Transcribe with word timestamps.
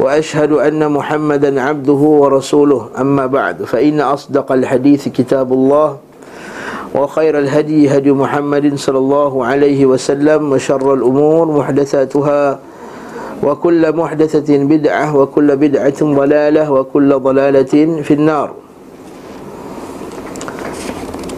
وأشهد 0.00 0.52
أن 0.52 0.82
محمدا 0.90 1.60
عبده 1.60 2.02
ورسوله. 2.22 2.98
أما 2.98 3.26
بعد 3.26 3.62
فإن 3.62 4.00
أصدق 4.00 4.52
الحديث 4.52 5.08
كتاب 5.08 5.52
الله 5.52 5.96
وخير 6.94 7.38
الهدي 7.38 7.90
هدي 7.90 8.10
محمد 8.14 8.78
صلى 8.78 8.98
الله 8.98 9.32
عليه 9.44 9.80
وسلم 9.86 10.40
وشر 10.52 10.94
الأمور 10.94 11.44
محدثاتها 11.58 12.58
وكل 13.42 13.82
محدثة 13.96 14.48
بدعة 14.64 15.06
وكل 15.16 15.48
بدعة 15.56 16.00
ضلالة 16.00 16.64
وكل 16.72 17.10
ضلالة 17.18 17.74
في 18.02 18.14
النار. 18.14 18.48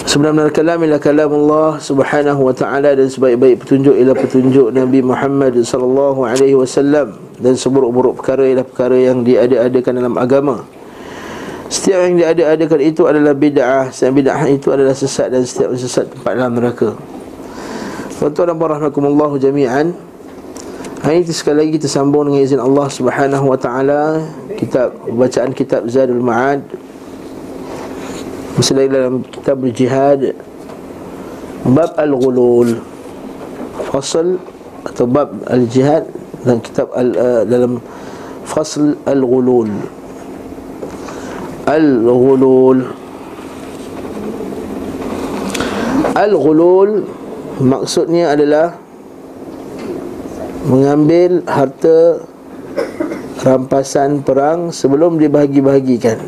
Sebenarnya 0.07 0.49
kalam 0.55 0.81
ialah 0.81 1.03
kalam 1.03 1.29
Allah 1.35 1.77
Subhanahu 1.83 2.49
wa 2.49 2.55
taala 2.55 2.95
dan 2.95 3.11
sebaik-baik 3.11 3.67
petunjuk 3.67 3.93
ialah 3.93 4.17
petunjuk 4.17 4.73
Nabi 4.73 5.03
Muhammad 5.05 5.61
sallallahu 5.61 6.25
alaihi 6.25 6.57
wasallam. 6.57 7.26
Dan 7.41 7.55
seburuk-buruk 7.55 8.21
perkara 8.21 8.45
ialah 8.49 8.67
perkara 8.67 8.97
yang 8.97 9.23
diada-adakan 9.23 9.93
dalam 9.97 10.15
agama. 10.17 10.65
Setiap 11.67 11.99
yang 12.07 12.15
diada-adakan 12.19 12.81
itu 12.81 13.03
adalah 13.11 13.35
bid'ah, 13.35 13.91
setiap 13.91 14.13
bid'ah 14.23 14.43
itu 14.47 14.71
adalah 14.71 14.95
sesat 14.95 15.35
dan 15.35 15.43
setiap 15.43 15.75
sesat 15.75 16.07
tempat 16.07 16.33
dalam 16.39 16.55
neraka. 16.55 16.95
Tuan-tuan 18.17 18.55
dan 18.55 18.57
rahmatullah 18.57 19.31
jami'an. 19.37 19.93
Hari 21.05 21.23
ini 21.23 21.31
sekali 21.31 21.57
lagi 21.61 21.71
kita 21.77 21.87
sambung 21.93 22.27
dengan 22.27 22.41
izin 22.43 22.59
Allah 22.59 22.89
Subhanahu 22.89 23.53
wa 23.53 23.59
taala 23.61 24.27
kitab 24.57 24.97
bacaan 25.07 25.53
kitab 25.53 25.87
Zadul 25.87 26.25
Ma'ad 26.25 26.67
masih 28.57 28.73
lagi 28.73 28.89
dalam 28.89 29.21
kitab 29.29 29.61
jihad 29.69 30.33
Bab 31.69 31.93
Al-Ghulul 32.01 32.81
Fasal 33.93 34.41
Atau 34.89 35.05
Bab 35.05 35.45
Al-Jihad 35.45 36.09
Dalam 36.47 36.63
kitab 36.63 36.95
al, 36.95 37.11
uh, 37.11 37.43
Dalam 37.43 37.83
Fasal 38.47 38.95
Al-Ghulul. 39.03 39.67
Al-Ghulul. 41.67 42.79
Al-Ghulul 46.15 46.91
Maksudnya 47.67 48.31
adalah 48.39 48.79
Mengambil 50.71 51.43
harta 51.51 52.23
Rampasan 53.43 54.23
perang 54.23 54.71
Sebelum 54.71 55.19
dibahagi-bahagikan. 55.19 56.23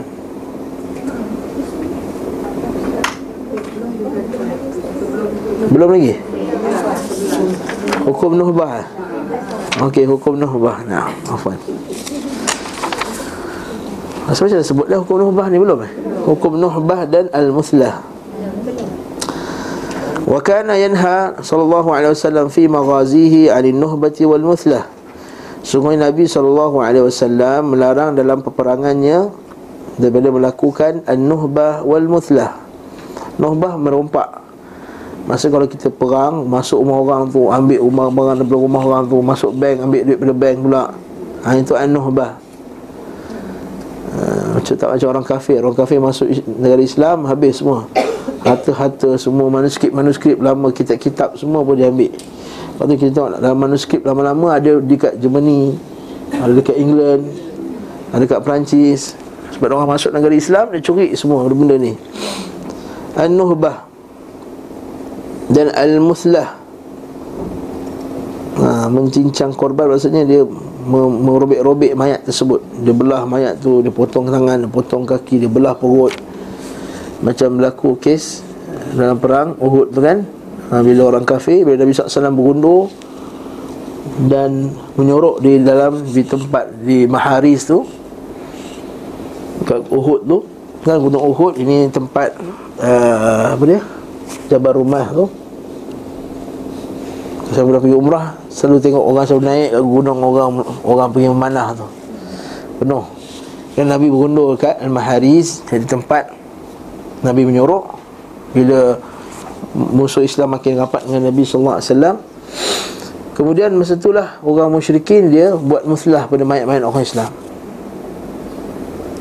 Belum 5.71 5.95
lagi? 5.95 6.19
Hukum 8.03 8.35
nuhbah 8.35 8.99
Okey, 9.77 10.09
hukum 10.09 10.41
nuhbah 10.41 10.83
Nah, 10.89 11.13
afwan. 11.29 11.61
Masa 14.29 14.45
macam 14.45 14.61
sebut 14.61 14.87
dah 14.89 15.01
hukum 15.01 15.17
nuhbah 15.25 15.49
ni 15.49 15.57
belum 15.57 15.89
eh? 15.89 15.93
Hukum 16.29 16.61
nuhbah 16.61 17.09
dan 17.09 17.33
al-muslah. 17.33 18.05
Wa 20.29 20.41
kana 20.45 20.77
yanha 20.77 21.41
sallallahu 21.41 21.89
alaihi 21.89 22.13
wasallam 22.13 22.53
fi 22.53 22.69
maghazihi 22.69 23.49
'anil 23.49 23.81
nuhbati 23.81 24.29
wal 24.29 24.45
muslah. 24.45 24.85
Sungguh 25.65 25.97
Nabi 25.97 26.29
sallallahu 26.29 26.85
alaihi 26.85 27.09
wasallam 27.09 27.73
melarang 27.73 28.13
dalam 28.13 28.45
peperangannya 28.45 29.33
daripada 29.97 30.29
melakukan 30.29 31.01
an-nuhbah 31.09 31.81
wal 31.89 32.05
muslah. 32.05 32.61
Nuhbah 33.41 33.81
merompak 33.81 34.48
Masa 35.29 35.53
kalau 35.53 35.69
kita 35.69 35.93
perang 35.93 36.49
Masuk 36.49 36.81
rumah 36.81 37.05
orang 37.05 37.23
tu 37.29 37.53
Ambil 37.53 37.85
rumah 37.85 38.09
barang 38.09 38.41
daripada 38.41 38.57
rumah 38.57 38.81
orang 38.81 39.05
tu 39.05 39.21
Masuk 39.21 39.53
bank 39.53 39.85
Ambil 39.85 40.01
duit 40.09 40.17
daripada 40.17 40.35
bank 40.41 40.57
pula. 40.65 40.85
Ha, 41.45 41.49
Itu 41.61 41.77
an-nuhbah 41.77 42.33
ha, 44.09 44.21
Macam 44.57 44.75
tak 44.75 44.89
macam 44.89 45.09
orang 45.13 45.27
kafir. 45.29 45.61
Orang 45.61 45.77
kafir 45.77 46.01
masuk 46.01 46.33
negara 46.57 46.81
Islam 46.81 47.29
Habis 47.29 47.61
semua. 47.61 47.85
Harta-harta 48.41 49.21
semua 49.21 49.53
Manuskrip-manuskrip 49.53 50.41
lama 50.41 50.73
Kitab-kitab 50.73 51.37
semua 51.37 51.61
pun 51.61 51.77
diambil. 51.77 52.09
Lepas 52.09 52.85
tu 52.89 52.95
kita 52.97 53.11
tengok 53.13 53.31
Dalam 53.45 53.59
manuskrip 53.61 54.01
lama-lama 54.09 54.57
Ada 54.57 54.81
dekat 54.81 55.21
Germany 55.21 55.77
Ada 56.33 56.53
dekat 56.57 56.77
England 56.81 57.23
Ada 58.17 58.25
dekat 58.25 58.41
Perancis. 58.41 59.13
Sebab 59.53 59.77
orang 59.77 59.93
masuk 59.93 60.17
negara 60.17 60.33
Islam 60.33 60.73
Dia 60.73 60.81
curi 60.81 61.13
semua 61.13 61.45
benda 61.45 61.77
ni. 61.77 61.93
An-nuhbah 63.13 63.88
dan 65.49 65.73
al-muslah. 65.73 66.61
Ha, 68.59 68.91
Mencincang 68.91 69.55
korban 69.55 69.87
Maksudnya 69.87 70.27
dia 70.27 70.43
merobek-robek 71.23 71.95
mayat 71.95 72.27
tersebut. 72.27 72.59
Dia 72.83 72.91
belah 72.91 73.23
mayat 73.23 73.63
tu 73.63 73.87
Dia 73.87 73.93
potong 73.95 74.27
tangan, 74.27 74.67
dia 74.67 74.71
potong 74.71 75.07
kaki 75.07 75.47
Dia 75.47 75.51
belah 75.51 75.79
perut. 75.79 76.11
Macam 77.23 77.55
berlaku 77.55 77.95
kes 78.03 78.43
Dalam 78.99 79.23
perang 79.23 79.55
Uhud 79.63 79.95
tu 79.95 80.03
kan? 80.03 80.27
Ha, 80.75 80.83
Bila 80.83 81.15
orang 81.15 81.23
kafir 81.23 81.63
Bila 81.63 81.87
Nabi 81.87 81.95
SAW 81.95 82.35
berundur 82.35 82.91
Dan 84.27 84.75
menyorok 84.99 85.39
di 85.39 85.63
dalam 85.63 86.03
Di 86.03 86.23
tempat 86.27 86.83
Di 86.83 87.07
Maharis 87.07 87.63
tu 87.63 87.87
Uhud 89.71 90.21
tu. 90.27 90.39
Kan 90.83 90.99
gunung 90.99 91.31
Uhud 91.31 91.55
Ini 91.63 91.95
tempat 91.95 92.35
uh, 92.83 93.55
Apa 93.55 93.63
dia 93.71 93.98
Jabal 94.49 94.77
Rumah 94.79 95.07
tu. 95.13 95.27
Saya 97.49 97.65
pernah 97.65 97.81
pergi 97.81 97.97
umrah 97.97 98.27
Selalu 98.53 98.77
tengok 98.85 99.05
orang 99.09 99.25
selalu 99.25 99.45
naik 99.49 99.69
ke 99.73 99.81
gunung 99.81 100.19
orang 100.21 100.49
Orang 100.85 101.09
pergi 101.17 101.29
memanah 101.33 101.69
tu. 101.73 101.87
Penuh. 102.83 103.05
Dan 103.73 103.95
Nabi 103.95 104.07
berundur 104.11 104.59
kat 104.59 104.77
Al-Maharis 104.85 105.65
Di 105.65 105.87
tempat 105.89 106.29
Nabi 107.25 107.49
menyorok. 107.49 107.85
Bila 108.53 109.01
Musuh 109.75 110.25
Islam 110.25 110.57
makin 110.57 110.81
rapat 110.81 111.05
dengan 111.05 111.29
Nabi 111.29 111.45
SAW 111.45 111.81
Kemudian 113.37 113.71
masa 113.77 113.97
itulah 113.97 114.41
Orang 114.45 114.73
musyrikin 114.73 115.33
dia 115.33 115.53
Buat 115.57 115.89
muslah 115.89 116.29
pada 116.29 116.45
mayat-mayat 116.45 116.85
orang 116.85 117.05
Islam. 117.05 117.31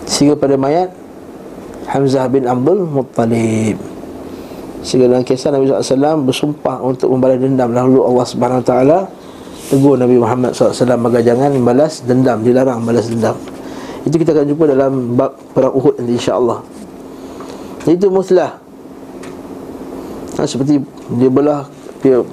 Sehingga 0.07 0.39
pada 0.39 0.55
mayat 0.55 0.89
Hamzah 1.87 2.27
bin 2.27 2.43
Abdul 2.43 2.83
Muttalib 2.83 3.96
Sehingga 4.87 5.11
dalam 5.11 5.27
kisah 5.27 5.51
Nabi 5.51 5.67
SAW 5.67 6.23
bersumpah 6.23 6.79
untuk 6.79 7.11
membalas 7.11 7.43
dendam 7.43 7.75
Lalu 7.75 7.99
Allah 8.07 8.23
SWT 8.23 8.71
tegur 9.67 9.99
Nabi 9.99 10.15
Muhammad 10.15 10.55
SAW 10.55 10.95
Maka 10.95 11.19
jangan 11.19 11.51
membalas 11.51 12.07
dendam, 12.07 12.39
dilarang 12.39 12.79
membalas 12.79 13.11
dendam. 13.11 13.35
Itu 14.07 14.15
kita 14.15 14.31
akan 14.31 14.47
jumpa 14.47 14.63
dalam 14.71 15.19
bab 15.19 15.35
perang 15.51 15.75
Uhud 15.75 15.99
nanti 15.99 16.15
insyaAllah. 16.15 16.63
Itu 17.83 18.07
muslah. 18.07 18.55
Ha, 20.39 20.47
Seperti 20.47 20.79
dia 21.19 21.27
belah 21.27 21.67
Dia 21.99 22.23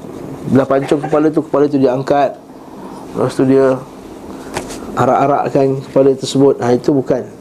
belah 0.55 0.67
pancung 0.69 1.01
kepala 1.01 1.33
tu 1.35 1.43
Kepala 1.43 1.67
tu 1.67 1.83
dia 1.83 1.91
angkat. 1.91 2.39
Lepas 3.19 3.35
tu 3.35 3.43
dia 3.43 3.75
Arak-arakkan 4.95 5.83
kepala 5.91 6.15
tersebut. 6.15 6.55
Ha, 6.63 6.79
Itu 6.79 6.95
bukan 6.95 7.34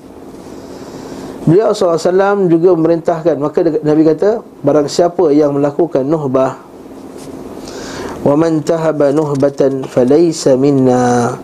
Beliau 1.43 1.75
SAW 1.75 2.47
juga 2.47 2.71
memerintahkan. 2.71 3.35
Maka 3.35 3.67
Nabi 3.83 4.01
kata 4.07 4.39
Barang 4.63 4.87
siapa 4.87 5.27
yang 5.35 5.51
melakukan 5.51 6.07
nuhbah 6.07 6.55
Wa 8.23 8.39
man 8.39 8.63
tahaba 8.63 9.11
nuhbatan 9.11 9.83
falaysa 9.83 10.55
minna. 10.55 11.35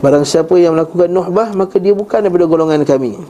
Barang 0.00 0.24
siapa 0.24 0.56
yang 0.56 0.72
melakukan 0.72 1.12
nuhbah 1.12 1.52
Maka 1.52 1.76
dia 1.76 1.92
bukan 1.92 2.24
daripada 2.24 2.48
golongan 2.48 2.80
kami. 2.88 3.20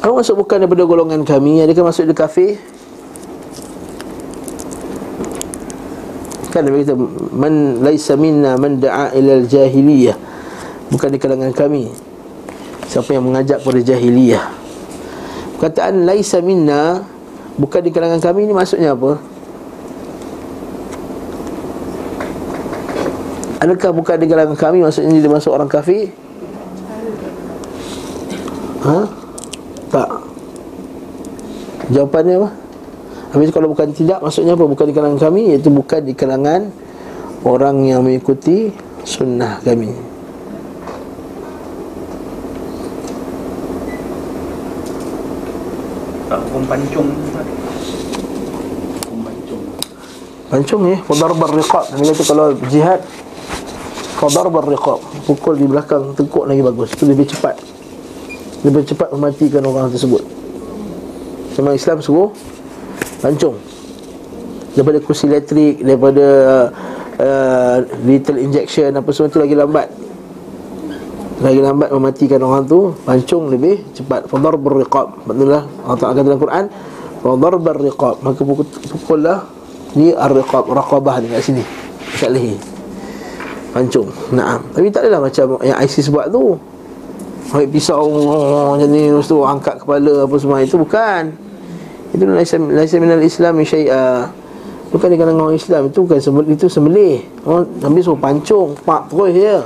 Apa 0.00 0.12
maksud 0.16 0.40
bukan 0.40 0.64
daripada 0.64 0.88
golongan 0.88 1.20
kami? 1.28 1.60
Adakah 1.60 1.92
maksud 1.92 2.08
dia 2.08 2.16
kafir? 2.16 2.56
Kan 6.48 6.64
Nabi 6.64 6.80
kata 6.80 6.96
Man 7.36 7.84
laysa 7.84 8.16
minna 8.16 8.56
man 8.56 8.80
da'a 8.80 9.12
ilal 9.12 9.44
jahiliyah. 9.44 10.16
Bukan 10.88 11.12
di 11.12 11.20
kalangan 11.20 11.52
kami 11.52 12.05
Siapa 12.86 13.10
yang 13.10 13.26
mengajak 13.26 13.62
pada 13.66 13.80
jahiliyah 13.82 14.46
Perkataan 15.58 16.06
Laisa 16.06 16.38
minna 16.38 17.02
Bukan 17.56 17.80
di 17.82 17.90
kalangan 17.90 18.20
kami 18.20 18.44
ni 18.44 18.52
maksudnya 18.52 18.92
apa? 18.92 19.16
Adakah 23.64 23.90
bukan 23.96 24.16
di 24.20 24.26
kalangan 24.28 24.56
kami 24.56 24.84
Maksudnya 24.84 25.16
dia 25.18 25.32
masuk 25.32 25.56
orang 25.56 25.66
kafir? 25.66 26.12
Ha? 28.84 28.98
Tak 29.90 30.08
Jawapannya 31.90 32.34
apa? 32.38 32.50
Habis 33.34 33.50
kalau 33.50 33.72
bukan 33.72 33.90
tidak 33.96 34.20
Maksudnya 34.20 34.54
apa? 34.54 34.64
Bukan 34.68 34.86
di 34.86 34.94
kalangan 34.94 35.18
kami 35.18 35.56
Iaitu 35.56 35.72
bukan 35.72 36.00
di 36.04 36.14
kalangan 36.14 36.70
Orang 37.42 37.82
yang 37.88 38.04
mengikuti 38.06 38.70
Sunnah 39.02 39.58
kami 39.64 40.05
Pancung 46.66 47.08
Pancung 50.50 50.82
ni 50.82 50.94
Fadar 51.06 51.30
berriqab 51.34 51.84
Nabi 51.94 52.10
kata 52.10 52.24
kalau 52.26 52.46
jihad 52.66 53.00
Fadar 54.18 54.46
berriqab 54.50 54.98
Pukul 55.26 55.58
di 55.58 55.66
belakang 55.66 56.14
Tengkuk 56.14 56.46
lagi 56.46 56.62
bagus. 56.62 56.94
Itu 56.94 57.06
lebih 57.06 57.26
cepat. 57.26 57.58
Lebih 58.62 58.86
cepat 58.86 59.10
mematikan 59.10 59.62
orang 59.66 59.90
tersebut. 59.90 60.22
Sama 61.54 61.74
Islam 61.74 61.98
suruh 62.02 62.30
Pancung 63.22 63.58
Daripada 64.74 64.98
kursi 65.02 65.30
elektrik 65.30 65.82
Daripada 65.82 66.26
uh, 67.18 67.76
Little 68.06 68.42
injection 68.42 68.90
Apa 68.94 69.10
semua 69.14 69.30
tu 69.30 69.38
lagi 69.42 69.54
lambat 69.54 70.05
lagi 71.36 71.60
lambat 71.60 71.92
mematikan 71.92 72.40
orang 72.40 72.64
tu 72.64 72.96
Pancung 73.04 73.52
lebih 73.52 73.84
cepat. 73.92 74.24
Fadar 74.24 74.56
berriqab 74.56 75.28
Maksudnya 75.28 75.68
Allah 75.84 75.98
Ta'ala 76.00 76.12
kata 76.16 76.24
dalam 76.24 76.40
Quran 76.40 76.64
Fadar 77.20 77.54
berriqab 77.60 78.14
Maka 78.24 78.40
pukul, 78.40 78.64
pukul 78.64 79.20
lah 79.20 79.44
Ni 79.96 80.12
ar-riqab, 80.12 80.68
raqabah 80.68 81.24
ni 81.24 81.32
kat 81.32 81.40
sini. 81.40 81.64
Kat 82.20 82.28
leher. 82.28 82.60
Pancung, 83.72 84.12
naam. 84.28 84.60
Tapi 84.76 84.92
tak 84.92 85.08
adalah 85.08 85.24
macam 85.24 85.56
yang 85.64 85.80
ISIS 85.80 86.12
buat 86.12 86.28
tu. 86.28 86.52
Ambil 87.48 87.68
pisau 87.72 88.04
Macam 88.76 88.88
ni, 88.92 89.08
lepas 89.08 89.24
tu 89.24 89.40
angkat 89.40 89.80
kepala 89.80 90.28
Apa 90.28 90.36
semua, 90.36 90.60
itu 90.60 90.76
bukan. 90.76 91.32
Itu 92.12 92.28
laisa 92.28 92.96
minal 93.00 93.24
islam 93.24 93.56
syai'a. 93.64 94.28
Bukan 94.92 95.08
di 95.08 95.16
kalangan 95.16 95.48
orang 95.48 95.56
Islam. 95.56 95.88
Itu 95.88 96.04
bukan 96.04 96.20
sembelih, 96.20 96.52
itu 96.54 96.68
sembelih. 96.68 97.14
Oh, 97.48 97.64
Ambil 97.82 98.04
suruh 98.04 98.20
pancung, 98.20 98.76
pak 98.84 99.08
terus 99.08 99.32
je 99.32 99.56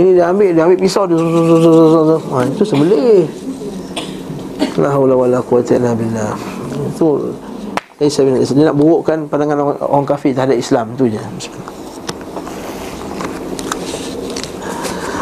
ini 0.00 0.16
dia 0.16 0.32
ambil 0.32 0.56
Dia 0.56 0.64
ambil 0.64 0.78
pisau 0.80 1.04
dia 1.04 1.20
zuz, 1.20 1.28
zuz, 1.28 1.44
zuz, 1.44 1.60
zuz, 1.60 1.90
zuz. 2.08 2.22
Ha, 2.32 2.36
Itu 2.48 2.64
sembelih 2.64 3.28
La 4.80 4.96
haula 4.96 5.12
wa 5.12 5.28
la 5.28 5.44
quwata 5.44 5.76
illa 5.76 5.92
billah. 5.92 6.32
Itu 6.88 7.36
Isa 8.00 8.24
bin 8.24 8.40
Dia 8.40 8.64
nak 8.72 8.76
burukkan 8.80 9.28
pandangan 9.28 9.58
orang, 9.60 9.78
orang 9.84 10.06
kafir 10.08 10.32
terhadap 10.32 10.56
Islam 10.56 10.96
Itu 10.96 11.04
je. 11.04 11.20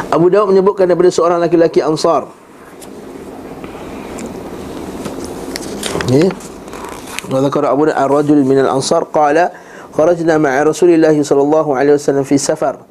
Abu 0.08 0.30
Dawud 0.30 0.54
menyebutkan 0.54 0.88
daripada 0.88 1.10
seorang 1.12 1.42
laki-laki 1.42 1.84
Ansar. 1.84 2.30
Ya 6.08 6.32
Zakar 7.28 7.68
Abu 7.68 7.84
Dawud 7.84 7.92
Ar-Rajul 7.92 8.40
minal 8.40 8.72
Ansar 8.72 9.04
Qala 9.12 9.52
Kharajna 9.92 10.40
ma'a 10.40 10.64
Rasulullah 10.64 11.12
sallallahu 11.12 11.76
alaihi 11.76 11.98
wasallam 11.98 12.24
fi 12.24 12.40
safar. 12.40 12.87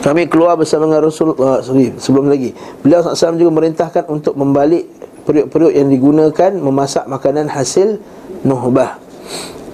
Kami 0.00 0.32
keluar 0.32 0.56
bersama 0.56 0.88
dengan 0.88 1.04
Rasul 1.04 1.36
uh, 1.36 1.60
sorry, 1.60 1.92
sebelum 2.00 2.32
lagi. 2.32 2.56
Beliau 2.80 3.04
SAW 3.04 3.36
juga 3.36 3.52
merintahkan 3.52 4.08
untuk 4.08 4.32
membalik 4.32 4.88
periuk-periuk 5.28 5.76
yang 5.76 5.92
digunakan 5.92 6.50
memasak 6.56 7.04
makanan 7.04 7.52
hasil 7.52 8.00
nuhbah. 8.40 8.96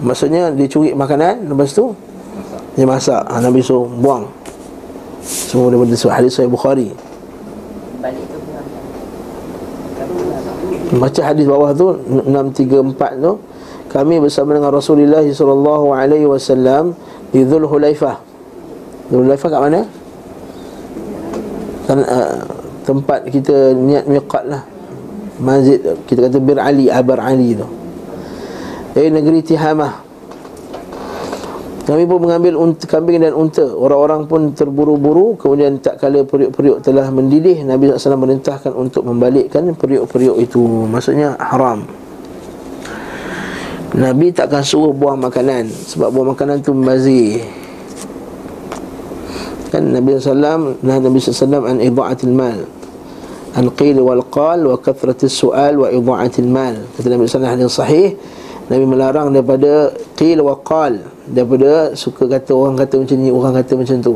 Maksudnya 0.02 0.50
dia 0.50 0.66
curi 0.66 0.92
makanan 0.92 1.46
lepas 1.46 1.70
tu 1.70 1.94
dia 2.74 2.84
masak. 2.84 3.22
Ha, 3.22 3.38
Nabi 3.38 3.62
suruh 3.62 3.86
buang. 3.86 4.28
Semua 5.22 5.70
daripada 5.72 5.94
hadis 6.12 6.34
Sahih 6.34 6.50
Bukhari. 6.50 6.90
Baca 10.86 11.22
hadis 11.22 11.46
bawah 11.50 11.70
tu 11.74 11.98
634 12.30 13.18
tu 13.18 13.32
kami 13.90 14.22
bersama 14.22 14.54
dengan 14.54 14.70
Rasulullah 14.70 15.22
sallallahu 15.22 15.94
alaihi 15.94 16.26
wasallam 16.26 16.94
di 17.30 17.42
Zulhulaifah. 17.42 18.22
Zulhulaifah 19.10 19.48
kat 19.50 19.60
mana? 19.62 19.80
Kan, 21.86 21.98
uh, 22.02 22.42
tempat 22.82 23.30
kita 23.30 23.74
niat 23.74 24.04
miqat 24.10 24.44
lah. 24.46 24.62
Masjid 25.36 25.78
kita 26.08 26.30
kata 26.30 26.38
Bir 26.40 26.58
Ali 26.58 26.90
Abar 26.90 27.22
Ali 27.22 27.54
tu. 27.54 27.66
Dari 28.96 29.12
negeri 29.12 29.44
Tihamah. 29.44 30.06
Kami 31.86 32.02
pun 32.02 32.18
mengambil 32.18 32.58
unta, 32.58 32.82
kambing 32.90 33.22
dan 33.22 33.30
unta. 33.30 33.62
Orang-orang 33.62 34.26
pun 34.26 34.50
terburu-buru 34.50 35.38
Kemudian 35.38 35.78
tak 35.78 36.02
kala 36.02 36.26
periuk-periuk 36.26 36.82
telah 36.82 37.06
mendidih 37.14 37.62
Nabi 37.62 37.94
SAW 37.94 38.18
merintahkan 38.18 38.74
untuk 38.74 39.06
membalikkan 39.06 39.70
periuk-periuk 39.70 40.34
itu. 40.42 40.66
Maksudnya 40.90 41.38
haram. 41.38 41.86
Nabi 43.94 44.34
takkan 44.34 44.66
suruh 44.66 44.90
buang 44.90 45.22
makanan 45.22 45.70
Sebab 45.70 46.10
buang 46.10 46.34
makanan 46.34 46.58
tu 46.58 46.74
membazir 46.74 47.46
kan 49.76 49.84
Nabi 49.92 50.16
SAW 50.16 50.80
nah 50.80 50.96
Nabi 50.96 51.20
SAW 51.20 51.68
an 51.68 51.76
idha'atil 51.84 52.32
mal. 52.32 52.64
An 53.52 53.68
qil 53.76 54.00
wal 54.00 54.24
qal 54.32 54.64
wa 54.64 54.80
kathratis 54.80 55.36
su'al 55.36 55.76
wa 55.76 55.92
idha'atil 55.92 56.48
mal. 56.48 56.80
Kata 56.96 57.12
Nabi 57.12 57.28
SAW 57.28 57.44
hadis 57.44 57.76
sahih. 57.76 58.16
Nabi 58.72 58.84
melarang 58.88 59.36
daripada 59.36 59.92
qil 60.16 60.40
wa 60.40 60.56
qal 60.64 60.98
daripada 61.28 61.92
suka 61.92 62.24
kata 62.24 62.50
orang 62.56 62.80
kata 62.80 63.04
macam 63.04 63.16
ni 63.20 63.28
orang 63.28 63.52
kata 63.60 63.72
macam 63.76 63.96
tu. 64.00 64.14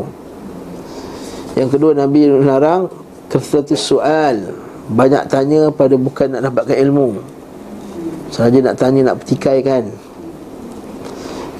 Yang 1.61 1.69
kedua 1.77 1.93
Nabi 1.93 2.21
melarang 2.33 2.89
kathratis 3.29 3.85
su'al. 3.85 4.57
Banyak 4.91 5.29
tanya 5.29 5.71
pada 5.71 5.95
bukan 5.95 6.35
nak 6.35 6.51
dapatkan 6.51 6.77
ilmu. 6.89 7.21
Sahaja 8.33 8.59
nak 8.65 8.75
tanya 8.81 9.13
nak 9.13 9.23
petikaikan 9.23 10.10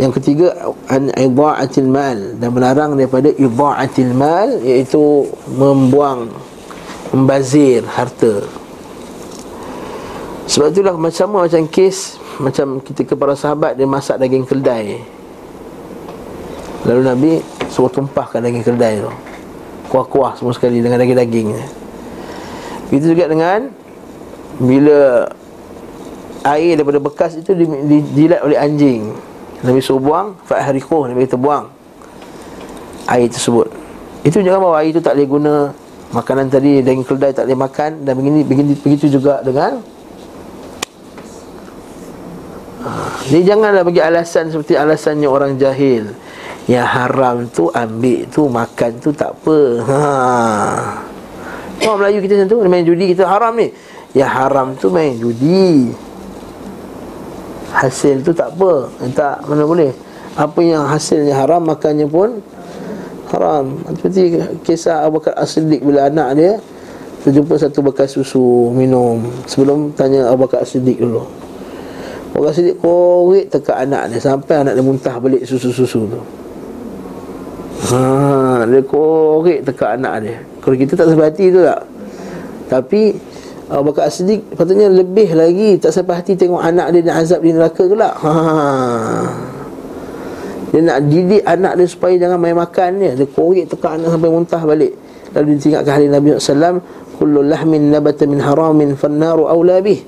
yang 0.01 0.17
ketiga 0.17 0.73
an 0.89 1.13
idha'atil 1.13 1.85
mal 1.85 2.17
dan 2.41 2.49
melarang 2.57 2.97
daripada 2.97 3.29
idha'atil 3.37 4.17
mal 4.17 4.49
iaitu 4.65 5.29
membuang 5.53 6.33
membazir 7.13 7.85
harta. 7.85 8.49
Sebab 10.49 10.73
itulah 10.73 10.97
macam 10.97 11.45
macam 11.45 11.69
kes 11.69 12.17
macam 12.41 12.81
ketika 12.81 13.13
para 13.13 13.37
sahabat 13.37 13.77
dia 13.77 13.85
masak 13.85 14.17
daging 14.17 14.49
keldai. 14.49 15.05
Lalu 16.89 17.03
Nabi 17.05 17.33
suruh 17.69 17.93
tumpahkan 17.93 18.41
daging 18.41 18.65
keldai 18.65 19.05
tu. 19.05 19.13
Kuah-kuah 19.93 20.41
semua 20.41 20.57
sekali 20.57 20.81
dengan 20.81 20.97
daging-dagingnya. 20.97 21.65
Begitu 22.89 23.13
juga 23.13 23.29
dengan 23.29 23.69
bila 24.57 25.29
air 26.49 26.81
daripada 26.81 26.97
bekas 26.97 27.37
itu 27.37 27.53
dijilat 27.85 28.41
oleh 28.41 28.57
anjing 28.57 29.13
Nabi 29.61 29.81
suruh 29.85 30.01
buang 30.01 30.41
Fa'ahriquh 30.49 31.05
Nabi 31.11 31.29
kata 31.29 31.37
buang 31.37 31.69
Air 33.11 33.27
tersebut. 33.27 33.67
Itu 34.23 34.39
jangan 34.39 34.63
bahawa 34.63 34.87
air 34.87 34.95
itu 34.95 35.03
tak 35.03 35.19
boleh 35.19 35.27
guna. 35.27 35.55
Makanan 36.15 36.47
tadi 36.47 36.79
Daging 36.79 37.03
keledai 37.03 37.35
tak 37.35 37.51
boleh 37.51 37.59
makan. 37.59 37.91
Dan 38.07 38.13
begini, 38.15 38.41
begini 38.47 38.73
begitu 38.79 39.11
juga 39.11 39.43
dengan 39.43 39.83
Jadi 43.27 43.43
janganlah 43.43 43.83
bagi 43.83 43.99
alasan 43.99 44.55
Seperti 44.55 44.79
alasannya 44.79 45.27
orang 45.27 45.59
jahil. 45.59 46.07
Yang 46.71 46.87
haram 46.87 47.37
tu 47.51 47.67
ambil 47.75 48.21
tu 48.31 48.47
Makan 48.47 48.91
tu 49.03 49.11
tak 49.11 49.35
apa. 49.35 49.59
Ha. 49.91 50.01
Orang 51.83 51.99
Melayu 51.99 52.23
kita 52.23 52.33
macam 52.39 52.49
tu 52.49 52.57
Main 52.69 52.85
judi 52.87 53.05
kita 53.11 53.27
haram 53.27 53.53
ni. 53.59 53.75
Yang 54.15 54.31
haram 54.31 54.75
tu 54.75 54.91
main 54.91 55.15
judi 55.15 55.95
hasil 57.71 58.27
tu 58.27 58.35
tak 58.35 58.55
apa. 58.55 58.91
Tak 59.15 59.47
mana 59.47 59.65
boleh. 59.65 59.91
Apa 60.39 60.63
yang 60.63 60.87
hasilnya 60.87 61.35
haram 61.35 61.67
makannya 61.67 62.07
pun 62.07 62.39
haram. 63.31 63.79
Seperti 63.99 64.39
kisah 64.67 65.07
Abu 65.07 65.19
Bakar 65.23 65.39
As-Siddiq 65.39 65.83
bila 65.83 66.07
anak 66.11 66.29
dia 66.39 66.53
terjumpa 67.27 67.59
satu 67.61 67.85
bekas 67.85 68.15
susu 68.15 68.71
minum. 68.75 69.23
Sebelum 69.47 69.95
tanya 69.95 70.31
Abu 70.31 70.47
Bakar 70.47 70.63
As-Siddiq 70.67 71.03
dulu. 71.03 71.27
Abu 72.31 72.47
Bakar 72.47 72.53
As-Siddiq 72.55 72.77
korek 72.79 73.47
teka 73.51 73.73
anak 73.79 74.15
dia 74.15 74.19
sampai 74.23 74.67
anak 74.67 74.79
dia 74.79 74.85
muntah 74.87 75.15
balik 75.19 75.43
susu-susu 75.47 76.01
tu. 76.11 76.21
Ha, 77.91 78.69
dia 78.69 78.81
korek 78.87 79.67
teka 79.67 79.99
anak 79.99 80.15
dia. 80.23 80.37
Kalau 80.61 80.77
kita 80.77 80.93
tak 80.95 81.09
sebati 81.11 81.45
tu 81.51 81.61
tak. 81.65 81.81
Tapi 82.71 83.19
Abu 83.71 83.95
Bakar 83.95 84.11
As-Siddiq 84.11 84.59
patutnya 84.59 84.91
lebih 84.91 85.31
lagi 85.39 85.79
tak 85.79 85.95
sampai 85.95 86.19
hati 86.19 86.35
tengok 86.35 86.59
anak 86.59 86.91
dia 86.91 87.15
azab 87.15 87.39
di 87.47 87.55
neraka 87.55 87.87
pula. 87.87 88.11
Ha. 88.19 88.33
Dia 90.75 90.81
nak 90.83 90.99
didik 91.07 91.43
anak 91.47 91.79
dia 91.79 91.87
supaya 91.87 92.15
jangan 92.19 92.39
main 92.43 92.59
makan 92.59 92.91
dia. 92.99 93.15
Dia 93.15 93.31
korek 93.31 93.71
tekan 93.71 94.03
anak 94.03 94.19
sampai 94.19 94.31
muntah 94.31 94.63
balik. 94.67 94.93
Lalu 95.31 95.47
ditinggalkan 95.59 95.93
hari 95.95 96.07
Nabi 96.11 96.35
SAW 96.43 96.83
Kullu 97.21 97.47
lahmin 97.47 97.95
nabata 97.95 98.27
min 98.27 98.43
haramin 98.43 98.99
fannaru 98.99 99.47
awla 99.47 99.79
bih 99.79 100.03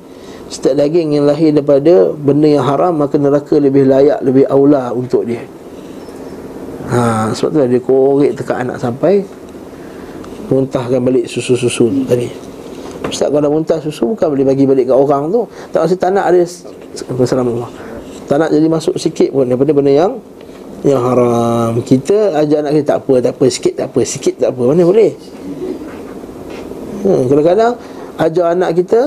Setiap 0.50 0.74
daging 0.74 1.14
yang 1.14 1.30
lahir 1.30 1.54
daripada 1.54 2.10
benda 2.10 2.48
yang 2.50 2.66
haram 2.66 2.98
Maka 2.98 3.22
neraka 3.22 3.54
lebih 3.62 3.86
layak, 3.86 4.18
lebih 4.24 4.50
awla 4.50 4.90
untuk 4.90 5.22
dia 5.22 5.46
ha, 6.90 7.30
Sebab 7.30 7.48
tu 7.54 7.58
dia 7.70 7.78
korek 7.78 8.32
tekan 8.34 8.66
anak 8.66 8.82
sampai 8.82 9.22
muntahkan 10.50 11.00
balik 11.00 11.30
susu-susu 11.30 11.88
tadi 12.04 12.51
Ustaz 13.12 13.28
kalau 13.28 13.52
muntah 13.52 13.76
susu 13.76 14.16
bukan 14.16 14.26
boleh 14.32 14.46
bagi 14.48 14.64
balik 14.64 14.88
kat 14.88 14.96
orang 14.96 15.28
tu. 15.28 15.44
Tak 15.68 15.84
rasa 15.84 15.94
tak 16.00 16.16
nak 16.16 16.32
ada 16.32 16.40
Assalamualaikum. 17.20 17.68
Tak 18.24 18.36
nak 18.40 18.48
jadi 18.48 18.66
masuk 18.72 18.96
sikit 18.96 19.28
pun 19.36 19.44
daripada 19.44 19.76
benda 19.76 19.92
yang 19.92 20.12
Yang 20.80 21.00
haram. 21.04 21.72
Kita 21.84 22.40
ajar 22.40 22.64
anak 22.64 22.72
kita 22.80 22.86
tak 22.88 22.98
apa, 23.04 23.14
tak 23.20 23.32
apa, 23.36 23.44
sikit 23.52 23.72
tak 23.76 23.86
apa, 23.92 24.00
sikit 24.08 24.34
tak 24.40 24.48
apa. 24.56 24.62
Mana 24.64 24.82
boleh? 24.88 25.12
Hmm, 27.04 27.20
Kadang-kadang 27.28 27.72
ajar 28.16 28.44
anak 28.56 28.70
kita 28.80 29.00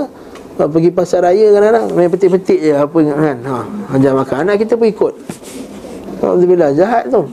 Pergi 0.56 0.88
pasar 0.94 1.20
raya 1.28 1.52
kadang-kadang 1.52 1.86
Main 1.98 2.08
petik-petik 2.08 2.60
je 2.62 2.74
apa 2.78 2.98
kan? 3.02 3.38
Ha, 3.42 3.58
Ajar 3.98 4.12
makan. 4.14 4.38
Anak 4.46 4.56
kita 4.62 4.78
pun 4.78 4.88
ikut. 4.88 5.14
Alhamdulillah 6.22 6.72
jahat 6.78 7.10
tu. 7.10 7.26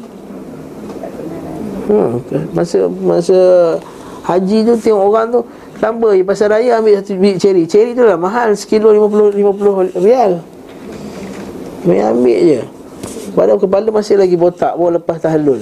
Hmm, 1.93 2.19
Masa 2.57 2.89
Masa 2.89 3.39
Haji 4.23 4.59
tu 4.63 4.73
tengok 4.79 5.03
orang 5.13 5.27
tu 5.35 5.43
Tambah 5.83 6.15
je 6.15 6.23
pasar 6.23 6.55
raya 6.55 6.79
ambil 6.79 7.03
satu 7.03 7.19
biji 7.19 7.43
ceri 7.43 7.67
Ceri 7.67 7.91
tu 7.99 8.07
lah 8.07 8.15
mahal 8.15 8.55
sekilo 8.55 8.95
50, 8.95 9.35
50 9.99 9.99
rial 9.99 10.39
Ambil 11.83 12.03
ambil 12.07 12.39
je 12.39 12.61
Padahal 13.35 13.59
kepala 13.59 13.91
masih 13.91 14.15
lagi 14.15 14.39
botak 14.39 14.79
Bawa 14.79 15.03
lepas 15.03 15.19
tahlul 15.19 15.59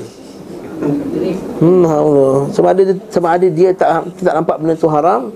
Hmm, 1.61 1.85
Allah. 1.85 2.49
Sebab 2.57 2.73
ada 2.73 2.83
sebab 3.13 3.31
ada 3.37 3.47
dia 3.53 3.77
tak 3.77 4.17
tak 4.17 4.33
nampak 4.33 4.57
benda 4.57 4.73
tu 4.73 4.89
haram. 4.89 5.29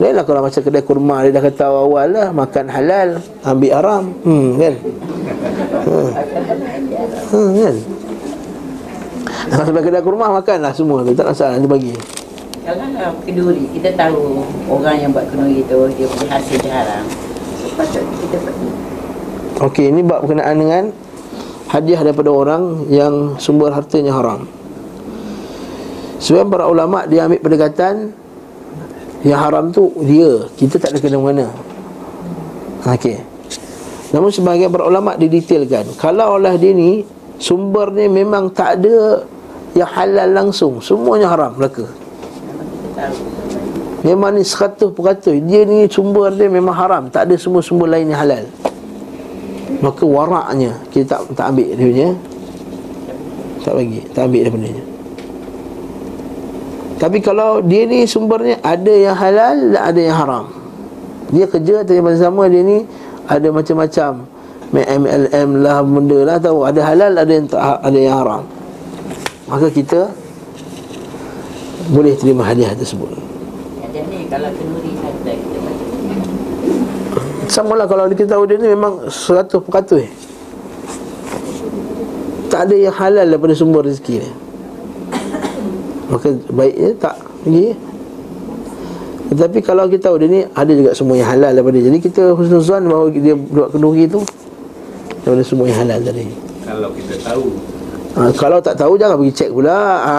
Lainlah 0.00 0.24
kalau 0.24 0.40
macam 0.40 0.60
kedai 0.64 0.80
kurma 0.80 1.28
dia 1.28 1.36
dah 1.36 1.42
kata 1.44 1.64
awal 1.68 2.08
lah 2.08 2.28
makan 2.32 2.66
halal, 2.72 3.20
ambil 3.44 3.72
haram. 3.76 4.04
Hmm, 4.24 4.48
kan? 4.56 4.74
Hmm, 5.84 6.10
hmm 7.36 7.50
kan? 7.52 7.76
Sebab 9.68 9.80
kedai 9.84 10.00
kurma 10.00 10.32
makanlah 10.32 10.72
semua 10.72 11.04
tak 11.04 11.28
masalah 11.28 11.60
dia 11.60 11.68
bagi. 11.68 11.92
Kalau 12.64 13.12
keduri 13.28 13.68
kita 13.76 13.92
tahu 13.92 14.40
orang 14.72 14.96
yang 14.96 15.12
buat 15.12 15.28
kenduri 15.28 15.60
tu 15.68 15.84
dia 16.00 16.08
punya 16.08 16.28
hasil 16.32 16.60
haram. 16.64 17.04
Sepatutnya 17.60 18.16
kita 18.24 18.36
pergi. 18.40 18.68
Okey, 19.60 19.86
ini 19.92 20.00
bab 20.00 20.24
berkenaan 20.24 20.56
dengan 20.56 20.84
hadiah 21.68 22.00
daripada 22.00 22.32
orang 22.32 22.88
yang 22.88 23.36
sumber 23.36 23.68
hartanya 23.68 24.16
haram. 24.16 24.48
Sebab 26.24 26.48
para 26.48 26.64
ulama 26.64 27.04
dia 27.04 27.28
ambil 27.28 27.44
pendekatan 27.44 28.16
yang 29.28 29.44
haram 29.44 29.68
tu 29.68 29.92
dia, 30.00 30.48
kita 30.56 30.80
tak 30.80 30.96
ada 30.96 31.04
kena 31.04 31.20
mana. 31.20 31.52
Okey. 32.88 33.20
Namun 34.16 34.32
sebagai 34.32 34.72
para 34.72 34.88
ulama 34.88 35.20
didetailkan, 35.20 35.84
kalau 36.00 36.40
Allah 36.40 36.56
dia 36.56 36.72
ni 36.72 37.04
sumbernya 37.36 38.08
memang 38.08 38.48
tak 38.56 38.80
ada 38.80 39.28
yang 39.76 39.90
halal 39.92 40.32
langsung, 40.32 40.80
semuanya 40.80 41.28
haram 41.28 41.52
belaka. 41.52 42.03
Memang 44.04 44.36
ni 44.36 44.44
seratus 44.44 44.92
peratus. 44.92 45.36
Dia 45.48 45.64
ni 45.64 45.88
sumber 45.88 46.28
dia 46.36 46.46
memang 46.52 46.76
haram. 46.76 47.08
Tak 47.08 47.24
ada 47.24 47.34
semua 47.40 47.64
sumber 47.64 47.88
lain 47.88 48.12
yang 48.12 48.20
halal. 48.20 48.44
Maka 49.80 50.04
waraknya 50.04 50.72
Kita 50.92 51.18
tak, 51.18 51.20
tak 51.36 51.46
ambil 51.52 51.68
dia 51.72 51.86
punya. 51.88 52.08
Tak 53.64 53.72
bagi 53.80 54.00
Tak 54.12 54.22
ambil 54.28 54.40
dia 54.44 54.52
punya. 54.52 54.70
Tapi 56.94 57.18
kalau 57.20 57.60
dia 57.64 57.82
ni 57.84 58.06
sumbernya 58.06 58.60
Ada 58.60 58.92
yang 58.92 59.16
halal 59.16 59.56
dan 59.72 59.82
ada 59.82 60.00
yang 60.00 60.16
haram. 60.16 60.44
Dia 61.32 61.48
kerja 61.48 61.82
tapi 61.82 62.00
masa 62.04 62.28
sama 62.28 62.46
dia 62.52 62.60
ni 62.60 62.84
Ada 63.24 63.48
macam-macam. 63.48 64.12
MLM 64.74 65.62
lah 65.62 65.86
benda 65.86 66.18
lah 66.26 66.36
tahu. 66.42 66.66
Ada 66.66 66.80
halal 66.82 67.12
ada 67.14 67.30
yang, 67.30 67.46
ada 67.54 67.98
yang 67.98 68.16
haram. 68.18 68.42
Maka 69.46 69.70
kita 69.70 70.10
boleh 71.92 72.14
terima 72.16 72.46
hadiah 72.46 72.72
tersebut. 72.72 73.12
Hadiah 73.82 74.04
ni 74.08 74.24
kalau 74.32 74.48
kenduri 74.56 74.92
saja 74.96 75.32
kita 75.36 75.58
baca. 75.60 75.84
Sama 77.50 77.72
lah 77.76 77.84
kalau 77.84 78.08
kita 78.08 78.24
tahu 78.24 78.48
dia 78.48 78.56
ni 78.56 78.72
memang 78.72 79.04
100% 79.10 80.00
eh. 80.00 80.10
Tak 82.48 82.70
ada 82.70 82.76
yang 82.78 82.94
halal 82.94 83.26
daripada 83.28 83.52
sumber 83.52 83.84
rezeki 83.84 84.24
ni. 84.24 84.30
Maka 86.12 86.28
baiknya 86.48 86.90
tak 86.96 87.16
pergi. 87.44 87.76
Tetapi 89.34 89.58
kalau 89.66 89.84
kita 89.90 90.08
tahu 90.08 90.16
dia 90.22 90.28
ni 90.30 90.40
ada 90.46 90.72
juga 90.72 90.90
semua 90.94 91.18
yang 91.18 91.28
halal 91.28 91.50
daripada 91.52 91.76
dia. 91.76 91.90
Jadi 91.90 91.98
kita 92.00 92.22
husnuzan 92.32 92.86
bahawa 92.86 93.10
dia 93.12 93.34
buat 93.34 93.74
kenduri 93.74 94.06
tu 94.08 94.22
daripada 95.26 95.44
semua 95.44 95.66
yang 95.68 95.78
halal 95.84 96.00
tadi. 96.00 96.24
Kalau 96.64 96.88
kita 96.96 97.14
tahu 97.20 97.44
Ha, 98.14 98.30
kalau 98.38 98.62
tak 98.62 98.78
tahu 98.78 98.94
jangan 98.94 99.18
pergi 99.18 99.34
cek 99.34 99.50
pula. 99.50 99.74
Ha. 100.06 100.14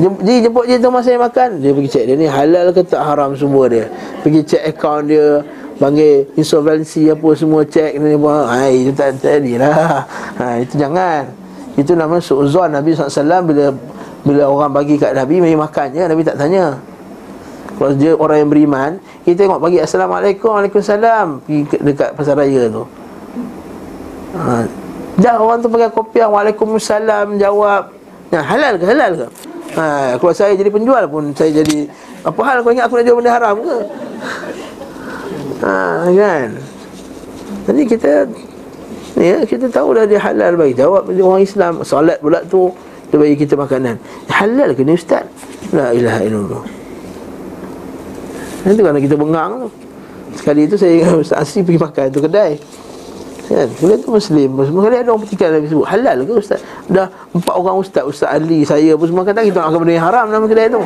Jadi 0.00 0.48
jemput 0.48 0.64
dia 0.64 0.80
tu 0.80 0.88
masa 0.88 1.12
yang 1.12 1.20
makan. 1.20 1.60
Dia 1.60 1.76
pergi 1.76 1.90
cek 1.92 2.04
dia. 2.08 2.14
Ni 2.16 2.24
halal 2.24 2.72
ke 2.72 2.80
tak 2.80 3.04
haram 3.04 3.36
semua 3.36 3.68
dia? 3.68 3.84
Pergi 4.24 4.40
cek 4.48 4.62
akaun 4.72 5.12
dia. 5.12 5.44
Panggil 5.76 6.28
insolvency 6.36 7.08
apa 7.08 7.28
semua 7.32 7.64
cek 7.64 7.96
ni 7.96 8.12
pun 8.12 8.44
Hai 8.44 8.84
itu 8.84 8.92
tak 8.92 9.16
jadi 9.20 9.60
lah. 9.60 10.04
Ha, 10.40 10.60
Itu 10.60 10.80
jangan. 10.80 11.28
Itu 11.76 11.92
nama 11.96 12.16
su'uzon 12.20 12.72
Nabi 12.72 12.92
SAW 12.96 13.44
bila 13.44 13.72
bila 14.20 14.42
orang 14.44 14.72
bagi 14.72 15.00
kat 15.00 15.16
Nabi 15.16 15.40
Nabi 15.40 15.56
makan 15.56 15.86
je 15.92 16.04
Nabi 16.04 16.22
tak 16.24 16.36
tanya. 16.40 16.76
Kalau 17.80 17.96
dia 17.96 18.12
orang 18.12 18.44
yang 18.44 18.50
beriman 18.52 18.90
Kita 19.24 19.48
tengok 19.48 19.56
bagi 19.56 19.80
Assalamualaikum 19.80 20.52
Waalaikumsalam. 20.52 21.44
Pergi 21.44 21.60
dekat 21.80 22.12
pasar 22.16 22.36
raya 22.36 22.68
tu. 22.72 22.84
Ha. 24.36 24.64
Dah 25.20 25.36
orang 25.36 25.60
tu 25.60 25.68
pakai 25.68 25.92
kopiah 25.92 26.28
Waalaikumsalam 26.28 27.36
Jawab. 27.40 27.92
Ya, 28.32 28.40
halal 28.44 28.76
ke 28.80 28.84
halal 28.84 29.12
ke? 29.16 29.28
Ha, 29.76 30.16
Kalau 30.18 30.34
saya 30.34 30.56
jadi 30.56 30.70
penjual 30.72 31.04
pun 31.06 31.30
Saya 31.36 31.62
jadi 31.62 31.86
Apa 32.26 32.40
hal 32.46 32.64
kau 32.64 32.72
ingat 32.74 32.88
aku 32.88 32.98
nak 32.98 33.04
jual 33.06 33.16
benda 33.20 33.32
haram 33.34 33.56
ke? 33.60 33.78
Ha, 35.60 36.08
kan? 36.08 36.48
Jadi 37.68 37.82
kita 37.84 38.12
Ya, 39.20 39.44
kita 39.44 39.68
tahu 39.68 39.92
dah 39.92 40.08
dia 40.08 40.16
halal 40.16 40.56
bagi 40.56 40.72
jawab. 40.72 41.12
Orang 41.12 41.44
Islam 41.44 41.84
solat 41.84 42.24
pula 42.24 42.40
tu 42.48 42.72
dia 43.12 43.20
bagi 43.20 43.36
kita 43.36 43.52
makanan. 43.52 44.00
Halal 44.32 44.72
ke 44.72 44.80
ni 44.80 44.96
ustaz? 44.96 45.28
La 45.76 45.92
ilaha 45.92 46.24
illallah. 46.24 46.64
Itu 48.64 48.80
kalau 48.80 48.96
kita 48.96 49.16
bengang 49.20 49.50
tu. 49.60 49.68
Sekali 50.40 50.64
tu 50.64 50.80
saya 50.80 51.04
ustaz 51.20 51.44
Asri 51.44 51.60
pergi 51.60 51.80
makan 51.84 52.06
tu 52.08 52.24
kedai 52.24 52.79
Kan? 53.50 53.66
Bila 53.82 53.94
tu 53.98 54.14
Muslim 54.14 54.48
Semua 54.62 54.82
kali 54.86 54.96
ada 55.02 55.10
orang 55.10 55.22
petikan 55.26 55.48
Nabi 55.50 55.66
sebut 55.66 55.86
Halal 55.90 56.22
ke 56.22 56.32
Ustaz? 56.38 56.62
Dah 56.86 57.10
empat 57.34 57.54
orang 57.58 57.76
Ustaz 57.82 58.06
Ustaz 58.06 58.30
Ali 58.30 58.62
Saya 58.62 58.94
pun 58.94 59.10
semua 59.10 59.26
kata 59.26 59.42
Kita 59.42 59.66
nak 59.66 59.74
benda 59.74 59.98
yang 59.98 60.06
haram 60.06 60.26
Nama 60.30 60.46
kedai 60.46 60.70
tu. 60.70 60.82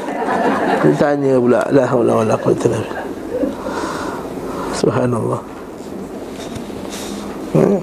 Dia 0.80 0.96
tanya 0.96 1.36
pula 1.36 1.60
La 1.68 1.84
hawla 1.84 2.12
wa 2.20 2.24
la 2.24 2.36
quwata 2.40 2.72
Subhanallah. 4.74 5.40
Hmm. 7.54 7.80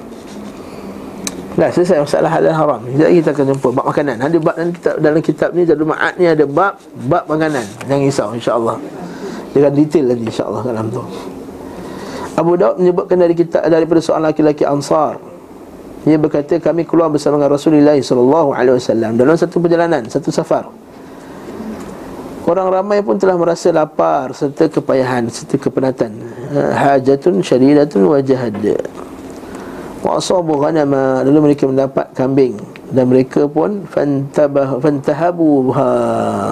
Dah 1.55 1.67
selesai 1.71 2.03
masalah 2.03 2.31
halal 2.31 2.55
haram 2.55 2.79
lagi 2.83 3.23
kita 3.23 3.31
akan 3.31 3.45
jumpa 3.55 3.67
Bab 3.75 3.85
makanan. 3.87 4.15
Ada 4.19 4.37
bab 4.39 4.55
dalam 4.55 4.71
kitab, 4.75 4.95
dalam 4.99 5.21
kitab 5.23 5.49
ni 5.55 5.61
Jadul 5.63 5.87
Ma'ad 5.87 6.13
ni 6.19 6.27
ada 6.27 6.43
bab 6.43 6.79
Bab 7.07 7.23
makanan. 7.31 7.63
Jangan 7.87 8.03
risau 8.03 8.29
insyaAllah 8.35 8.77
Dia 9.55 9.67
akan 9.67 9.73
detail 9.75 10.05
nanti 10.11 10.25
insyaAllah 10.27 10.61
dalam 10.67 10.85
tu 10.91 11.03
Abu 12.39 12.55
Daud 12.55 12.79
menyebutkan 12.79 13.19
dari 13.19 13.35
kita 13.35 13.65
daripada 13.67 13.99
seorang 13.99 14.31
laki-laki 14.31 14.63
Ansar. 14.63 15.19
Dia 16.01 16.17
berkata 16.17 16.57
kami 16.57 16.87
keluar 16.87 17.13
bersama 17.13 17.37
dengan 17.37 17.53
Rasulullah 17.53 17.93
sallallahu 17.93 18.57
alaihi 18.57 18.81
wasallam 18.81 19.11
dalam 19.19 19.37
satu 19.37 19.61
perjalanan, 19.61 20.01
satu 20.09 20.33
safar. 20.33 20.65
Orang 22.41 22.73
ramai 22.73 23.05
pun 23.05 23.21
telah 23.21 23.37
merasa 23.37 23.69
lapar 23.69 24.33
serta 24.33 24.65
kepayahan 24.65 25.29
serta 25.29 25.61
kepenatan. 25.61 26.11
Hajatun 26.73 27.45
syadidatun 27.45 28.01
wa 28.09 28.17
jahad. 28.17 28.57
Wa 30.01 30.17
asabu 30.17 30.57
ghanama 30.57 31.21
lalu 31.21 31.53
mereka 31.53 31.69
mendapat 31.69 32.09
kambing 32.17 32.57
dan 32.89 33.05
mereka 33.05 33.45
pun 33.45 33.85
fantabah 33.85 34.81
fantahabu 34.81 35.69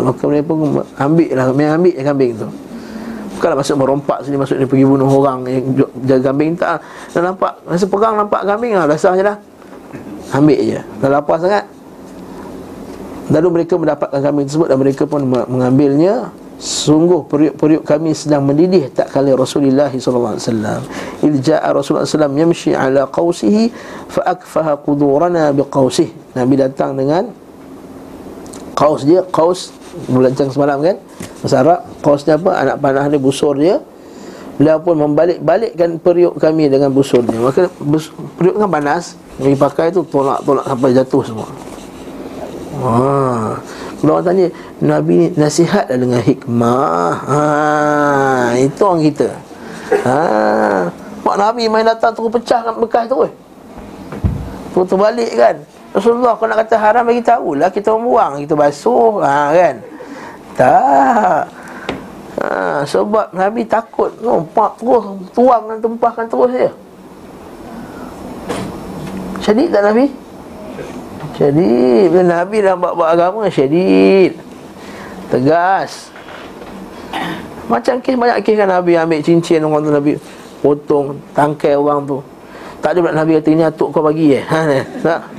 maka 0.05 0.23
mereka 0.29 0.45
pun 0.45 0.85
ambil 1.01 1.29
lah 1.33 1.45
ambil 1.49 1.93
kambing 1.97 2.31
tu. 2.37 2.47
Bukanlah 3.39 3.55
masuk 3.63 3.79
merompak 3.79 4.19
sini 4.27 4.35
Masuk 4.35 4.59
ni 4.59 4.67
pergi 4.67 4.83
bunuh 4.83 5.07
orang 5.07 5.47
Yang 5.47 5.87
jaga 6.03 6.35
kambing. 6.35 6.59
Tak 6.59 6.83
Dah 7.15 7.21
nampak 7.23 7.55
Masa 7.63 7.87
perang 7.87 8.19
nampak 8.19 8.43
kambing 8.43 8.75
lah 8.75 8.83
Dah 8.83 8.99
je 8.99 9.23
dah. 9.23 9.37
Ambil 10.35 10.59
je. 10.59 10.81
Dah 10.99 11.09
lapar 11.09 11.39
sangat. 11.39 11.63
Lalu 13.31 13.47
mereka 13.63 13.79
mendapatkan 13.79 14.19
kambing 14.19 14.45
tersebut 14.51 14.67
Dan 14.67 14.77
mereka 14.83 15.07
pun 15.07 15.23
mengambilnya. 15.23 16.35
Sungguh 16.59 17.23
periuk-periuk 17.23 17.87
kami 17.87 18.11
sedang 18.11 18.43
mendidih 18.43 18.91
Tak 18.91 19.15
kali 19.15 19.31
Rasulullah 19.31 19.87
SAW 19.87 20.35
Ilja'a 21.23 21.71
Rasulullah 21.71 22.03
SAW 22.03 22.35
Yamshi 22.35 22.75
ala 22.75 23.07
qawsihi 23.07 23.71
Fa'akfaha 24.11 24.75
kudurana 24.83 25.55
biqawsih 25.55 26.35
Nabi 26.35 26.59
datang 26.59 26.99
dengan 26.99 27.31
Qaus 28.75 29.07
dia 29.07 29.23
Qaus 29.31 29.71
Belancang 30.11 30.51
semalam 30.51 30.83
kan 30.83 30.99
Masa 31.39 31.63
Arab 31.63 31.79
Kausnya 32.03 32.35
apa? 32.35 32.51
Anak 32.59 32.75
panah 32.83 33.07
ni 33.07 33.15
busur 33.15 33.55
dia. 33.55 33.79
Beliau 34.59 34.75
pun 34.83 34.99
membalik-balikkan 34.99 36.03
periuk 36.03 36.35
kami 36.35 36.67
dengan 36.67 36.91
busur 36.91 37.23
dia. 37.23 37.39
Maka 37.39 37.71
bus, 37.79 38.11
periuk 38.35 38.59
kan 38.59 38.67
panas. 38.67 39.15
Yang 39.39 39.55
pakai 39.55 39.87
tu 39.95 40.03
tolak-tolak 40.03 40.67
sampai 40.67 40.91
jatuh 40.91 41.23
semua. 41.23 41.47
Ha. 42.83 43.55
Kalau 43.99 44.15
orang 44.15 44.27
tanya 44.27 44.45
Nabi 44.79 45.13
ni 45.15 45.27
nasihatlah 45.35 45.95
dengan 45.95 46.23
hikmah? 46.23 47.11
Ha, 47.27 47.41
Itu 48.59 48.83
orang 48.83 49.03
kita. 49.11 49.27
Ha, 50.07 50.19
Mak 51.23 51.35
Nabi 51.35 51.67
main 51.67 51.83
datang 51.83 52.13
terus 52.13 52.29
pecahkan 52.29 52.77
bekas 52.77 53.09
tu 53.09 53.25
Terus 54.71 54.85
terbalik 54.85 55.31
kan. 55.33 55.55
Rasulullah 55.89 56.37
kalau 56.37 56.53
nak 56.53 56.69
kata 56.69 56.77
haram 56.77 57.01
bagi 57.09 57.25
tahu 57.25 57.57
lah 57.57 57.73
Kita 57.73 57.97
buang, 57.97 58.37
kita 58.45 58.53
basuh 58.53 59.17
ha, 59.25 59.49
kan 59.49 59.81
Tak. 60.55 61.43
Ha, 62.39 62.81
Sebab 62.87 63.35
Nabi 63.35 63.67
takut. 63.67 64.09
Nampak 64.23 64.79
terus 64.79 65.03
Tuang 65.35 65.67
dan 65.67 65.77
tempahkan 65.83 66.25
terus 66.25 66.49
dia. 66.55 66.71
Syedid 69.43 69.69
tak 69.73 69.83
Nabi? 69.85 70.05
Syedid. 71.35 72.07
Bila 72.13 72.23
Nabi 72.43 72.57
dah 72.63 72.75
buat-buat 72.79 73.09
agama 73.11 73.49
Syedid. 73.51 74.39
Tegas. 75.29 76.09
Macam 77.69 78.01
kes 78.01 78.17
banyak 78.17 78.41
kes 78.41 78.55
kan 78.57 78.69
Nabi 78.69 78.97
ambil 78.97 79.21
cincin 79.21 79.61
orang 79.61 79.85
tu 79.85 79.93
Nabi 79.93 80.11
Potong 80.59 81.21
tangkai 81.37 81.77
orang 81.77 82.03
tu. 82.03 82.17
Tak 82.81 82.95
ada 82.95 82.99
pula 83.03 83.13
Nabi 83.13 83.31
kata 83.37 83.49
ini 83.51 83.63
atuk 83.63 83.91
kau 83.91 84.03
bagi 84.03 84.39
eh. 84.39 84.43
Ha, 84.51 84.59
Tak 85.03 85.38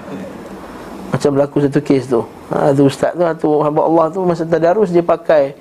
Macam 1.11 1.29
berlaku 1.35 1.57
satu 1.67 1.83
kes 1.83 2.07
tu. 2.07 2.23
Ha, 2.55 2.71
tu 2.71 2.87
ustaz 2.87 3.11
tu 3.19 3.23
tu 3.43 3.51
hamba 3.67 3.83
Allah 3.83 4.07
tu 4.15 4.23
masa 4.23 4.47
tadarus 4.47 4.95
dia 4.95 5.03
pakai 5.03 5.59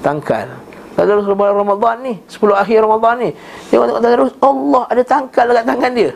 tangkal. 0.00 0.48
Tadarus 0.96 1.28
Ramadan 1.28 2.00
ni 2.00 2.16
10 2.24 2.40
akhir 2.56 2.80
Ramadan 2.80 3.14
ni. 3.20 3.30
Dia 3.68 3.84
tengok 3.84 4.00
tadarus 4.00 4.32
Allah 4.40 4.82
ada 4.88 5.02
tangkal 5.04 5.44
dekat 5.52 5.64
tangan 5.68 5.92
dia. 5.92 6.10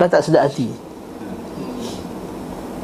Dah 0.00 0.08
tak 0.08 0.24
sedap 0.24 0.48
hati. 0.48 0.72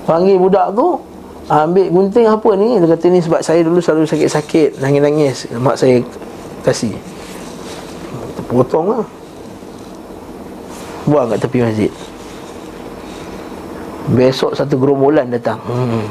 Panggil 0.04 0.36
budak 0.36 0.76
tu 0.76 1.00
ambil 1.48 1.86
gunting 1.88 2.28
apa 2.28 2.50
ni? 2.60 2.68
Dia 2.76 2.88
kata 2.92 3.06
ni 3.08 3.20
sebab 3.24 3.40
saya 3.40 3.60
dulu 3.64 3.80
selalu 3.80 4.04
sakit-sakit 4.04 4.76
nangis-nangis. 4.76 5.48
Mak 5.56 5.80
saya 5.80 6.04
kasih. 6.68 6.92
Potong 8.52 8.92
lah. 8.92 9.04
Buang 11.08 11.32
kat 11.32 11.40
tepi 11.40 11.64
masjid 11.64 11.92
Besok 14.08 14.56
satu 14.56 14.80
gerombolan 14.80 15.28
datang. 15.28 15.60
Hmm. 15.68 16.08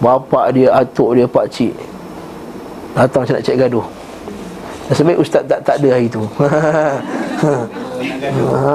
Bapak 0.00 0.56
dia, 0.56 0.72
atuk 0.72 1.18
dia, 1.18 1.26
pak 1.26 1.50
cik. 1.50 1.74
Datang 2.94 3.26
macam 3.26 3.34
nak 3.36 3.44
cek 3.44 3.56
gaduh. 3.58 3.86
Nasib 4.88 5.06
baik 5.06 5.22
ustaz 5.22 5.42
tak, 5.46 5.60
tak 5.62 5.76
ada 5.78 5.88
hari 5.94 6.08
tu. 6.10 6.22
Ha, 6.40 6.46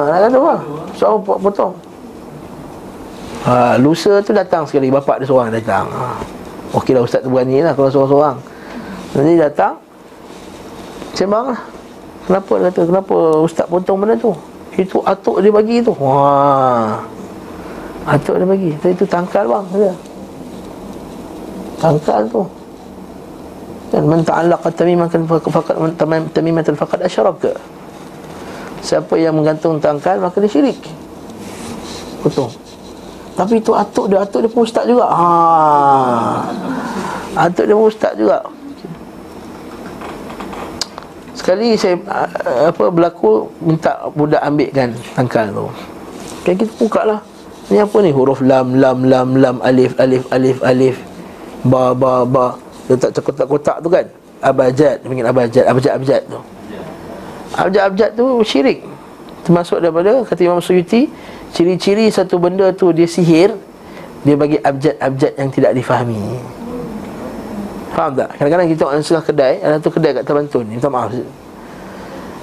Nak 0.12 0.20
gaduh 0.30 0.44
lah. 0.48 0.62
So 0.96 1.20
potong. 1.20 1.76
Ha, 3.44 3.76
Lusa 3.82 4.24
tu 4.24 4.32
datang 4.32 4.64
sekali. 4.64 4.88
Bapak 4.88 5.20
dia 5.20 5.28
seorang 5.28 5.52
datang. 5.52 5.90
Ha. 5.92 6.16
Okey 6.78 6.96
lah 6.96 7.04
ustaz 7.04 7.24
tu 7.24 7.32
berani 7.32 7.64
lah 7.64 7.76
Kalau 7.76 7.92
seorang-seorang. 7.92 8.38
Nanti 9.16 9.34
datang 9.40 9.74
Sembang 11.16 11.56
lah. 11.56 11.62
Kenapa 12.28 12.52
dia 12.58 12.68
kata 12.72 12.82
Kenapa 12.90 13.16
ustaz 13.44 13.66
potong 13.68 13.98
benda 14.00 14.16
tu? 14.16 14.32
Itu 14.76 15.04
atuk 15.04 15.44
dia 15.44 15.52
bagi 15.52 15.84
tu. 15.84 15.92
Wah 16.00 17.15
Atuk 18.06 18.38
dia 18.38 18.46
bagi. 18.46 18.72
Tadi 18.78 18.94
tu 18.94 19.06
tangkal 19.10 19.50
bang 19.50 19.66
dia. 19.74 19.94
Tangkal 21.82 22.22
tu. 22.30 22.46
Dan 23.90 24.06
man 24.06 24.22
ta'allaqa 24.22 24.70
tamimatan 24.74 25.26
faqad 25.26 25.78
tamimatan 26.34 26.74
faqad 26.74 27.06
asyraka 27.06 27.54
Siapa 28.86 29.18
yang 29.18 29.38
menggantung 29.38 29.82
tangkal 29.82 30.22
maka 30.22 30.38
dia 30.38 30.50
syirik. 30.50 30.78
Betul. 32.22 32.54
Tapi 33.34 33.58
itu 33.58 33.74
atuk 33.74 34.14
dia 34.14 34.22
Atuk 34.22 34.46
dia 34.46 34.54
pun 34.54 34.62
ustaz 34.62 34.86
juga. 34.86 35.10
Ha. 35.10 35.26
Atuk 37.50 37.66
dia 37.66 37.74
pun 37.74 37.90
ustaz 37.90 38.14
juga. 38.14 38.46
Sekali 41.34 41.74
saya 41.74 41.98
apa 42.70 42.86
berlaku 42.94 43.50
minta 43.66 44.06
budak 44.14 44.46
ambilkan 44.46 44.94
tangkal 45.18 45.50
tu. 45.50 45.66
Kan 46.46 46.54
kita 46.62 46.74
buka 46.78 47.02
lah 47.02 47.20
Ni 47.70 47.82
apa 47.82 47.98
ni? 48.06 48.14
Huruf 48.14 48.46
lam 48.46 48.78
lam 48.78 49.10
lam 49.10 49.30
lam 49.42 49.56
alif 49.66 49.98
alif 49.98 50.24
alif 50.30 50.58
alif. 50.62 50.96
Ba 51.66 51.98
ba 51.98 52.22
ba. 52.26 52.58
Letak 52.86 53.18
kotak-kotak 53.26 53.82
tu 53.82 53.90
kan? 53.90 54.06
Abajad 54.46 55.02
panggil 55.02 55.26
abajad 55.26 55.66
abajad 55.66 55.92
abajad 55.98 56.22
tu. 56.30 56.40
Abajad 57.58 57.84
abajad 57.90 58.10
tu 58.14 58.26
syirik. 58.46 58.86
Termasuk 59.42 59.82
daripada 59.82 60.22
kata 60.22 60.42
Imam 60.46 60.62
Suyuti 60.62 61.10
ciri-ciri 61.54 62.10
satu 62.14 62.38
benda 62.38 62.70
tu 62.74 62.94
dia 62.94 63.10
sihir 63.10 63.54
dia 64.26 64.36
bagi 64.38 64.58
abjad-abjad 64.58 65.38
yang 65.38 65.50
tidak 65.54 65.72
difahami. 65.78 66.22
Faham 67.96 68.12
tak? 68.12 68.30
Kadang-kadang 68.36 68.68
kita 68.68 68.80
tengok 68.84 68.94
dalam 69.08 69.24
kedai 69.24 69.54
Ada 69.64 69.76
tu 69.80 69.88
kedai 69.88 70.12
kat 70.12 70.24
Tabantun 70.28 70.66
Minta 70.68 70.92
maaf 70.92 71.16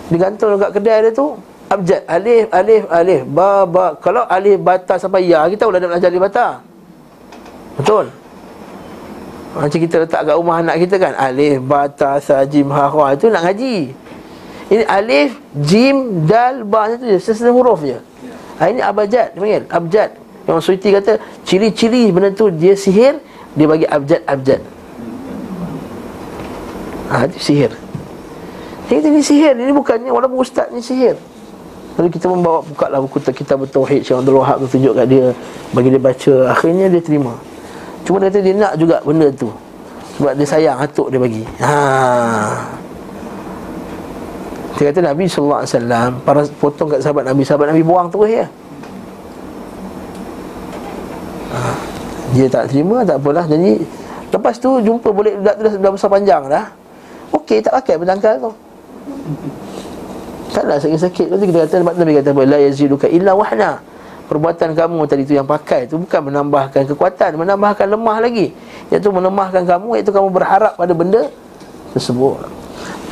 Digantung 0.09 0.57
dekat 0.57 0.71
kedai 0.81 0.99
dia 1.05 1.13
tu 1.13 1.37
abjad 1.73 2.03
alif 2.05 2.47
alif 2.53 2.83
alif 2.93 3.23
ba 3.25 3.65
ba. 3.65 3.97
Kalau 3.97 4.29
alif 4.29 4.61
bata 4.61 5.01
sampai 5.01 5.25
ya 5.25 5.49
kita 5.49 5.65
boleh 5.65 5.81
belajar 5.81 6.13
alif 6.13 6.23
bata. 6.23 6.47
Betul? 7.81 8.13
Macam 9.53 9.79
kita 9.81 9.97
letak 10.05 10.21
kat 10.25 10.35
rumah 10.37 10.65
anak 10.65 10.77
kita 10.81 10.97
kan 11.01 11.13
alif 11.17 11.61
bata 11.65 12.21
sajim 12.21 12.69
ha 12.73 12.89
ha 12.93 13.05
itu 13.17 13.27
nak 13.33 13.43
ngaji. 13.49 13.77
Ini 14.73 14.85
alif 14.89 15.37
jim 15.65 16.25
dal 16.29 16.65
ba 16.69 16.93
itu 16.93 17.17
je 17.17 17.19
sesuatu 17.21 17.53
huruf 17.57 17.81
je. 17.85 17.97
Ha, 18.61 18.69
ini 18.69 18.81
abjad 18.85 19.33
panggil 19.37 19.65
abjad. 19.69 20.11
Yang 20.43 20.59
Suiti 20.67 20.91
kata 20.91 21.23
ciri-ciri 21.47 22.11
benda 22.11 22.35
tu 22.35 22.51
dia 22.51 22.75
sihir 22.75 23.21
dia 23.57 23.67
bagi 23.69 23.87
abjad 23.89 24.21
abjad. 24.29 24.61
Ha, 27.13 27.29
itu 27.29 27.39
sihir. 27.41 27.73
Ini, 28.93 29.09
ini 29.09 29.21
sihir 29.25 29.53
Ini 29.57 29.73
bukannya 29.73 30.13
Walaupun 30.13 30.45
ustaz 30.45 30.69
ni 30.69 30.85
sihir 30.85 31.17
Lalu 32.01 32.09
kita 32.09 32.27
membawa 32.29 32.65
buka 32.65 32.89
lah 32.89 33.05
buku 33.05 33.21
kita 33.21 33.53
bertauhid 33.53 34.01
Syekh 34.01 34.17
Abdul 34.17 34.41
Wahab 34.41 34.65
tu 34.65 34.69
tunjuk 34.79 34.97
kat 34.97 35.07
dia 35.13 35.25
Bagi 35.77 35.89
dia 35.93 36.01
baca. 36.01 36.35
Akhirnya 36.49 36.87
dia 36.89 37.03
terima. 37.05 37.37
Cuma 38.09 38.17
dia 38.19 38.33
kata 38.33 38.39
dia 38.41 38.55
nak 38.57 38.75
juga 38.81 38.97
benda 39.05 39.29
tu. 39.33 39.53
Sebab 40.17 40.33
dia 40.37 40.47
sayang 40.49 40.79
atuk 40.81 41.13
dia 41.13 41.21
bagi. 41.21 41.45
Ha. 41.61 41.75
Dia 44.81 44.85
kata 44.89 45.01
Nabi 45.05 45.25
SAW 45.29 46.17
Para 46.25 46.41
potong 46.57 46.89
kat 46.89 47.05
sahabat 47.05 47.29
Nabi. 47.29 47.43
Sahabat 47.45 47.69
Nabi 47.69 47.83
buang 47.85 48.09
terus 48.09 48.31
ya. 48.33 48.47
Ha. 51.53 51.61
Dia 52.33 52.47
tak 52.49 52.73
terima 52.73 53.05
tak 53.05 53.21
apalah. 53.21 53.45
Jadi 53.45 54.01
Lepas 54.33 54.57
tu 54.57 54.81
jumpa 54.81 55.13
boleh 55.13 55.37
Dah, 55.45 55.53
dah, 55.61 55.93
besar 55.93 56.09
panjang 56.09 56.49
dah. 56.49 56.73
Okey 57.37 57.61
tak 57.61 57.77
pakai 57.77 58.01
bertangkal 58.01 58.41
tu 58.41 58.53
Taklah 60.53 60.77
sakit-sakit 60.77 61.27
Lepas 61.33 61.43
kita 61.49 61.59
kata 61.65 61.75
Nabi 61.97 62.13
kata 62.21 62.31
apa? 62.37 62.43
La 62.45 62.59
yaziduka 62.61 63.07
illa 63.09 63.33
wahna. 63.33 63.81
Perbuatan 64.29 64.77
kamu 64.77 65.01
tadi 65.09 65.23
tu 65.25 65.33
yang 65.37 65.49
pakai 65.49 65.89
tu 65.89 65.97
Bukan 66.01 66.33
menambahkan 66.33 66.89
kekuatan 66.93 67.41
Menambahkan 67.41 67.89
lemah 67.89 68.17
lagi. 68.21 68.53
Iaitu 68.93 69.09
menemahkan 69.09 69.65
kamu 69.65 70.01
Iaitu 70.01 70.13
kamu 70.13 70.29
berharap 70.29 70.77
pada 70.77 70.93
benda 70.93 71.29
Tersebut. 71.97 72.49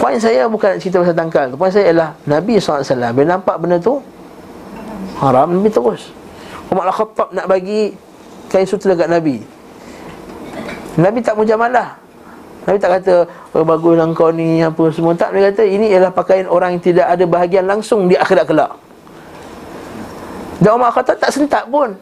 Poin 0.00 0.16
saya 0.16 0.48
bukan 0.48 0.76
nak 0.76 0.79
cerita 0.81 1.05
pasal 1.05 1.16
tangkal 1.16 1.46
Poin 1.57 1.68
saya 1.68 1.92
ialah 1.92 2.09
Nabi 2.24 2.57
SAW 2.57 3.12
Bila 3.12 3.37
nampak 3.37 3.57
benda 3.61 3.76
tu 3.76 4.00
Haram 5.20 5.53
Nabi 5.53 5.68
terus. 5.68 6.09
Umar 6.72 6.88
Al-Khattab 6.88 7.37
nak 7.37 7.44
bagi 7.44 7.92
Kain 8.50 8.66
sutra 8.66 8.98
dekat 8.98 9.07
Nabi. 9.07 9.38
Nabi 10.98 11.22
tak 11.22 11.38
mujamalah 11.38 11.99
Nabi 12.68 12.77
tak 12.77 12.90
kata 13.01 13.14
oh, 13.57 13.64
Baguslah 13.64 14.07
kau 14.12 14.29
ni 14.29 14.61
apa 14.61 14.83
semua. 14.92 15.16
Tak 15.16 15.33
Nabi 15.33 15.49
kata 15.53 15.62
ini 15.64 15.88
ialah 15.88 16.12
pakaian 16.12 16.46
orang 16.46 16.77
yang 16.77 16.83
tidak 16.85 17.07
ada 17.09 17.25
bahagian 17.25 17.64
langsung 17.64 18.05
di 18.07 18.14
akhirat 18.16 18.44
kelak. 18.44 18.73
Dan 20.61 20.77
Umar 20.77 20.92
kata 20.92 21.16
tak 21.16 21.33
sentak 21.33 21.64
pun. 21.73 21.96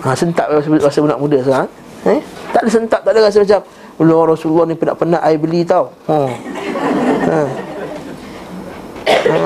Ha, 0.00 0.16
Sentak 0.16 0.48
rasa 0.48 0.98
budak 1.04 1.20
muda 1.20 1.38
sekarang. 1.44 1.68
Eh? 2.08 2.20
Tak 2.56 2.64
ada 2.64 2.70
sentak, 2.72 3.00
tak 3.04 3.12
ada 3.12 3.20
rasa 3.28 3.44
macam 3.44 3.60
Allah 4.00 4.20
Rasulullah 4.32 4.64
ni 4.64 4.74
pernah-pernah 4.80 5.20
I 5.20 5.36
beli 5.36 5.60
tau. 5.68 5.92
Ha. 6.08 6.18
Ha. 7.20 7.40
Ha, 9.20 9.38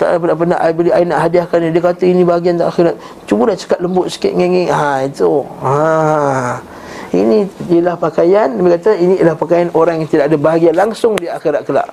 tak 0.00 0.06
ada 0.08 0.16
pernah-pernah 0.16 0.56
I 0.64 0.72
beli 0.72 0.90
I 0.96 1.04
nak 1.04 1.28
hadiahkan 1.28 1.68
dia 1.68 1.72
Dia 1.76 1.82
kata 1.84 2.04
ini 2.08 2.24
bahagian 2.24 2.56
tak 2.56 2.72
akhirat. 2.72 2.96
Cuba 3.28 3.52
dah 3.52 3.56
cakap 3.60 3.78
lembut 3.84 4.08
sikit 4.08 4.32
ngengeng 4.32 4.72
Ha 4.72 5.04
itu. 5.04 5.44
Ha 5.60 6.79
ini 7.10 7.50
ialah 7.66 7.98
pakaian 7.98 8.54
Nabi 8.54 8.78
kata 8.78 8.94
ini 8.94 9.18
ialah 9.18 9.34
pakaian 9.34 9.68
orang 9.74 9.98
yang 9.98 10.08
tidak 10.10 10.30
ada 10.30 10.36
bahagia 10.38 10.70
langsung 10.70 11.18
di 11.18 11.26
akhirat 11.26 11.66
kelak. 11.66 11.90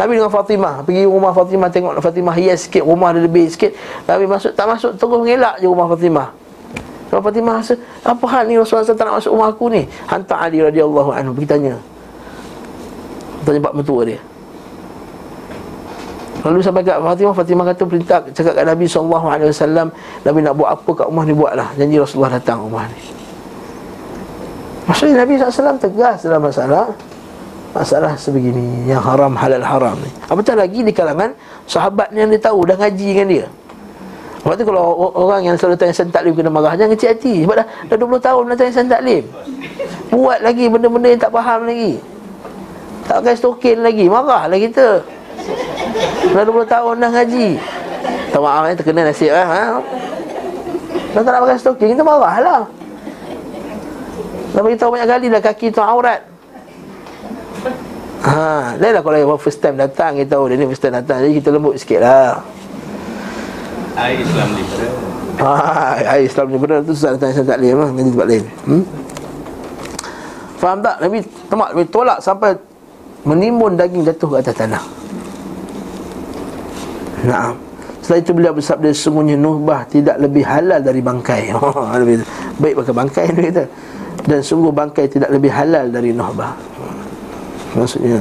Nabi 0.00 0.16
dengan 0.16 0.32
Fatimah 0.32 0.80
Pergi 0.80 1.04
rumah 1.04 1.36
Fatimah 1.36 1.68
Tengok 1.68 2.00
Fatimah 2.00 2.32
hias 2.32 2.64
sikit 2.64 2.88
Rumah 2.88 3.12
dia 3.12 3.20
lebih 3.20 3.52
sikit. 3.52 3.76
Nabi 4.08 4.24
masuk 4.24 4.56
Tak 4.56 4.64
masuk 4.64 4.96
Terus 4.96 5.12
mengelak 5.12 5.60
je 5.60 5.68
rumah 5.68 5.92
Fatimah. 5.92 6.32
Kalau 7.12 7.20
Fatimah 7.20 7.60
rasa 7.60 7.76
Apa 8.00 8.24
hal 8.32 8.48
ni 8.48 8.56
Rasulullah 8.56 8.88
SAW 8.88 8.96
tak 8.96 9.04
nak 9.04 9.20
masuk 9.20 9.36
rumah 9.36 9.52
aku 9.52 9.68
ni? 9.68 9.84
Hantar 10.08 10.40
Ali 10.40 10.64
radhiyallahu 10.64 11.12
anhu 11.12 11.36
Pergi 11.36 11.48
tanya. 11.52 11.76
Tanya 13.44 13.60
pak 13.60 13.76
mentua 13.76 14.08
dia 14.08 14.29
Lalu 16.40 16.58
sampai 16.64 16.80
kat 16.80 16.96
Fatimah 16.96 17.34
Fatimah 17.36 17.64
kata 17.68 17.82
perintah 17.84 18.18
Cakap 18.32 18.52
kat 18.56 18.64
Nabi 18.64 18.84
SAW 18.88 19.92
Nabi 20.24 20.38
nak 20.40 20.54
buat 20.56 20.70
apa 20.72 20.90
kat 20.96 21.06
rumah 21.12 21.24
ni 21.28 21.34
buatlah. 21.36 21.68
Janji 21.76 21.96
Rasulullah 22.00 22.40
datang 22.40 22.64
rumah 22.64 22.88
ni. 22.88 23.00
Maksudnya 24.88 25.20
Nabi 25.20 25.36
SAW 25.36 25.76
tegas 25.76 26.24
dalam 26.24 26.40
masalah 26.40 26.86
Masalah 27.70 28.12
sebegini 28.16 28.88
Yang 28.88 29.02
haram 29.04 29.32
halal 29.36 29.62
haram 29.62 29.96
ni. 30.00 30.10
Apatah 30.26 30.56
lagi 30.56 30.80
di 30.80 30.92
kalangan 30.96 31.36
Sahabat 31.68 32.10
yang 32.16 32.32
dia 32.32 32.40
tahu 32.40 32.64
Dah 32.64 32.76
ngaji 32.80 33.08
dengan 33.12 33.28
dia? 33.28 33.46
Sebab 34.40 34.56
tu 34.56 34.64
kalau 34.64 35.12
orang 35.12 35.44
yang 35.44 35.56
selalu 35.60 35.76
tanya 35.76 35.92
Sen 35.92 36.08
taklim 36.08 36.32
kena 36.32 36.48
marah 36.48 36.72
Jangan 36.72 36.96
kecil 36.96 37.12
hati 37.12 37.34
Sebab 37.44 37.56
dah, 37.60 37.66
dah 37.92 37.96
20 38.00 38.26
tahun 38.26 38.42
dah 38.48 38.56
tanya 38.56 38.72
sen 38.72 38.88
taklim. 38.88 39.24
Buat 40.10 40.42
lagi 40.42 40.66
benda-benda 40.66 41.06
yang 41.06 41.22
tak 41.22 41.30
faham 41.30 41.70
lagi. 41.70 42.02
Tak 43.06 43.22
pakai 43.22 43.34
stokin 43.38 43.78
lagi. 43.86 44.10
Marah 44.10 44.50
lah 44.50 44.58
kita 44.58 45.06
Dah 46.30 46.42
20 46.46 46.66
tahun 46.66 46.94
dah 47.00 47.10
ngaji 47.10 47.48
Tak 48.30 48.40
maaf 48.40 48.64
eh 48.68 48.74
terkena 48.76 49.00
nasib 49.08 49.32
eh 49.32 49.46
ha? 49.46 49.80
Dah 51.10 51.20
tak 51.24 51.30
nak 51.34 51.40
pakai 51.46 51.58
stokin 51.58 51.88
Kita 51.96 52.02
marah 52.06 52.36
lah 52.38 52.62
Dah 54.50 54.60
beritahu 54.62 54.94
banyak 54.94 55.08
kali 55.08 55.26
dah 55.30 55.42
kaki 55.42 55.66
tu 55.70 55.82
aurat 55.82 56.30
Ha, 58.20 58.76
lain 58.76 58.92
lah 58.92 59.00
kalau 59.00 59.16
yang 59.16 59.40
first 59.40 59.64
time 59.64 59.80
datang 59.80 60.12
kita 60.20 60.36
tahu 60.36 60.52
dia 60.52 60.60
ni 60.60 60.68
first 60.68 60.84
time 60.84 60.92
datang 60.92 61.24
jadi 61.24 61.40
kita 61.40 61.48
lembut 61.56 61.80
sikit 61.80 62.04
lah. 62.04 62.44
Air 63.96 64.20
Islam 64.20 64.48
ni 64.52 64.62
Ha, 65.40 65.52
air 66.04 66.28
Islam 66.28 66.52
ni 66.52 66.60
benar 66.60 66.84
tu 66.84 66.92
susah 66.92 67.16
datang 67.16 67.32
saya 67.32 67.48
tak 67.48 67.64
lah 67.64 67.88
nanti 67.88 68.12
tempat 68.12 68.26
lain. 68.28 68.44
Hmm? 68.68 68.84
Faham 70.60 70.78
tak? 70.84 71.00
Nabi 71.00 71.24
temak 71.48 71.68
Nabi 71.72 71.84
tolak 71.88 72.18
sampai 72.20 72.52
menimbun 73.24 73.80
daging 73.80 74.04
jatuh 74.04 74.36
ke 74.36 74.36
atas 74.44 74.52
tanah. 74.52 74.84
Naam. 77.24 77.54
Setelah 78.00 78.20
itu 78.24 78.32
beliau 78.32 78.52
bersabda 78.56 78.88
sesungguhnya 78.96 79.36
nuhbah 79.36 79.84
tidak 79.84 80.16
lebih 80.16 80.44
halal 80.44 80.80
dari 80.80 81.00
bangkai. 81.04 81.52
Lebih 82.00 82.16
baik 82.56 82.74
pakai 82.80 82.94
bangkai 82.96 83.24
dia 83.36 83.44
kata. 83.52 83.64
Dan 84.20 84.40
sungguh 84.44 84.72
bangkai 84.72 85.08
tidak 85.08 85.32
lebih 85.32 85.48
halal 85.48 85.88
dari 85.88 86.12
nuhbah. 86.12 86.52
Maksudnya 87.72 88.20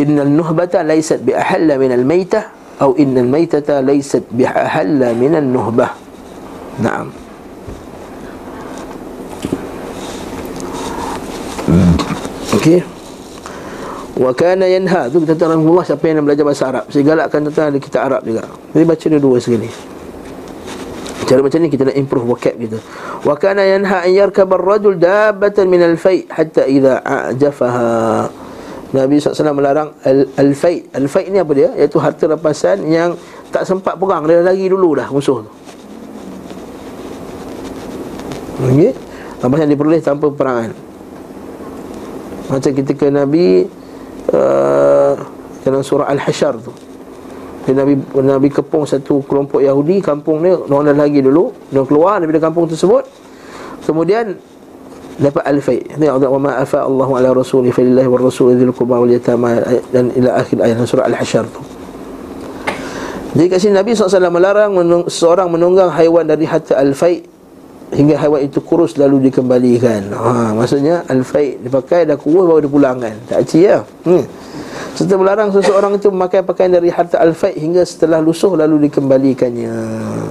Innal 0.00 0.32
nuhbata 0.32 0.80
laysat 0.80 1.20
bi 1.20 1.36
ahalla 1.36 1.76
min 1.76 1.92
al 1.92 2.08
maytah 2.08 2.48
atau 2.80 2.96
innal 2.96 3.28
maytata 3.28 3.84
laysat 3.84 4.24
bi 4.32 4.48
ahalla 4.48 5.12
min 5.12 5.36
an 5.36 5.52
nuhbah. 5.52 5.92
Naam. 6.80 7.12
Okey. 12.56 12.99
Wa 14.20 14.36
kana 14.36 14.68
yanha 14.68 15.08
tu 15.08 15.24
kita 15.24 15.32
tahu 15.32 15.56
Allah 15.56 15.84
siapa 15.88 16.04
yang 16.04 16.20
belajar 16.20 16.44
bahasa 16.44 16.68
Arab. 16.68 16.84
Saya 16.92 17.08
galakkan 17.08 17.40
tentang 17.48 17.72
ada 17.72 17.78
kita 17.80 17.98
Arab 18.04 18.20
juga. 18.20 18.44
Jadi 18.76 18.84
baca 18.84 19.06
dua 19.16 19.36
sekali. 19.40 19.70
Cara 21.24 21.40
macam 21.40 21.58
ni 21.64 21.72
kita 21.72 21.88
nak 21.88 21.96
improve 21.96 22.26
vocab 22.28 22.52
kita. 22.60 22.76
Wa 23.24 23.32
kana 23.40 23.64
yanha 23.64 24.04
an 24.04 24.12
yarkaba 24.12 24.60
ar-rajul 24.60 25.00
dabbatan 25.00 25.72
min 25.72 25.80
al-fai 25.80 26.28
hatta 26.28 26.68
idza 26.68 27.00
a'jafaha. 27.00 28.28
Nabi 28.92 29.22
SAW 29.22 29.56
melarang 29.56 29.88
al-fai. 30.36 30.84
Al-fai 30.92 31.32
ni 31.32 31.40
apa 31.40 31.52
dia? 31.56 31.72
Iaitu 31.80 31.96
harta 31.96 32.28
rampasan 32.28 32.84
yang 32.92 33.16
tak 33.48 33.64
sempat 33.64 33.96
perang 33.96 34.28
dia 34.28 34.44
lagi 34.44 34.68
dulu 34.68 35.00
dah 35.00 35.08
musuh 35.08 35.48
tu. 35.48 35.50
Okey. 38.68 38.92
Rampasan 39.40 39.70
diperoleh 39.72 40.04
tanpa 40.04 40.28
perangan. 40.28 40.76
Macam 42.52 42.72
ketika 42.74 43.06
Nabi 43.08 43.79
uh, 44.28 45.14
dalam 45.64 45.80
surah 45.80 46.08
Al-Hasyr 46.12 46.54
tu. 46.60 46.72
Jadi 47.64 47.76
Nabi 47.76 47.94
Nabi 48.24 48.48
kepung 48.48 48.88
satu 48.88 49.20
kelompok 49.28 49.60
Yahudi 49.60 50.00
kampung 50.00 50.40
dia 50.40 50.56
dah 50.56 50.96
lagi 50.96 51.20
dulu 51.20 51.52
dia 51.68 51.84
keluar 51.84 52.20
daripada 52.20 52.40
kampung 52.40 52.64
tersebut. 52.68 53.04
Kemudian 53.84 54.36
dapat 55.20 55.44
al-fai 55.44 55.84
ni 56.00 56.08
Allah 56.08 56.32
wa 56.32 56.40
ma 56.40 56.52
afa 56.56 56.80
Allahu 56.80 57.12
ala 57.20 57.36
rasuli 57.36 57.68
fa 57.68 57.84
lillahi 57.84 58.08
war 58.08 58.24
rasul 58.24 58.56
dzil 58.56 58.72
qurba 58.72 58.96
wal 58.96 59.12
yatama 59.12 59.60
dan 59.92 60.08
ila 60.16 60.40
akhir 60.40 60.56
ayat 60.56 60.80
surah 60.88 61.04
al-hasyr 61.12 61.44
tu. 61.52 61.60
Jadi 63.36 63.46
kat 63.46 63.58
sini 63.62 63.78
Nabi 63.78 63.94
SAW 63.94 64.26
melarang 64.32 64.74
menung, 64.74 65.04
seorang 65.06 65.46
menunggang 65.46 65.92
haiwan 65.94 66.26
dari 66.26 66.48
harta 66.50 66.74
al-fai 66.74 67.22
hingga 67.90 68.14
haiwan 68.14 68.46
itu 68.46 68.62
kurus 68.62 68.94
lalu 68.94 69.30
dikembalikan. 69.30 70.14
Ha, 70.14 70.54
maksudnya 70.54 71.02
al-fai 71.10 71.58
dipakai 71.58 72.06
dah 72.06 72.14
kurus 72.14 72.46
baru 72.46 72.62
dipulangkan. 72.62 73.14
Tak 73.26 73.40
cia. 73.50 73.62
Ya? 73.62 73.76
Hmm. 74.06 74.24
Serta 74.94 75.14
melarang 75.18 75.50
seseorang 75.50 75.98
itu 75.98 76.10
memakai 76.10 76.42
pakaian 76.46 76.70
dari 76.70 76.90
harta 76.90 77.18
al-faid 77.18 77.58
hingga 77.58 77.82
setelah 77.82 78.22
lusuh 78.22 78.54
lalu 78.54 78.86
dikembalikannya. 78.86 79.74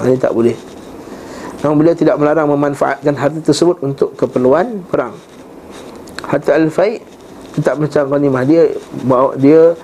Ini 0.07 0.17
tak 0.19 0.31
boleh. 0.31 0.55
Namun 1.59 1.75
beliau 1.83 1.95
tidak 1.95 2.15
melarang 2.15 2.47
memanfaatkan 2.47 3.15
harta 3.19 3.39
tersebut 3.43 3.83
untuk 3.83 4.15
keperluan 4.15 4.79
perang. 4.87 5.15
Harta 6.23 6.55
al-faid 6.55 7.03
tak 7.59 7.75
macam 7.75 8.07
ghanimah 8.07 8.43
dia 8.47 8.71
bawa 9.03 9.35
dia 9.35 9.75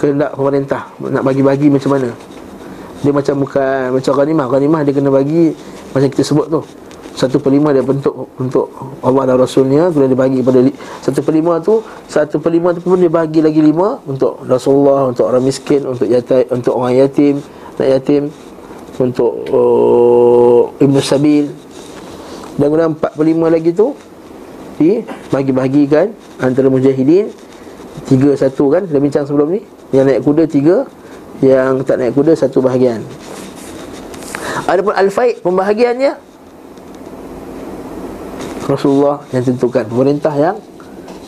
kehendak 0.00 0.32
pemerintah 0.32 0.88
nak 0.96 1.22
bagi-bagi 1.26 1.68
macam 1.68 1.90
mana. 1.92 2.08
Dia 3.04 3.12
macam 3.12 3.34
bukan 3.44 4.00
macam 4.00 4.12
ghanimah. 4.16 4.46
Ghanimah 4.48 4.80
dia 4.80 4.92
kena 4.96 5.10
bagi 5.12 5.52
macam 5.92 6.08
kita 6.08 6.24
sebut 6.24 6.48
tu 6.48 6.62
satu 7.18 7.42
per 7.42 7.50
lima 7.50 7.74
dia 7.74 7.82
bentuk 7.82 8.30
untuk 8.38 8.70
Allah 9.02 9.34
dan 9.34 9.42
Rasulnya 9.42 9.90
Kemudian 9.90 10.14
dia 10.14 10.20
bagi 10.22 10.38
kepada 10.38 10.60
satu 11.02 11.20
per 11.26 11.34
lima 11.34 11.58
tu 11.58 11.82
Satu 12.06 12.38
per 12.38 12.54
lima 12.54 12.70
tu 12.70 12.78
pun 12.78 12.94
dia 12.94 13.10
bagi 13.10 13.42
lagi 13.42 13.58
lima 13.58 13.98
Untuk 14.06 14.46
Rasulullah, 14.46 15.10
untuk 15.10 15.26
orang 15.26 15.42
miskin 15.42 15.82
Untuk 15.82 16.06
yatim, 16.06 16.46
untuk 16.54 16.78
orang 16.78 16.94
yatim 16.94 17.42
Nak 17.74 17.88
yatim 17.90 18.30
Untuk 19.02 19.32
uh, 19.50 20.70
Ibn 20.78 20.96
Sabil. 21.02 21.50
Dan 22.54 22.64
kemudian 22.70 22.94
empat 22.94 23.10
per 23.18 23.24
lima 23.26 23.50
lagi 23.50 23.74
tu 23.74 23.98
Di 24.78 25.02
bagi-bagikan 25.34 26.14
Antara 26.38 26.70
mujahidin 26.70 27.34
Tiga 28.06 28.30
satu 28.38 28.70
kan, 28.70 28.86
kita 28.86 28.98
bincang 29.02 29.24
sebelum 29.26 29.58
ni? 29.58 29.60
Yang 29.90 30.04
naik 30.06 30.20
kuda 30.22 30.44
tiga 30.46 30.76
Yang 31.42 31.82
tak 31.82 31.98
naik 31.98 32.14
kuda 32.14 32.38
satu 32.38 32.62
bahagian. 32.62 33.02
Adapun 34.70 34.94
Al-Faid 34.94 35.40
pembahagiannya 35.42 36.28
Rasulullah 38.68 39.24
yang 39.32 39.42
tentukan. 39.42 39.88
Pemerintah 39.88 40.34
yang 40.36 40.56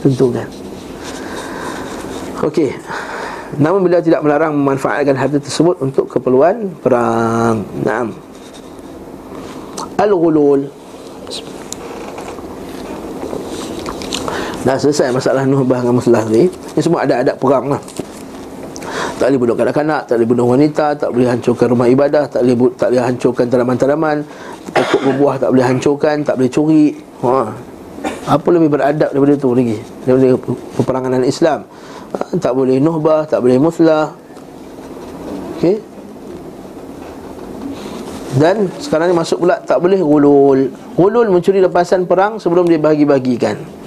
tentukan. 0.05 0.45
Okey. 2.45 2.77
Namun 3.57 3.83
beliau 3.83 4.05
tidak 4.05 4.23
melarang 4.23 4.55
memanfaatkan 4.55 5.19
harta 5.19 5.43
tersebut 5.43 5.83
Untuk 5.83 6.07
keperluan 6.07 6.71
perang. 6.85 7.65
Naam. 7.83 8.13
Al-Ghulul. 9.97 10.69
Dah 14.61 14.77
selesai 14.77 15.09
masalah 15.09 15.49
Nuhbah 15.49 15.81
dengan 15.81 15.97
Muslah 15.97 16.29
ni. 16.29 16.53
Ini 16.53 16.81
semua 16.85 17.09
ada 17.09 17.25
adab 17.25 17.41
perang 17.41 17.73
lah 17.73 17.81
tak 19.21 19.29
boleh 19.29 19.41
bunuh 19.45 19.57
kanak-kanak, 19.61 20.09
tak 20.09 20.15
boleh 20.17 20.29
bunuh 20.33 20.47
wanita, 20.49 20.97
tak 20.97 21.13
boleh 21.13 21.29
hancurkan 21.29 21.67
rumah 21.69 21.93
ibadah, 21.93 22.25
tak 22.25 22.41
boleh 22.41 22.57
tak 22.73 22.89
boleh 22.89 23.05
hancurkan 23.05 23.45
tanaman-tanaman, 23.53 24.17
pokok 24.73 25.01
berbuah 25.05 25.35
tak 25.37 25.49
boleh 25.53 25.67
hancurkan, 25.69 26.17
tak 26.25 26.41
boleh 26.41 26.49
curi. 26.49 26.87
Ha. 27.21 27.53
Apa 28.33 28.49
lebih 28.49 28.73
beradab 28.73 29.13
daripada 29.13 29.37
itu 29.37 29.53
lagi? 29.53 29.77
Daripada 30.09 30.57
peperangan 30.81 31.11
dalam 31.13 31.29
Islam. 31.29 31.69
Ha. 32.17 32.41
Tak 32.41 32.53
boleh 32.57 32.81
nuhbah, 32.81 33.29
tak 33.29 33.45
boleh 33.45 33.61
muslah. 33.61 34.17
Okey. 35.61 35.77
Dan 38.41 38.73
sekarang 38.81 39.13
ni 39.13 39.17
masuk 39.21 39.45
pula 39.45 39.61
tak 39.61 39.85
boleh 39.85 40.01
gulul. 40.01 40.73
Gulul 40.97 41.29
mencuri 41.29 41.61
lepasan 41.61 42.09
perang 42.09 42.41
sebelum 42.41 42.65
dia 42.65 42.81
bagi-bagikan. 42.81 43.80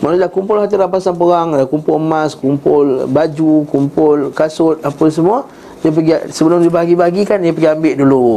Mana 0.00 0.16
dah 0.16 0.32
kumpul 0.32 0.56
harta 0.56 0.80
rampasan 0.80 1.12
perang, 1.12 1.52
dah 1.52 1.68
kumpul 1.68 2.00
emas, 2.00 2.32
kumpul 2.32 3.04
baju, 3.04 3.68
kumpul 3.68 4.32
kasut, 4.32 4.80
apa 4.80 5.04
semua, 5.12 5.44
dia 5.84 5.92
pergi 5.92 6.32
sebelum 6.32 6.64
dia 6.64 6.72
bagi-bagikan 6.72 7.36
dia 7.40 7.52
pergi 7.52 7.68
ambil 7.68 7.94
dulu. 8.00 8.32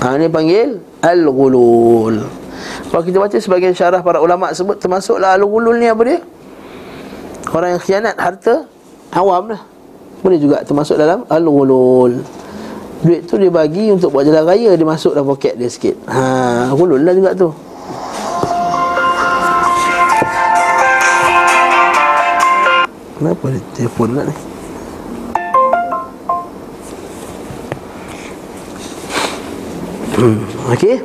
Ha 0.00 0.16
ni 0.20 0.28
panggil 0.28 0.80
al-ghulul. 1.00 2.20
Kalau 2.92 3.02
kita 3.04 3.16
baca 3.16 3.36
sebagian 3.36 3.72
syarah 3.72 4.04
para 4.04 4.20
ulama 4.20 4.52
sebut 4.52 4.76
termasuklah 4.76 5.36
al-ghulul 5.36 5.76
ni 5.76 5.88
apa 5.88 6.02
dia? 6.04 6.18
Orang 7.52 7.76
yang 7.76 7.82
khianat 7.84 8.16
harta 8.20 8.68
awam 9.16 9.56
lah. 9.56 9.60
Boleh 10.20 10.36
juga 10.36 10.60
termasuk 10.64 11.00
dalam 11.00 11.24
al-ghulul. 11.32 12.20
Duit 13.00 13.24
tu 13.24 13.40
dia 13.40 13.48
bagi 13.48 13.88
untuk 13.88 14.12
buat 14.12 14.28
jalan 14.28 14.44
raya 14.44 14.76
dia 14.76 14.84
masuk 14.84 15.16
dalam 15.16 15.28
poket 15.28 15.56
dia 15.56 15.72
sikit. 15.72 15.96
Ha, 16.04 16.76
ghulul 16.76 17.00
lah 17.00 17.16
juga 17.16 17.32
tu. 17.32 17.48
Kenapa 23.20 23.52
dia 23.52 23.60
telefon 23.76 24.16
pula 24.16 24.24
ni? 24.24 24.34
Hmm, 30.16 30.40
okey. 30.72 30.96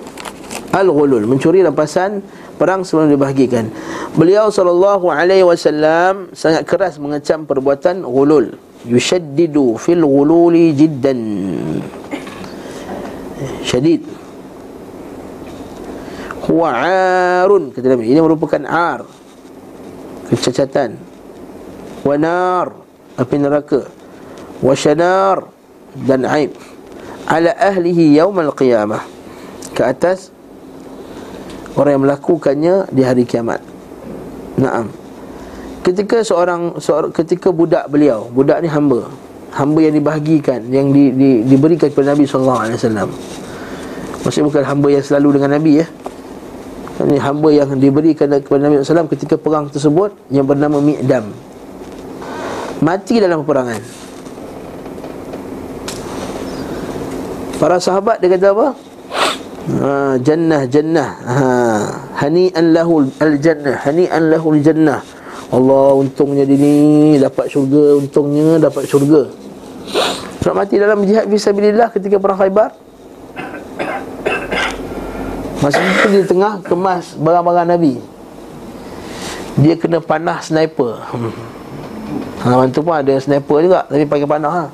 Al-ghulul 0.72 1.28
mencuri 1.28 1.60
rampasan 1.60 2.24
perang 2.56 2.88
sebelum 2.88 3.12
dibahagikan. 3.12 3.68
Beliau 4.16 4.48
sallallahu 4.48 5.12
alaihi 5.12 5.44
wasallam 5.44 6.32
sangat 6.32 6.64
keras 6.64 6.96
mengecam 7.04 7.44
perbuatan 7.44 8.08
ghulul. 8.08 8.56
yushaddidu 8.86 9.82
fil 9.82 10.06
ghululi 10.06 10.70
jiddan 10.78 11.20
syadid 13.66 14.06
huwa 16.46 16.70
arun 17.42 17.74
kata 17.74 17.98
Nabi 17.98 18.14
ini 18.14 18.22
merupakan 18.22 18.62
ar 18.70 19.02
kecacatan 20.30 21.02
wanar 22.06 22.70
api 23.18 23.36
neraka. 23.42 23.82
Wasyanar 24.62 25.50
dan 26.06 26.24
aib. 26.30 26.54
Ala 27.26 27.52
ahlihi 27.58 28.16
yaumal 28.16 28.54
qiyamah. 28.54 29.02
Ke 29.76 29.92
atas 29.92 30.32
orang 31.76 32.00
yang 32.00 32.04
melakukannya 32.08 32.76
di 32.94 33.02
hari 33.04 33.28
kiamat. 33.28 33.60
Naam. 34.56 34.88
Ketika 35.84 36.24
seorang, 36.24 36.80
seorang 36.80 37.12
ketika 37.12 37.52
budak 37.52 37.90
beliau 37.92 38.30
budak 38.32 38.64
ni 38.64 38.70
hamba. 38.70 39.10
Hamba 39.56 39.88
yang 39.88 39.96
dibahagikan 39.96 40.68
yang 40.68 40.92
di, 40.92 41.16
di, 41.16 41.30
diberikan 41.48 41.88
kepada 41.88 42.12
Nabi 42.12 42.28
wasallam. 42.28 43.10
Maksudnya 44.24 44.46
bukan 44.52 44.64
hamba 44.68 44.88
yang 44.92 45.04
selalu 45.04 45.40
dengan 45.40 45.52
Nabi 45.56 45.72
ya. 45.80 45.88
Ini 46.96 47.20
hamba 47.20 47.50
yang 47.52 47.76
diberikan 47.76 48.32
kepada 48.40 48.72
Nabi 48.72 48.80
SAW 48.80 49.12
ketika 49.12 49.36
perang 49.36 49.68
tersebut 49.68 50.16
yang 50.32 50.48
bernama 50.48 50.80
Mi'dam 50.80 51.28
mati 52.84 53.20
dalam 53.22 53.44
peperangan. 53.44 53.82
Para 57.56 57.80
sahabat 57.80 58.20
dia 58.20 58.36
kata 58.36 58.52
apa? 58.52 58.68
Ha, 59.66 59.90
jannah 60.20 60.68
jannah. 60.68 61.10
Ha, 61.24 61.46
hani'an 62.20 62.76
lahul 62.76 63.08
al 63.24 63.40
jannah 63.40 63.80
hani'an 63.80 64.24
lahul 64.28 64.60
jannah. 64.60 65.00
Allah 65.54 65.96
untungnya 65.96 66.42
dia 66.42 66.58
ni 66.58 67.22
dapat 67.22 67.46
syurga 67.48 68.02
Untungnya 68.02 68.58
dapat 68.60 68.84
syurga. 68.90 69.30
Sebab 70.42 70.54
mati 70.58 70.76
dalam 70.78 71.06
jihad 71.06 71.30
Fisabilillah 71.30 71.90
ketika 71.94 72.18
perang 72.22 72.38
khaybar? 72.38 72.70
Masa 75.64 75.82
itu 75.82 76.06
dia 76.14 76.24
tengah 76.28 76.62
kemas 76.62 77.18
barang-barang 77.18 77.68
Nabi. 77.74 77.98
Dia 79.58 79.74
kena 79.80 80.04
panah 80.04 80.44
sniper 80.44 81.02
Ha, 82.46 82.62
tu 82.70 82.86
pun 82.86 82.94
ada 82.94 83.14
sniper 83.18 83.58
juga 83.66 83.80
Tapi 83.90 84.06
pakai 84.06 84.28
panah 84.30 84.54
ha. 84.54 84.66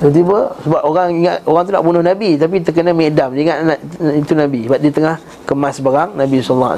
Tiba-tiba 0.00 0.38
Sebab 0.64 0.80
orang 0.84 1.08
ingat 1.20 1.36
Orang 1.48 1.62
tu 1.64 1.72
nak 1.72 1.84
bunuh 1.84 2.02
Nabi 2.04 2.36
Tapi 2.36 2.60
terkena 2.60 2.92
medam 2.92 3.32
Dia 3.32 3.42
ingat 3.48 3.80
itu 4.16 4.32
Nabi. 4.36 4.68
Sebab 4.68 4.78
dia 4.80 4.92
tengah 4.92 5.16
kemas 5.48 5.80
barang 5.80 6.16
Nabi 6.16 6.36
SAW 6.40 6.76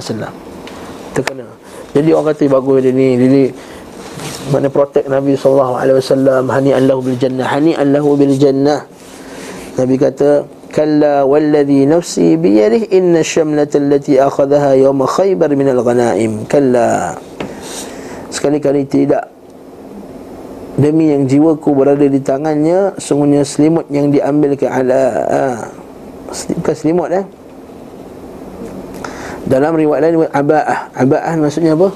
Terkena. 1.12 1.46
Jadi 1.92 2.08
orang 2.16 2.32
kata 2.32 2.48
bagus 2.48 2.76
dia 2.88 2.92
ni. 2.92 3.20
Ni 3.20 3.44
Mana 4.48 4.68
protect 4.72 5.06
Nabi 5.06 5.36
SAW 5.36 5.76
Hani'an 6.48 6.82
lahu 6.88 7.00
bil 7.04 7.18
jannah. 7.20 7.46
Hani'an 7.46 7.88
lahu 7.92 8.16
bil 8.16 8.36
jannah. 8.36 8.84
Nabi 9.76 9.94
kata 9.96 10.44
Kalla 10.72 11.28
walladhi 11.28 11.84
nafsi 11.84 12.40
biyarih 12.40 12.96
Inna 12.96 13.20
syamlata 13.20 13.76
allati 13.76 14.16
akhadaha 14.16 14.72
Yawma 14.72 15.04
khaybar 15.04 15.52
minal 15.52 15.84
ghanaim. 15.84 16.48
Kalla. 16.48 17.12
Sekali-kali 18.32 18.88
tidak 18.88 19.31
Demi 20.72 21.12
yang 21.12 21.28
jiwaku 21.28 21.76
berada 21.76 22.08
di 22.08 22.16
tangannya 22.16 22.96
Sungguhnya 22.96 23.44
selimut 23.44 23.84
yang 23.92 24.08
diambil 24.08 24.56
ke 24.56 24.64
ala 24.64 25.04
ha. 25.28 25.44
Bukan 26.32 26.74
selimut 26.76 27.12
eh 27.12 27.24
dalam 29.46 29.74
riwayat 29.74 30.02
lain 30.06 30.16
aba'ah. 30.30 30.80
Aba'ah 30.94 31.34
maksudnya 31.38 31.74
apa? 31.74 31.88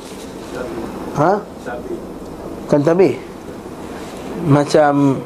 Ha? 1.16 1.32
Bukan 2.66 2.80
tabih. 2.82 3.14
Macam 4.44 5.22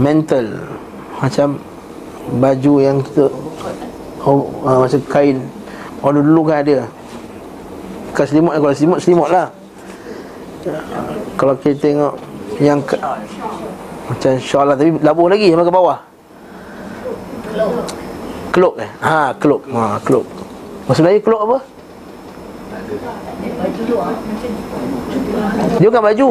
mental. 0.00 0.46
Macam 1.20 1.60
baju 2.42 2.74
yang 2.82 2.98
kita 3.04 3.30
oh, 4.24 4.50
uh, 4.64 4.82
macam 4.84 5.00
kain. 5.06 5.38
Orang 6.00 6.24
dulu 6.24 6.42
kan 6.48 6.64
ada. 6.64 6.88
Bukan 8.12 8.24
selimut 8.26 8.52
kalau 8.56 8.74
selimut 8.74 8.98
selimut 9.04 9.28
lah. 9.28 9.52
Kalau 11.38 11.54
kita 11.58 11.76
tengok 11.78 12.14
yang 12.58 12.80
ke, 12.82 12.96
macam 14.06 14.32
shawl 14.40 14.66
lah 14.70 14.76
tapi 14.78 14.90
labuh 15.02 15.26
lagi 15.30 15.50
sampai 15.52 15.66
ke 15.66 15.74
bawah. 15.74 15.98
Keluk 18.50 18.74
eh? 18.80 18.90
Ha, 19.04 19.36
keluk. 19.36 19.62
Ha, 19.68 20.00
keluk. 20.00 20.26
Maksud 20.86 21.02
Melayu 21.02 21.20
keluk 21.20 21.42
apa? 21.42 21.58
Dia 25.76 25.86
bukan 25.90 26.02
baju 26.02 26.28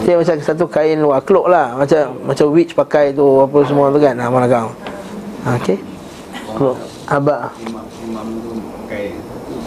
Dia 0.00 0.14
macam 0.16 0.34
satu 0.40 0.64
kain 0.64 0.96
luar 0.96 1.20
Keluk 1.20 1.46
lah 1.52 1.76
Macam 1.76 2.16
macam 2.24 2.46
witch 2.48 2.72
pakai 2.72 3.12
tu 3.12 3.44
Apa 3.44 3.60
semua 3.68 3.92
tu 3.92 4.00
kan 4.00 4.16
Mana 4.16 4.48
kau 4.48 4.72
ha, 5.44 5.60
Okay 5.60 5.78
Keluk 6.56 6.78
Abak 7.06 7.52
Ah 7.52 7.79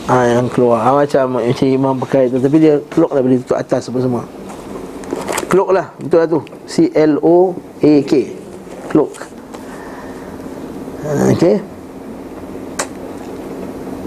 ha, 0.07 0.15
yang 0.27 0.47
keluar. 0.51 0.83
Ha, 0.83 0.89
Macam 0.95 1.39
macam 1.39 1.67
imam 1.67 1.95
pakai 2.03 2.31
tu. 2.31 2.37
Tapi 2.39 2.57
dia 2.59 2.79
keluk 2.91 3.11
lah 3.11 3.21
Bila 3.23 3.35
tutup 3.39 3.57
atas 3.59 3.87
apa 3.87 3.99
semua. 4.01 4.23
Keluk 5.47 5.69
lah. 5.71 5.91
Betul 6.01 6.17
lah 6.19 6.27
tu. 6.27 6.39
C-L-O-A-K 6.65 8.13
Keluk 8.89 9.11
Okey. 11.03 11.59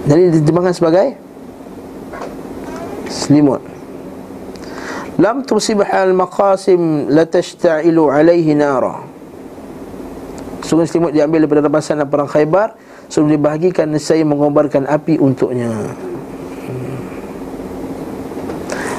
Jadi 0.07 0.21
diterjemahkan 0.33 0.73
sebagai 0.73 1.07
selimut. 3.11 3.61
Lam 5.21 5.45
tusibah 5.45 5.89
al-maqasim 5.93 7.11
la 7.13 7.27
tashta'ilu 7.27 8.09
alaihi 8.09 8.57
nara. 8.57 9.05
Sungguh 10.65 10.89
selimut 10.89 11.13
diambil 11.13 11.45
daripada 11.45 11.69
rampasan 11.69 12.01
perang 12.09 12.29
Khaybar 12.29 12.73
sebelum 13.07 13.35
dibahagikan 13.39 13.91
saya 13.99 14.23
mengobarkan 14.23 14.87
api 14.87 15.19
untuknya. 15.19 15.71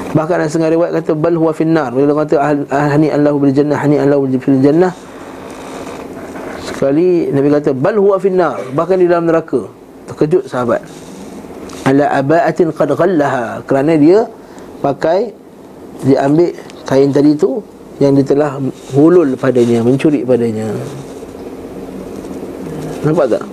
Bahkan 0.09 0.35
ada 0.41 0.49
setengah 0.49 0.73
riwayat 0.73 0.91
kata 1.01 1.11
bal 1.13 1.37
huwa 1.37 1.53
finnar. 1.53 1.93
Bila 1.93 2.17
kata 2.17 2.41
ahni 2.73 3.13
Allahu 3.13 3.45
bil 3.45 3.53
jannah, 3.53 3.77
ahni 3.77 4.01
Allahu 4.01 4.25
bil 4.25 4.61
jannah, 4.61 4.89
Sekali 6.65 7.27
Nabi 7.27 7.47
kata 7.51 7.75
bal 7.75 7.99
huwa 7.99 8.15
finnar 8.15 8.55
bahkan 8.71 8.97
di 8.97 9.05
dalam 9.05 9.27
neraka. 9.27 9.67
Terkejut 10.07 10.47
sahabat. 10.47 10.79
Ala 11.83 12.07
aba'atin 12.23 12.71
qad 12.71 12.95
ghallaha 12.95 13.59
kerana 13.67 13.99
dia 13.99 14.23
pakai 14.79 15.35
dia 16.07 16.23
ambil 16.23 16.55
kain 16.87 17.11
tadi 17.11 17.35
tu 17.35 17.59
yang 17.99 18.15
dia 18.15 18.23
telah 18.23 18.57
hulul 18.95 19.35
padanya, 19.35 19.83
mencuri 19.83 20.23
padanya. 20.23 20.71
Nampak 23.03 23.27
tak? 23.27 23.43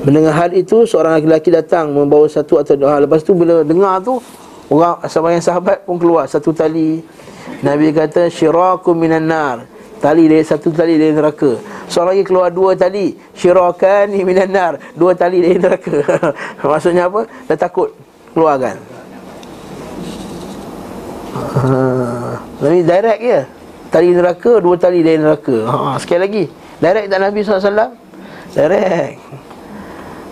Mendengar 0.00 0.32
hal 0.32 0.50
itu 0.56 0.88
seorang 0.88 1.20
lelaki 1.20 1.52
datang 1.52 1.92
membawa 1.92 2.24
satu 2.24 2.56
atau 2.56 2.72
dua 2.72 3.04
lepas 3.04 3.20
tu 3.20 3.36
bila 3.36 3.60
dengar 3.60 4.00
tu 4.00 4.16
orang 4.72 4.96
sebahagian 5.04 5.44
sahabat 5.44 5.84
pun 5.84 6.00
keluar 6.00 6.24
satu 6.24 6.56
tali. 6.56 7.04
Nabi 7.60 7.92
kata 7.92 8.32
syirakum 8.32 8.96
minan 8.96 9.28
nar. 9.28 9.68
Tali 10.00 10.24
dari 10.24 10.40
satu 10.40 10.72
tali 10.72 10.96
dari 10.96 11.12
neraka. 11.12 11.60
Seorang 11.84 12.16
lagi 12.16 12.24
keluar 12.24 12.48
dua 12.48 12.72
tali. 12.72 13.12
Syirakan 13.36 14.16
minan 14.24 14.48
nar. 14.48 14.80
Dua 14.96 15.12
tali 15.12 15.44
dari 15.44 15.60
neraka. 15.60 16.00
Maksudnya 16.64 17.12
apa? 17.12 17.28
Dah 17.44 17.58
takut 17.60 17.92
keluarkan. 18.32 18.80
Ha, 21.30 21.70
Nabi 22.64 22.78
direct 22.82 23.20
je 23.22 23.40
Tali 23.90 24.14
neraka, 24.14 24.62
dua 24.62 24.78
tali 24.80 25.04
dari 25.04 25.20
neraka. 25.20 25.66
Ha, 25.68 25.98
Sekali 26.00 26.20
lagi. 26.24 26.44
Direct 26.80 27.06
tak 27.10 27.20
Nabi 27.20 27.38
SAW? 27.44 27.90
Direct 28.56 29.49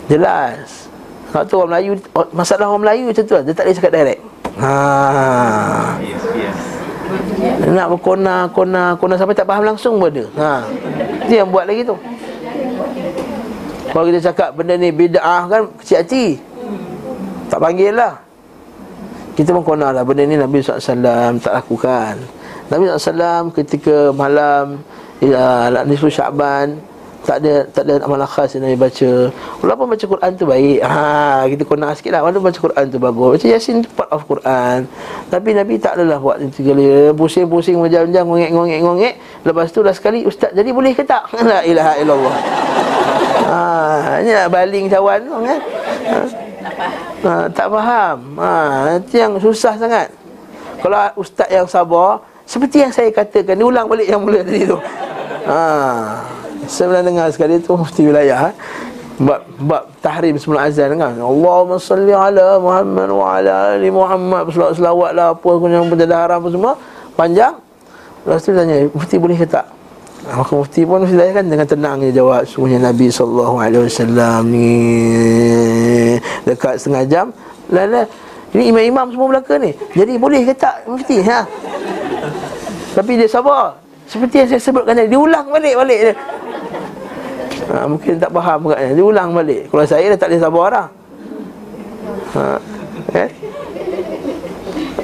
Jelas. 0.09 0.89
Sebab 1.29 1.43
tu 1.45 1.55
orang 1.61 1.71
Melayu 1.77 1.93
Masalah 2.33 2.73
orang 2.73 2.83
Melayu 2.89 3.03
macam 3.13 3.25
tu 3.29 3.35
lah. 3.37 3.43
Dia 3.45 3.53
tak 3.53 3.65
boleh 3.69 3.77
cakap 3.77 3.93
direct. 3.93 4.23
Haa 4.59 6.01
yes, 6.03 6.25
yes. 6.35 6.59
Nak 7.69 7.87
berkona, 7.95 8.51
kona, 8.51 8.97
kona 8.99 9.15
sampai 9.15 9.37
tak 9.37 9.47
faham 9.47 9.65
langsung 9.65 10.01
pun 10.01 10.11
ada. 10.11 10.25
Ha. 10.41 10.53
Dia 11.31 11.45
yang 11.45 11.53
buat 11.53 11.69
lagi 11.69 11.87
tu. 11.87 11.97
Kalau 13.89 14.05
kita 14.09 14.21
cakap 14.33 14.53
benda 14.53 14.77
ni 14.77 14.93
bid'ah 14.93 15.49
kan 15.49 15.63
Kecil 15.81 15.97
hati. 16.05 16.27
Tak 17.49 17.61
panggil 17.61 17.97
lah. 17.97 18.21
Kita 19.33 19.55
pun 19.55 19.63
kona 19.63 19.95
lah 19.95 20.03
Benda 20.03 20.27
ni 20.27 20.37
Nabi 20.37 20.61
SAW 20.61 21.39
tak 21.41 21.55
lakukan. 21.55 22.19
Nabi 22.69 22.85
SAW 22.91 23.49
ketika 23.57 24.13
malam 24.13 24.83
ya, 25.23 25.73
Nisfu 25.89 26.13
Syakban 26.13 26.77
tak 27.29 27.45
ada 27.45 27.69
tak 27.69 27.85
ada 27.85 28.01
amalan 28.09 28.25
khas 28.25 28.57
yang 28.57 28.65
Nabi 28.65 28.81
baca. 28.81 29.11
Walaupun 29.61 29.87
baca 29.93 30.05
Quran 30.09 30.31
tu 30.33 30.45
baik. 30.49 30.81
Ha, 30.81 31.45
kita 31.45 31.63
kena 31.69 31.93
sikitlah 31.93 32.25
walaupun 32.25 32.49
baca 32.49 32.61
Quran 32.65 32.85
tu 32.89 32.97
bagus. 32.97 33.29
Baca 33.37 33.47
Yasin 33.53 33.85
tu 33.85 33.89
part 33.93 34.09
of 34.09 34.25
Quran. 34.25 34.89
Tapi 35.29 35.53
Nabi 35.53 35.77
tak 35.77 36.01
adalah 36.01 36.17
buat 36.17 36.41
itu 36.41 36.65
kali. 36.65 37.13
Pusing-pusing 37.13 37.77
macam-macam 37.77 38.25
ngongek-ngongek-ngongek. 38.33 39.45
Lepas 39.45 39.69
tu 39.69 39.85
dah 39.85 39.93
sekali 39.93 40.25
ustaz 40.25 40.57
jadi 40.57 40.73
boleh 40.73 40.97
ke 40.97 41.05
tak? 41.05 41.29
La 41.53 41.61
ilaha 41.69 42.01
illallah. 42.01 42.37
Ha, 43.45 43.61
ini 44.25 44.31
nak 44.33 44.49
baling 44.49 44.85
cawan 44.89 45.21
tu 45.21 45.33
kan. 45.45 45.61
Ha. 46.09 46.17
ha, 47.29 47.33
Tak 47.53 47.67
faham 47.69 48.17
ha, 48.41 48.51
Itu 48.97 49.15
yang 49.21 49.33
susah 49.37 49.77
sangat 49.77 50.09
Kalau 50.81 50.97
ustaz 51.21 51.49
yang 51.53 51.69
sabar 51.69 52.25
Seperti 52.49 52.81
yang 52.81 52.93
saya 52.93 53.13
katakan 53.13 53.57
Dia 53.57 53.67
ulang 53.67 53.85
balik 53.89 54.09
yang 54.09 54.25
mula 54.25 54.41
tadi 54.41 54.65
tu 54.65 54.79
ha, 55.49 55.59
Saya 56.69 56.93
pernah 56.93 57.05
dengar 57.09 57.27
sekali 57.33 57.57
tu 57.65 57.73
Mufti 57.81 58.05
wilayah 58.05 58.39
ha. 58.39 58.51
Bab, 59.19 59.43
bab 59.67 59.83
tahrim 59.99 60.39
sebelum 60.39 60.63
azan 60.63 60.95
kan? 60.95 61.19
Allahumma 61.19 61.75
salli 61.83 62.15
ala 62.15 62.63
Muhammad 62.63 63.11
wa 63.11 63.35
ala 63.35 63.75
ali 63.75 63.91
Muhammad. 63.91 64.47
Selawat-selawat 64.55 65.11
lah 65.17 65.35
Apa 65.35 65.59
yang 65.67 65.91
berjadah 65.91 66.19
haram 66.23 66.39
apa 66.45 66.49
semua. 66.55 66.73
Panjang. 67.19 67.59
Lepas 68.23 68.47
tu 68.47 68.55
tanya 68.55 68.87
Mufti 68.95 69.17
boleh 69.19 69.35
ke 69.35 69.49
tak? 69.49 69.67
Maka 70.29 70.53
mufti 70.53 70.85
pun 70.85 71.09
saya 71.09 71.33
kan 71.33 71.47
dengan 71.47 71.65
tenangnya 71.65 72.11
jawab 72.13 72.45
Sungguhnya 72.45 72.93
Nabi 72.93 73.09
SAW 73.09 74.45
ni 74.45 74.71
Dekat 76.47 76.79
setengah 76.79 77.05
jam. 77.09 77.27
Lala 77.75 78.07
Ini 78.55 78.71
imam-imam 78.71 79.11
semua 79.11 79.27
belakang 79.35 79.67
ni. 79.67 79.75
Jadi 79.99 80.15
boleh 80.15 80.47
ke 80.47 80.55
tak 80.55 80.87
mufti? 80.87 81.25
Ha? 81.27 81.43
Tapi 82.95 83.19
dia 83.19 83.27
sabar. 83.27 83.75
Seperti 84.07 84.47
yang 84.47 84.49
saya 84.55 84.63
sebutkan 84.63 84.95
tadi 84.95 85.11
Dia 85.11 85.19
ulang 85.19 85.47
balik-balik 85.51 86.15
ha, 87.67 87.87
Mungkin 87.91 88.21
tak 88.23 88.31
faham 88.31 88.71
agaknya 88.71 88.91
Dia 88.95 89.05
ulang 89.05 89.31
balik. 89.35 89.63
Kalau 89.73 89.85
saya 89.89 90.07
dah 90.15 90.19
tak 90.19 90.29
boleh 90.31 90.43
sabar 90.43 90.67
dah. 90.71 90.87
Ha, 92.29 92.43
eh? 93.19 93.29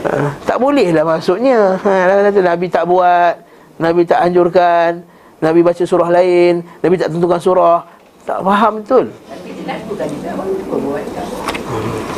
ha, 0.06 0.28
Tak 0.46 0.56
boleh 0.62 0.88
lah 0.94 1.04
maksudnya. 1.04 1.78
Ha, 1.82 2.30
Nabi 2.30 2.66
tak 2.70 2.84
buat 2.86 3.34
Nabi 3.74 4.06
tak 4.06 4.22
anjurkan 4.22 5.02
Nabi 5.42 5.60
baca 5.66 5.82
surah 5.82 6.08
lain 6.08 6.62
Nabi 6.80 6.94
tak 6.94 7.10
tentukan 7.10 7.40
surah. 7.42 7.80
Tak 8.24 8.40
faham 8.40 8.80
betul. 8.80 9.12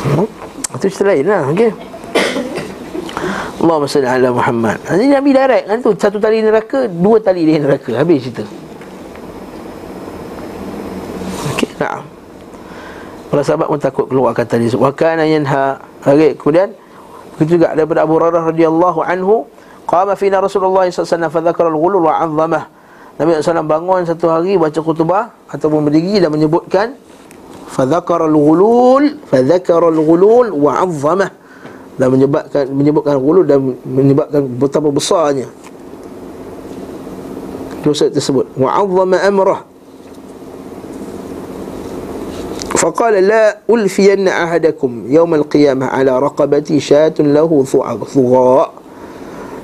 Hmm. 0.07 0.27
Itu 0.77 0.85
cerita 0.87 1.03
lain 1.11 1.25
lah 1.27 1.41
okay. 1.51 1.71
Allahumma 3.57 3.89
salli 3.89 4.07
ala 4.07 4.29
Muhammad. 4.31 4.77
Nabi 4.87 5.29
direct 5.33 5.65
kan 5.65 5.77
tu. 5.81 5.91
Satu 5.97 6.21
tali 6.21 6.45
neraka 6.45 6.85
Dua 6.87 7.17
tali 7.17 7.43
di 7.43 7.57
neraka. 7.57 7.97
Habis 7.97 8.29
cerita 8.29 8.45
Okey, 11.51 11.69
nah. 11.81 12.05
Para 13.37 13.45
sahabat 13.45 13.69
pun 13.69 13.77
takut 13.77 14.09
keluarkan 14.09 14.49
tali 14.49 14.65
Wa 14.73 14.89
kana 14.89 15.21
yanha. 15.29 15.77
Okey, 16.01 16.41
kemudian 16.41 16.73
Begitu 17.37 17.61
juga 17.61 17.77
daripada 17.77 18.01
Abu 18.01 18.17
Hurairah 18.17 18.49
radhiyallahu 18.49 19.05
anhu 19.05 19.45
Qama 19.85 20.17
fina 20.17 20.41
Rasulullah 20.41 20.89
sallallahu 20.89 21.05
alaihi 21.05 21.05
wasallam 21.05 21.29
fa 21.29 21.41
dzakara 21.45 21.69
al-ghulul 21.69 22.03
wa 22.09 22.13
'azzamah. 22.17 22.63
Nabi 23.21 23.29
SAW 23.39 23.61
bangun 23.61 24.01
satu 24.09 24.25
hari 24.27 24.57
baca 24.57 24.79
khutbah 24.81 25.31
ataupun 25.53 25.85
berdiri 25.85 26.17
dan 26.17 26.33
menyebutkan 26.33 26.97
fadzakara 27.69 28.25
al-ghulul 28.25 29.21
fadzakara 29.29 29.87
al-ghulul 29.93 30.49
wa 30.57 30.81
'azzamah. 30.81 31.29
Dan 31.93 32.07
menyebutkan 32.09 32.65
menyebutkan 32.73 33.15
ghulul 33.21 33.45
dan 33.45 33.57
menyebutkan 33.85 34.41
betapa 34.57 34.89
besarnya 34.89 35.45
dosa 37.85 38.09
tersebut. 38.09 38.49
Wa 38.57 38.81
'azzama 38.81 39.21
amrah 39.21 39.61
فقال 42.77 43.25
لا 43.25 43.57
ألفين 43.65 44.29
أحدكم 44.29 45.09
يوم 45.09 45.31
القيامة 45.33 45.85
على 45.85 46.13
رقبتي 46.13 46.77
شاة 46.77 47.17
له 47.19 47.49
ثغاء. 48.13 48.69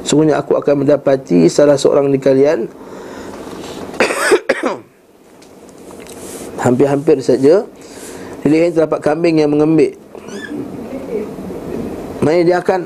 Sungguhnya 0.03 0.41
aku 0.41 0.57
akan 0.59 0.83
mendapati 0.83 1.47
salah 1.47 1.79
seorang 1.79 2.11
di 2.11 2.19
kalian. 2.19 2.67
Hampir-hampir 6.65 7.23
saja. 7.23 7.63
Di 8.43 8.51
lehernya 8.51 8.83
terdapat 8.83 8.99
kambing 8.99 9.39
yang 9.39 9.55
mengembik. 9.55 9.95
Maksudnya 12.19 12.43
dia 12.43 12.59
akan 12.59 12.83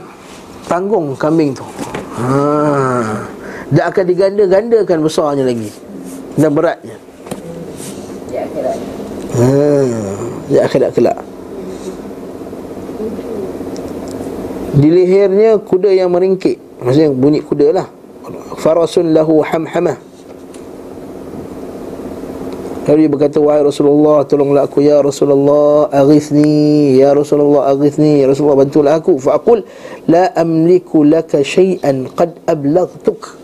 Tanggung 0.68 1.16
kambing 1.16 1.56
tu. 1.56 1.64
Ha. 2.20 3.24
Dia 3.72 3.88
akan 3.88 4.04
diganda-gandakan 4.04 5.00
besarnya 5.00 5.48
lagi 5.48 5.72
Dan 6.36 6.52
beratnya 6.52 7.00
ha. 9.38 9.50
Di 10.50 10.58
akhirat 10.58 10.92
kelak. 10.98 11.18
Di 14.78 14.90
lehernya 14.94 15.58
kuda 15.62 15.90
yang 15.94 16.14
meringkik. 16.14 16.58
Maksudnya 16.82 17.10
bunyi 17.14 17.42
kuda 17.42 17.68
lah. 17.74 17.88
Farasun 18.58 19.16
lahu 19.16 19.40
hamhamah 19.40 19.96
Lalu 22.88 23.04
dia 23.04 23.12
berkata 23.12 23.38
Wahai 23.40 23.64
Rasulullah 23.64 24.24
Tolonglah 24.24 24.64
aku. 24.64 24.80
Ya 24.80 25.04
Rasulullah 25.04 25.92
Aghithni. 25.92 26.96
Ya 27.00 27.12
Rasulullah 27.12 27.72
Aghithni. 27.72 28.24
Ya 28.24 28.32
Rasulullah 28.32 28.64
bantulah 28.64 28.96
aku. 28.96 29.20
Fa'akul 29.20 29.68
La 30.08 30.32
amliku 30.32 31.04
laka 31.04 31.44
syai'an 31.44 32.08
Qad 32.16 32.40
ablaghtuk 32.48 33.37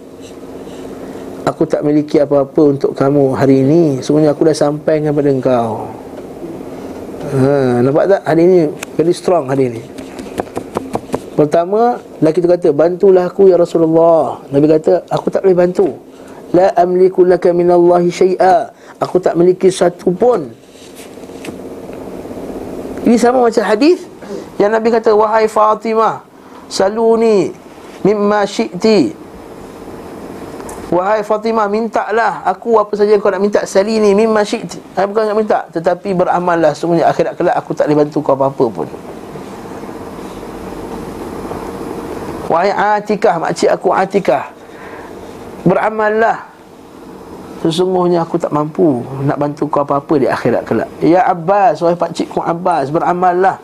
Aku 1.44 1.68
tak 1.68 1.84
miliki 1.84 2.24
apa-apa 2.24 2.72
untuk 2.72 2.96
kamu 2.96 3.36
hari 3.36 3.68
ini. 3.68 4.00
Semuanya 4.00 4.32
aku 4.32 4.48
dah 4.48 4.56
sampai 4.56 5.04
kepada 5.04 5.28
engkau. 5.28 5.92
Ha, 7.36 7.84
Nampak 7.84 8.06
tak? 8.08 8.22
Hari 8.24 8.42
ini 8.48 8.60
Very 8.96 9.12
strong 9.12 9.52
hari 9.52 9.68
ini. 9.68 9.84
Pertama 11.36 12.00
Lelaki 12.24 12.40
tu 12.40 12.48
kata 12.48 12.70
Bantulah 12.72 13.28
aku 13.28 13.52
ya 13.52 13.60
Rasulullah. 13.60 14.40
Nabi 14.56 14.72
kata 14.72 15.04
Aku 15.12 15.28
tak 15.28 15.44
boleh 15.44 15.58
bantu. 15.58 15.92
La 16.56 16.72
amliku 16.80 17.28
laka 17.28 17.52
minallahi 17.52 18.08
syai'a. 18.08 18.72
Aku 19.04 19.20
tak 19.20 19.36
memiliki 19.36 19.68
satu 19.68 20.16
pun. 20.16 20.48
Ini 23.04 23.20
sama 23.20 23.44
macam 23.44 23.68
hadis 23.68 24.08
Yang 24.56 24.72
Nabi 24.80 24.88
kata 24.96 25.12
Wahai 25.12 25.52
Fatimah 25.52 26.24
Saluni 26.72 27.52
Mimma 28.08 28.48
syi'ti 28.48 29.23
Wahai 30.94 31.26
Fatimah 31.26 31.66
Mintalah 31.66 32.46
aku 32.46 32.78
apa 32.78 32.94
saja 32.94 33.18
kau 33.18 33.34
nak 33.34 33.42
minta 33.42 33.66
Salini 33.66 34.14
mimma 34.14 34.46
syi'ti. 34.46 34.78
Saya 34.94 35.10
bukan 35.10 35.26
nak 35.26 35.38
minta 35.42 35.60
Tetapi 35.74 36.14
beramallah. 36.14 36.78
Sungguhnya 36.78 37.10
akhirat 37.10 37.34
kelak 37.34 37.58
Aku 37.58 37.74
tak 37.74 37.90
boleh 37.90 38.06
bantu 38.06 38.22
kau 38.22 38.38
apa-apa 38.38 38.66
pun. 38.70 38.88
Wahai 42.46 42.70
Atikah 42.70 43.42
Makcik 43.42 43.74
aku 43.74 43.90
Atikah 43.90 44.54
Beramallah. 45.66 46.46
Sesungguhnya 47.66 48.22
aku 48.22 48.38
tak 48.38 48.54
mampu 48.54 49.02
Nak 49.26 49.38
bantu 49.42 49.66
kau 49.74 49.82
apa-apa 49.82 50.14
di 50.22 50.30
akhirat 50.30 50.62
kelak. 50.62 50.90
Ya 51.02 51.26
Abbas, 51.26 51.82
wahai 51.82 51.98
pakcikku 51.98 52.38
Abbas 52.38 52.94
Beramallah. 52.94 53.58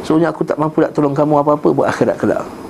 Sesungguhnya 0.00 0.32
aku 0.32 0.40
tak 0.48 0.56
mampu 0.56 0.80
nak 0.80 0.96
tolong 0.96 1.12
kamu 1.12 1.44
apa-apa 1.44 1.68
Buat 1.68 1.92
akhirat 1.92 2.16
kelak 2.16 2.63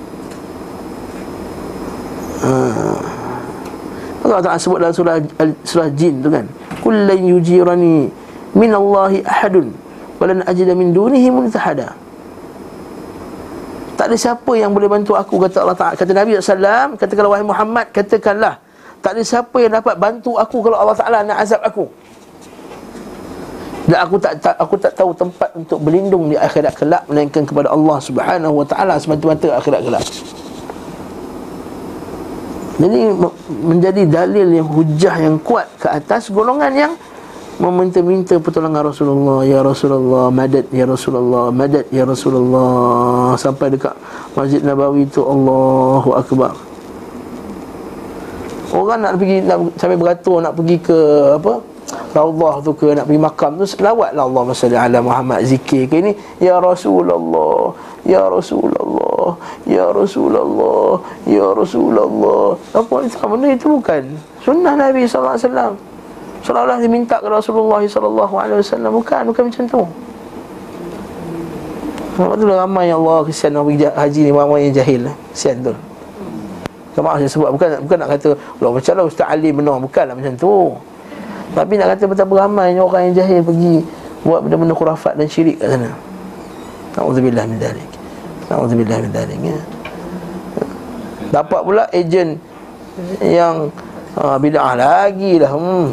Allah 4.35 4.45
Ta'ala 4.51 4.59
sebut 4.59 4.77
dalam 4.83 4.95
surah, 4.95 5.17
surah 5.63 5.89
jin 5.95 6.19
tu 6.19 6.29
kan 6.29 6.45
Kullan 6.83 7.19
yujirani 7.23 8.11
Minallahi 8.53 9.23
ahadun 9.23 9.71
Walan 10.19 10.43
ajida 10.43 10.75
min 10.75 10.91
dunihi 10.91 11.31
muntahada 11.31 11.95
tak 13.95 14.11
ada 14.11 14.19
siapa 14.19 14.51
yang 14.59 14.75
boleh 14.75 14.91
bantu 14.91 15.15
aku 15.15 15.39
kata 15.39 15.63
Allah 15.63 15.77
Taala 15.79 15.95
kata 15.95 16.11
Nabi 16.11 16.35
SAW 16.35 16.99
katakanlah 16.99 17.31
wahai 17.31 17.47
Muhammad 17.47 17.95
katakanlah 17.95 18.59
tak 18.99 19.15
ada 19.15 19.23
siapa 19.23 19.55
yang 19.63 19.71
dapat 19.71 19.95
bantu 19.95 20.35
aku 20.35 20.59
kalau 20.59 20.81
Allah 20.81 20.97
Taala 20.99 21.23
nak 21.23 21.37
azab 21.37 21.63
aku. 21.63 21.87
Dan 23.85 24.01
aku 24.01 24.17
tak, 24.17 24.41
tak 24.41 24.57
aku 24.57 24.75
tak 24.81 24.97
tahu 24.97 25.13
tempat 25.13 25.53
untuk 25.53 25.77
berlindung 25.77 26.25
di 26.25 26.33
akhirat 26.33 26.73
kelak 26.73 27.05
melainkan 27.05 27.45
kepada 27.45 27.69
Allah 27.69 28.01
Subhanahu 28.01 28.53
wa 28.57 28.65
taala 28.65 28.97
semata-mata 28.97 29.61
akhirat 29.61 29.85
kelak. 29.85 30.05
Jadi 32.75 33.07
menjadi 33.63 34.03
dalil 34.03 34.47
yang 34.51 34.67
hujah 34.67 35.15
yang 35.15 35.39
kuat 35.39 35.63
ke 35.79 35.87
atas 35.87 36.27
golongan 36.27 36.75
yang 36.75 36.93
meminta-minta 37.55 38.35
pertolongan 38.35 38.91
Rasulullah. 38.91 39.47
Ya 39.47 39.63
Rasulullah 39.63 40.27
madad 40.27 40.67
ya 40.75 40.83
Rasulullah 40.83 41.55
madad 41.55 41.87
ya 41.87 42.03
Rasulullah. 42.03 43.31
Sampai 43.39 43.71
dekat 43.71 43.95
Masjid 44.35 44.59
Nabawi 44.59 45.07
itu 45.07 45.23
Allahu 45.23 46.19
akbar. 46.19 46.51
Orang 48.75 49.07
nak 49.07 49.15
pergi 49.15 49.39
nak 49.39 49.71
sampai 49.79 49.95
beratur 49.95 50.43
nak 50.43 50.53
pergi 50.59 50.75
ke 50.83 50.99
apa? 51.39 51.53
Raudhah 52.11 52.59
tu 52.59 52.71
ke 52.75 52.91
nak 52.91 53.07
pergi 53.07 53.21
makam 53.23 53.51
tu 53.55 53.63
selawatlah 53.67 54.23
Allah 54.23 54.43
salli 54.51 54.75
ala 54.75 54.99
Muhammad 54.99 55.47
zikir 55.47 55.87
ke 55.87 56.03
ini. 56.03 56.11
Ya 56.43 56.59
Rasulullah 56.59 57.71
ya 58.03 58.27
Rasulullah 58.27 59.04
ya 59.65 59.89
Rasulullah 59.91 61.01
ya 61.25 61.45
Rasulullah. 61.53 62.55
Apa 62.73 62.95
itu 63.03 63.17
benda 63.25 63.47
itu 63.51 63.67
bukan? 63.67 64.03
Sunnah 64.45 64.73
Nabi 64.77 65.05
wasallam. 65.05 65.75
Seolah-olah 66.45 66.77
diminta 66.77 67.17
ke 67.17 67.27
Rasulullah 67.27 67.81
wasallam. 67.81 68.91
Bukan 68.93 69.21
bukan 69.31 69.43
macam 69.49 69.63
tu. 69.65 69.81
Sebab 72.15 72.39
tu 72.39 72.47
ramai 72.47 72.87
yang 72.87 73.03
Allah 73.03 73.27
kesian 73.27 73.59
pergi 73.59 73.91
haji 73.91 74.19
ni 74.23 74.31
Ramai 74.31 74.71
yang 74.71 74.73
jahil. 74.79 75.03
Kesian 75.35 75.59
tu 75.59 75.75
Maaf 76.95 77.19
saya 77.19 77.27
sebut 77.27 77.51
bukan 77.51 77.83
bukan 77.83 77.97
nak 77.99 78.09
kata 78.15 78.39
Allah 78.39 78.71
macam 78.71 78.93
lah 78.95 79.03
Ustaz 79.03 79.27
Ali 79.27 79.51
benar 79.51 79.75
bukanlah 79.83 80.15
macam 80.15 80.31
tu. 80.39 80.71
Tapi 81.51 81.75
nak 81.75 81.87
kata 81.91 82.03
betapa 82.07 82.33
ramai 82.47 82.79
orang 82.79 83.11
yang 83.11 83.19
jahil 83.19 83.43
pergi 83.43 83.83
buat 84.23 84.47
benda-benda 84.47 84.71
khurafat 84.71 85.19
dan 85.19 85.27
syirik 85.27 85.59
kat 85.59 85.75
sana. 85.75 85.91
Na'udzubillah 86.95 87.43
min 87.51 87.59
Na'udzubillah 88.55 89.03
min 89.03 89.11
dhalik 89.11 89.39
ya. 89.43 89.59
Dapat 91.35 91.59
pula 91.67 91.83
ejen 91.91 92.39
Yang 93.19 93.75
uh, 94.15 94.39
Bida'ah 94.39 94.79
lagi 94.79 95.35
lah 95.35 95.51
hmm. 95.51 95.91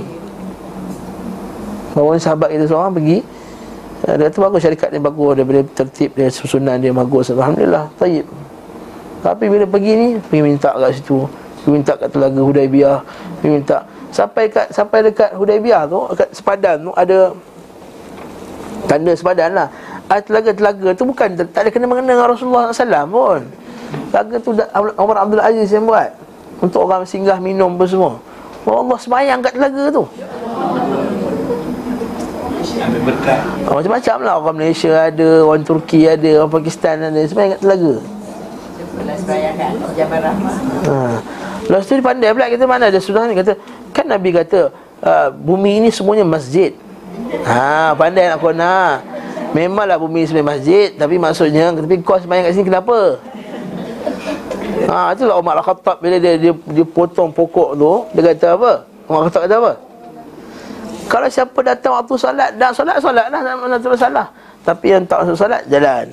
Bawa 1.98 2.14
sahabat 2.22 2.54
kita 2.54 2.70
seorang 2.70 2.94
pergi 2.94 3.18
uh, 4.06 4.14
Dia 4.14 4.30
kata 4.30 4.38
bagus 4.46 4.60
syarikat 4.62 4.88
dia 4.94 5.02
bagus 5.02 5.34
boleh 5.42 5.66
tertib 5.74 6.14
dia 6.14 6.30
susunan 6.30 6.78
dia 6.78 6.94
bagus 6.94 7.34
Alhamdulillah 7.34 7.90
Tayyip 7.98 8.30
Tapi 9.26 9.44
bila 9.50 9.66
pergi 9.66 9.92
ni 9.98 10.08
Pergi 10.22 10.42
minta 10.46 10.70
kat 10.70 10.94
situ 10.94 11.26
Pergi 11.66 11.70
minta 11.74 11.98
kat 11.98 12.08
telaga 12.14 12.40
Hudaibiyah 12.46 12.98
Pergi 13.42 13.50
minta 13.50 13.82
Sampai 14.14 14.46
kat 14.46 14.70
sampai 14.70 15.10
dekat 15.10 15.34
Hudaibiyah 15.34 15.90
tu 15.90 16.06
Dekat 16.14 16.30
sepadan 16.30 16.78
tu 16.86 16.94
ada 16.94 17.34
Tanda 18.86 19.12
sepadan 19.14 19.50
lah 19.54 19.66
ah, 19.66 19.91
Telaga-telaga 20.20 20.88
tu 20.92 21.08
bukan 21.08 21.28
Tak 21.48 21.60
ada 21.64 21.70
kena-mengena 21.72 22.12
dengan 22.12 22.28
Rasulullah 22.28 22.68
SAW 22.68 23.08
pun. 23.08 23.40
Telaga 24.12 24.36
tu 24.42 24.50
Umar 25.00 25.16
Abdul 25.24 25.40
Aziz 25.40 25.72
yang 25.72 25.88
buat. 25.88 26.12
Untuk 26.60 26.84
orang 26.84 27.08
singgah 27.08 27.40
minum 27.40 27.74
pun 27.80 27.88
semua. 27.88 28.12
Oh, 28.62 28.86
Allah 28.86 28.98
semayang 29.00 29.42
kat 29.42 29.58
telaga 29.58 29.90
tu. 29.90 30.04
Oh, 33.66 33.74
macam-macam 33.78 34.16
lah. 34.22 34.34
Orang 34.38 34.56
Malaysia 34.58 34.90
ada 35.10 35.28
Orang 35.42 35.66
Turki 35.66 36.06
ada 36.06 36.42
Orang 36.42 36.62
Pakistan 36.62 37.02
ada. 37.02 37.18
Semayang 37.26 37.58
kat 37.58 37.60
telaga. 37.62 37.94
Sebelah 38.92 39.16
sebayang 39.18 39.54
kat 39.58 39.72
Jabal 39.98 40.20
Rahmah. 40.22 40.56
Ha. 40.86 40.96
Lepas 41.66 41.84
tu 41.86 41.94
dia 41.98 42.04
pandai 42.04 42.30
pula. 42.30 42.46
Kata 42.50 42.64
mana 42.68 42.84
ada 42.90 43.00
sudah 43.02 43.26
ni? 43.26 43.34
Kata 43.34 43.58
Kan 43.90 44.06
Nabi 44.06 44.30
kata 44.30 44.70
uh, 45.02 45.28
Bumi 45.34 45.82
ini 45.82 45.88
semuanya 45.90 46.22
masjid. 46.22 46.70
Ha, 47.44 47.92
pandai 47.98 48.30
nak 48.30 48.38
kona. 48.38 49.02
Memanglah 49.52 50.00
bumi 50.00 50.24
sebagai 50.24 50.48
masjid, 50.48 50.88
tapi 50.96 51.20
maksudnya 51.20 51.72
tapi 51.76 52.00
kau 52.00 52.16
sembahyang 52.16 52.48
kat 52.48 52.52
sini 52.56 52.66
kenapa? 52.72 52.98
Ha, 54.88 55.12
itulah 55.12 55.36
Umar 55.36 55.60
Al-Khattab 55.60 56.00
bila 56.00 56.16
dia, 56.16 56.40
dia 56.40 56.52
dia 56.56 56.84
potong 56.88 57.28
pokok 57.28 57.76
tu, 57.76 57.92
dia 58.16 58.32
kata 58.32 58.56
apa? 58.56 58.72
Umar 59.06 59.18
Al-Khattab 59.28 59.42
kata 59.44 59.56
apa? 59.60 59.72
Kalau 61.12 61.28
siapa 61.28 61.58
datang 61.60 61.92
waktu 61.92 62.14
solat, 62.16 62.50
dah 62.56 62.72
solat 62.72 62.96
solat 62.96 63.28
lah, 63.28 63.40
tak 63.44 63.52
ada 63.68 63.88
masalah. 63.92 64.26
Tapi 64.62 64.86
yang 64.94 65.04
tak 65.04 65.26
masuk 65.26 65.36
solat, 65.36 65.62
jalan. 65.68 66.06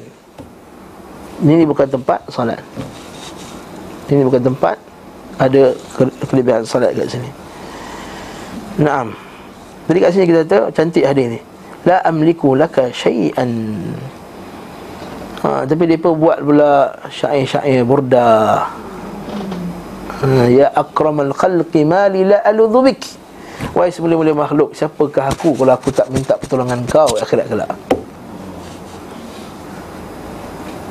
Ini 1.39 1.63
bukan 1.63 1.87
tempat 1.87 2.19
solat. 2.27 2.59
Ini 4.11 4.27
bukan 4.27 4.41
tempat 4.43 4.75
ada 5.39 5.71
kelebihan 6.27 6.67
solat 6.67 6.91
kat 6.91 7.07
sini. 7.07 7.31
Naam. 8.83 9.15
Jadi 9.87 9.97
kat 10.03 10.11
sini 10.11 10.25
kita 10.27 10.39
kata 10.43 10.57
cantik 10.75 11.07
hadis 11.07 11.37
ni. 11.37 11.39
La 11.87 12.03
amliku 12.03 12.59
laka 12.59 12.91
syai'an. 12.91 13.51
Ha, 15.39 15.63
tapi 15.63 15.87
depa 15.87 16.11
buat 16.11 16.43
pula 16.43 16.91
syair-syair 17.07 17.87
burda. 17.87 18.67
Ha, 20.19 20.27
ya 20.51 20.67
akramal 20.75 21.31
khalqi 21.31 21.87
ma 21.87 22.11
li 22.11 22.27
la 22.27 22.43
aludhu 22.43 22.83
bik. 22.83 23.03
Wahai 23.71 23.91
semulia-mulia 23.91 24.35
makhluk, 24.35 24.75
siapakah 24.75 25.31
aku 25.31 25.55
kalau 25.55 25.75
aku 25.75 25.91
tak 25.95 26.07
minta 26.11 26.35
pertolongan 26.35 26.83
kau 26.87 27.11
akhirat 27.19 27.47
kelak? 27.47 27.71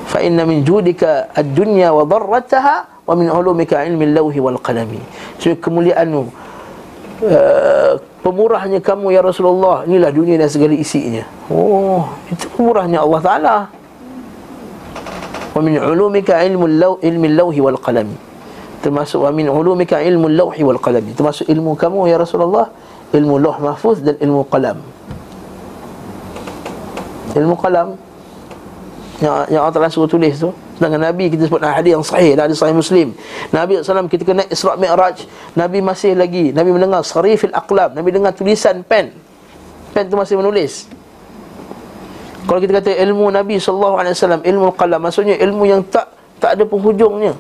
Fa 0.09 0.25
inna 0.25 0.49
min 0.49 0.65
judika 0.65 1.29
ad-dunya 1.37 1.93
wa 1.93 2.09
darrataha 2.09 3.05
wa 3.05 3.13
min 3.17 3.29
ulumika 3.29 3.85
ilmi 3.85 4.09
al-lawhi 4.09 4.41
wal 4.41 4.57
qalami. 4.61 5.01
So 5.37 5.53
kemuliaanmu 5.53 6.23
uh, 7.29 7.93
Pemurahnya 8.29 8.85
kamu 8.85 9.09
ya 9.17 9.25
Rasulullah. 9.25 9.89
Inilah 9.89 10.13
dunia 10.13 10.37
dan 10.37 10.53
segala 10.53 10.77
isinya. 10.77 11.25
Oh 11.49 12.13
Itu 12.29 12.45
pemurahnya 12.53 13.01
Allah 13.01 13.21
Ta'ala. 13.25 13.57
Wa 15.57 15.61
min 15.65 15.81
ulumika 15.81 16.37
ilmu 16.45 16.69
law, 16.69 17.01
ilmi 17.01 17.33
lawhi 17.33 17.65
wal 17.65 17.81
qalami. 17.81 18.21
Termasuk 18.85 19.25
wa 19.25 19.33
min 19.33 19.49
ulumika 19.49 20.05
ilmu 20.05 20.29
lawhi 20.29 20.61
wal 20.61 20.77
qalami. 20.77 21.17
Termasuk 21.17 21.49
ilmu 21.49 21.73
kamu 21.73 22.13
ya 22.13 22.21
Rasulullah 22.21 22.69
Ilmu 23.09 23.41
lawh 23.41 23.57
mahfuz 23.57 24.05
dan 24.05 24.21
ilmu 24.21 24.45
qalam. 24.53 24.85
Ilmu 27.33 27.57
qalam 27.57 27.97
Yang, 29.19 29.51
yang 29.51 29.61
Allah 29.67 29.75
Ta'ala 29.75 29.91
suruh 29.91 30.07
tulis 30.07 30.39
tu. 30.39 30.55
Sedangkan 30.79 31.11
Nabi 31.11 31.27
kita 31.27 31.51
sebut 31.51 31.59
hadis 31.59 31.91
yang 31.91 32.07
sahih 32.07 32.39
Hadis 32.39 32.55
sahih 32.55 32.71
Muslim. 32.71 33.19
Nabi 33.51 33.83
SAW 33.83 34.07
kita 34.07 34.23
kena 34.23 34.47
Isra' 34.47 34.79
Mi'raj 34.79 35.27
Nabi 35.59 35.83
masih 35.83 36.15
lagi 36.15 36.55
Nabi 36.55 36.71
mendengar 36.71 37.03
sarifil 37.03 37.51
aqlam 37.51 37.99
Nabi 37.99 38.15
dengar 38.15 38.31
tulisan 38.31 38.87
pen. 38.87 39.11
Pen 39.91 40.07
tu 40.07 40.15
masih 40.15 40.39
menulis. 40.39 40.87
Kalau 42.47 42.63
kita 42.63 42.79
kata 42.79 42.95
ilmu 42.95 43.29
Nabi 43.35 43.59
SAW 43.59 44.01
Ilmu 44.41 44.73
qalam 44.79 45.03
Maksudnya 45.03 45.37
ilmu 45.37 45.67
yang 45.67 45.83
tak 45.83 46.15
Tak 46.39 46.55
ada 46.55 46.63
penghujungnya. 46.63 47.35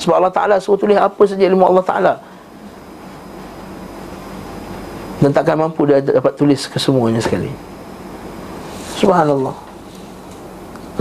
Sebab 0.00 0.16
Allah 0.16 0.32
Ta'ala 0.32 0.56
suruh 0.56 0.80
tulis 0.80 0.96
apa 0.96 1.20
saja 1.28 1.44
ilmu 1.44 1.60
Allah 1.60 1.84
Ta'ala. 1.84 2.14
Dan 5.20 5.28
takkan 5.32 5.60
mampu 5.60 5.84
dia 5.84 6.00
dapat 6.00 6.32
tulis 6.32 6.64
kesemuanya 6.68 7.20
sekali. 7.20 7.52
Subhanallah 8.96 9.65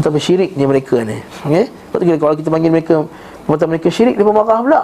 Betapa 0.05 0.21
syiriknya 0.21 0.69
mereka 0.69 1.01
ni. 1.01 1.17
Okay? 1.49 1.65
Lepas 1.65 2.21
kalau 2.21 2.37
kita 2.37 2.53
panggil 2.53 2.69
mereka 2.69 3.09
Betapa 3.49 3.73
mereka 3.73 3.89
syirik, 3.89 4.21
dia 4.21 4.25
marah 4.29 4.61
pula. 4.61 4.81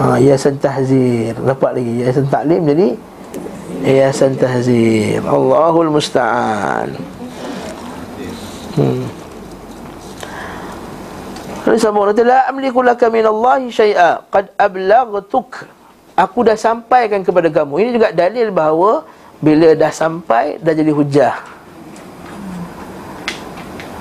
Ha, 0.00 0.16
Yayasan 0.16 0.56
Tahzir. 0.56 1.36
Dapat 1.36 1.76
lagi. 1.76 1.92
Yayasan 2.00 2.24
Taklim 2.32 2.62
jadi 2.64 2.88
Yayasan 3.84 4.32
Tahzir. 4.40 5.20
Allahul 5.28 5.92
Musta'an. 5.92 6.96
Hmm. 8.80 9.04
Sambung 11.76 12.08
Nanti 12.08 12.24
La 12.24 12.48
amliku 12.48 12.80
laka 12.80 13.12
minallahi 13.12 13.68
syai'a. 13.68 14.24
Qad 14.32 14.56
ablagtuk. 14.56 15.68
Aku 16.16 16.48
dah 16.48 16.56
sampaikan 16.56 17.20
kepada 17.20 17.52
kamu. 17.52 17.76
Ini 17.76 17.90
juga 17.92 18.08
dalil 18.08 18.48
bahawa 18.48 19.04
Bila 19.38 19.76
dah 19.76 19.92
sampai 19.92 20.58
Dah 20.58 20.74
jadi 20.74 20.90
hujah 20.90 21.57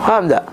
Faham 0.04 0.30
tak? 0.30 0.46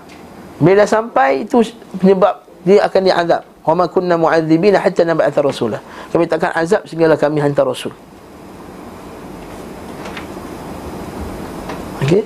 Bila 0.57 0.83
sampai 0.87 1.43
itu 1.45 1.61
penyebab 1.99 2.41
dia 2.65 2.81
akan 2.87 3.01
diazab. 3.05 3.41
Wa 3.65 3.73
ma 3.73 3.85
kunna 3.89 4.17
mu'adzibina 4.17 4.77
hatta 4.77 5.01
nab'atha 5.05 5.41
rasulah. 5.41 5.81
Kami 6.13 6.29
takkan 6.29 6.53
azab 6.53 6.85
sehinggalah 6.85 7.17
kami 7.17 7.41
hantar 7.41 7.65
rasul. 7.65 7.93
Okey? 12.05 12.23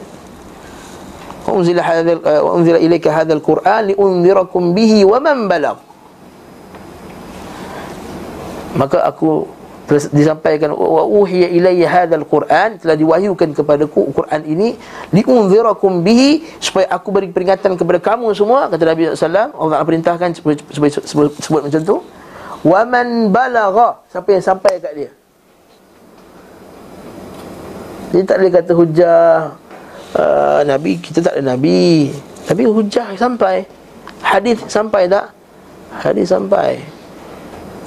Unzila 1.49 1.81
hadzal 1.81 2.21
wa 2.21 2.51
unzila 2.59 2.77
ilayka 2.77 3.09
hadzal 3.09 3.41
Qur'an 3.41 3.89
li 3.89 3.95
unzirakum 3.97 4.75
bihi 4.75 5.01
wa 5.07 5.17
man 5.23 5.47
balagh. 5.49 5.79
Maka 8.77 9.01
aku 9.07 9.49
disampaikan 9.89 10.69
wa 10.69 11.01
uhiya 11.01 11.49
ilayya 11.49 11.89
hadzal 11.89 12.21
quran 12.29 12.77
telah 12.77 12.93
diwahyukan 12.93 13.57
kepadaku 13.57 14.13
Quran 14.13 14.41
ini 14.45 14.77
liunzirakum 15.09 16.05
bihi 16.05 16.45
supaya 16.61 16.85
aku 16.93 17.09
beri 17.09 17.33
peringatan 17.33 17.73
kepada 17.73 17.97
kamu 17.97 18.29
semua 18.37 18.69
kata 18.69 18.85
Nabi 18.85 19.09
sallallahu 19.17 19.49
Allah 19.57 19.75
Taala 19.81 19.87
perintahkan 19.89 20.29
sebut, 20.37 20.61
sebut, 20.69 21.33
sebut 21.41 21.61
macam 21.65 21.81
tu. 21.81 21.97
Wa 22.59 22.83
man 22.85 23.33
balagha 23.33 24.03
siapa 24.11 24.29
yang 24.29 24.43
sampai 24.45 24.73
kat 24.77 24.93
dia? 24.93 25.09
Dia 28.13 28.21
tak 28.27 28.37
boleh 28.41 28.53
kata 28.53 28.71
hujah 28.77 29.19
uh, 30.13 30.61
Nabi 30.69 31.01
kita 31.01 31.25
tak 31.25 31.33
ada 31.39 31.55
Nabi. 31.55 32.13
Tapi 32.45 32.61
hujah 32.67 33.17
sampai. 33.17 33.65
Hadis 34.19 34.59
sampai 34.67 35.07
tak? 35.07 35.31
Hadis 35.97 36.29
sampai 36.29 36.98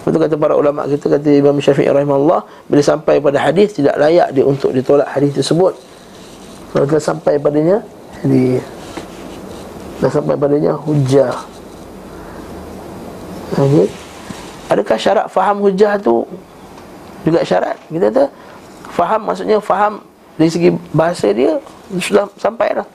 Betul 0.03 0.19
kata 0.19 0.35
para 0.35 0.59
ulama 0.59 0.83
kita 0.91 1.07
kata 1.07 1.31
Imam 1.31 1.63
Syafi'i 1.63 1.87
rahimahullah 1.87 2.43
bila 2.67 2.83
sampai 2.83 3.23
pada 3.23 3.39
hadis 3.39 3.79
tidak 3.79 3.95
layak 3.95 4.35
dia 4.35 4.43
untuk 4.43 4.75
ditolak 4.75 5.07
hadis 5.07 5.31
tersebut. 5.39 5.79
Kalau 6.75 6.85
dah 6.89 6.99
sampai 6.99 7.39
padanya 7.39 7.79
jadi 8.23 8.59
dah 10.03 10.11
sampai 10.11 10.35
padanya 10.35 10.75
hujah. 10.75 11.31
Okey. 13.55 13.87
Adakah 14.73 14.97
syarat 14.99 15.27
faham 15.31 15.63
hujah 15.63 15.95
tu 16.03 16.27
juga 17.23 17.47
syarat? 17.47 17.79
Kita 17.87 18.11
kata 18.11 18.25
faham 18.91 19.21
maksudnya 19.23 19.63
faham 19.63 20.03
dari 20.35 20.51
segi 20.51 20.75
bahasa 20.91 21.31
dia 21.31 21.63
sudah 22.03 22.27
sampai 22.41 22.75
dah. 22.75 22.89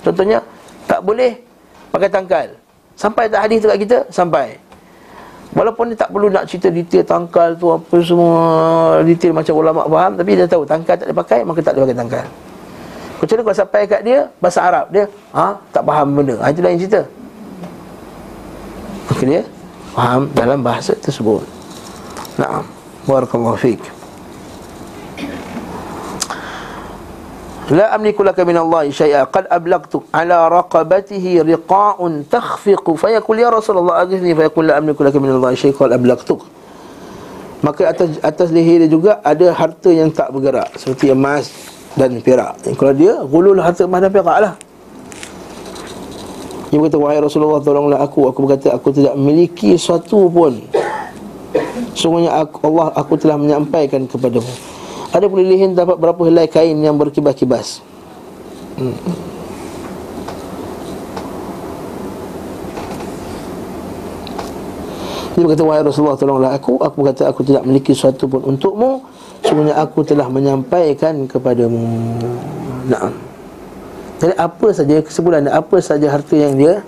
Contohnya 0.00 0.40
tak 0.88 1.04
boleh 1.04 1.36
pakai 1.92 2.08
tangkal. 2.08 2.48
Sampai 2.96 3.28
tak 3.28 3.44
hadis 3.44 3.60
tu 3.60 3.68
kat 3.68 3.78
kita? 3.82 3.98
Sampai. 4.08 4.56
Walaupun 5.56 5.88
dia 5.88 5.96
tak 5.96 6.12
perlu 6.12 6.28
nak 6.28 6.44
cerita 6.44 6.68
detail 6.68 7.00
tangkal 7.00 7.56
tu 7.56 7.72
apa 7.72 7.96
semua 8.04 8.36
detail 9.00 9.32
macam 9.32 9.56
ulama 9.56 9.88
faham 9.88 10.12
tapi 10.20 10.36
dia 10.36 10.44
tahu 10.44 10.68
tangkal 10.68 11.00
tak 11.00 11.08
dipakai 11.08 11.40
maka 11.48 11.64
tak 11.64 11.72
dipakai 11.80 11.96
tangkal. 11.96 12.26
Kecuali 13.16 13.40
kalau 13.40 13.56
sampai 13.56 13.82
kat 13.88 14.00
dia 14.04 14.28
bahasa 14.36 14.60
Arab 14.60 14.92
dia 14.92 15.08
ha 15.32 15.56
tak 15.72 15.80
faham 15.80 16.12
benda. 16.12 16.36
Ha 16.44 16.52
itulah 16.52 16.68
yang 16.68 16.80
cerita. 16.84 17.00
Maka 19.08 19.22
dia 19.24 19.42
faham 19.96 20.22
dalam 20.36 20.60
bahasa 20.60 20.92
tersebut. 20.92 21.40
Naam. 22.36 22.68
Barakallahu 23.08 23.56
fiik. 23.56 23.95
La 27.66 27.90
amliku 27.90 28.22
laka 28.22 28.46
min 28.46 28.54
Allah 28.54 28.86
syai'a. 28.86 29.26
Qad 29.26 29.50
ablagtu 29.50 30.06
ala 30.14 30.46
raqabatihi 30.46 31.42
riqa'un 31.42 32.22
takhfiqu. 32.30 32.94
Fayaqul 32.94 33.42
ya 33.42 33.50
Rasulullah 33.50 34.06
aghithni 34.06 34.38
fayaqul 34.38 34.70
la 34.70 34.78
amliku 34.78 35.02
laka 35.02 35.18
min 35.18 35.34
Allah 35.34 35.50
syai'a. 35.50 35.74
Qad 35.74 35.90
ablagtu. 35.90 36.38
Maka 37.66 37.90
atas 37.90 38.22
atas 38.22 38.54
leher 38.54 38.86
dia 38.86 38.90
juga 38.90 39.18
ada 39.26 39.50
harta 39.50 39.90
yang 39.90 40.14
tak 40.14 40.30
bergerak 40.30 40.78
seperti 40.78 41.10
emas 41.10 41.50
dan 41.98 42.14
perak. 42.22 42.54
Kalau 42.78 42.94
dia 42.94 43.18
gulul 43.26 43.58
harta 43.58 43.82
emas 43.82 43.98
dan 43.98 44.14
perak 44.14 44.38
lah. 44.38 44.54
Dia 46.70 46.78
berkata 46.78 47.02
wahai 47.02 47.18
Rasulullah 47.18 47.58
tolonglah 47.58 47.98
aku. 47.98 48.30
Aku 48.30 48.46
berkata 48.46 48.78
aku 48.78 48.94
tidak 48.94 49.18
memiliki 49.18 49.74
sesuatu 49.74 50.30
pun. 50.30 50.62
Sungguhnya 51.98 52.46
aku, 52.46 52.62
Allah 52.62 52.94
aku 52.94 53.18
telah 53.18 53.34
menyampaikan 53.34 54.06
kepadamu 54.06 54.75
Ada 55.14 55.26
perilihan 55.30 55.74
dapat 55.74 55.96
berapa 55.98 56.20
helai 56.26 56.46
kain 56.50 56.78
yang 56.82 56.98
berkibas-kibas. 56.98 57.84
Hmm. 58.76 58.96
Dia 65.36 65.44
berkata 65.44 65.62
wahai 65.68 65.84
Rasulullah 65.84 66.16
tolonglah 66.16 66.52
aku. 66.56 66.80
Aku 66.80 67.04
berkata 67.04 67.28
aku 67.28 67.44
tidak 67.44 67.68
memiliki 67.68 67.92
sesuatu 67.92 68.24
pun 68.24 68.40
untukmu. 68.40 69.04
Sungguhnya 69.44 69.76
aku 69.76 70.00
telah 70.00 70.32
menyampaikan 70.32 71.28
kepadamu. 71.28 71.84
Naam. 72.88 73.12
Jadi 74.16 74.32
apa 74.32 74.66
saja 74.72 74.96
kesimpulan 75.04 75.44
apa 75.44 75.76
saja 75.84 76.08
harta 76.08 76.32
yang 76.32 76.56
dia 76.56 76.80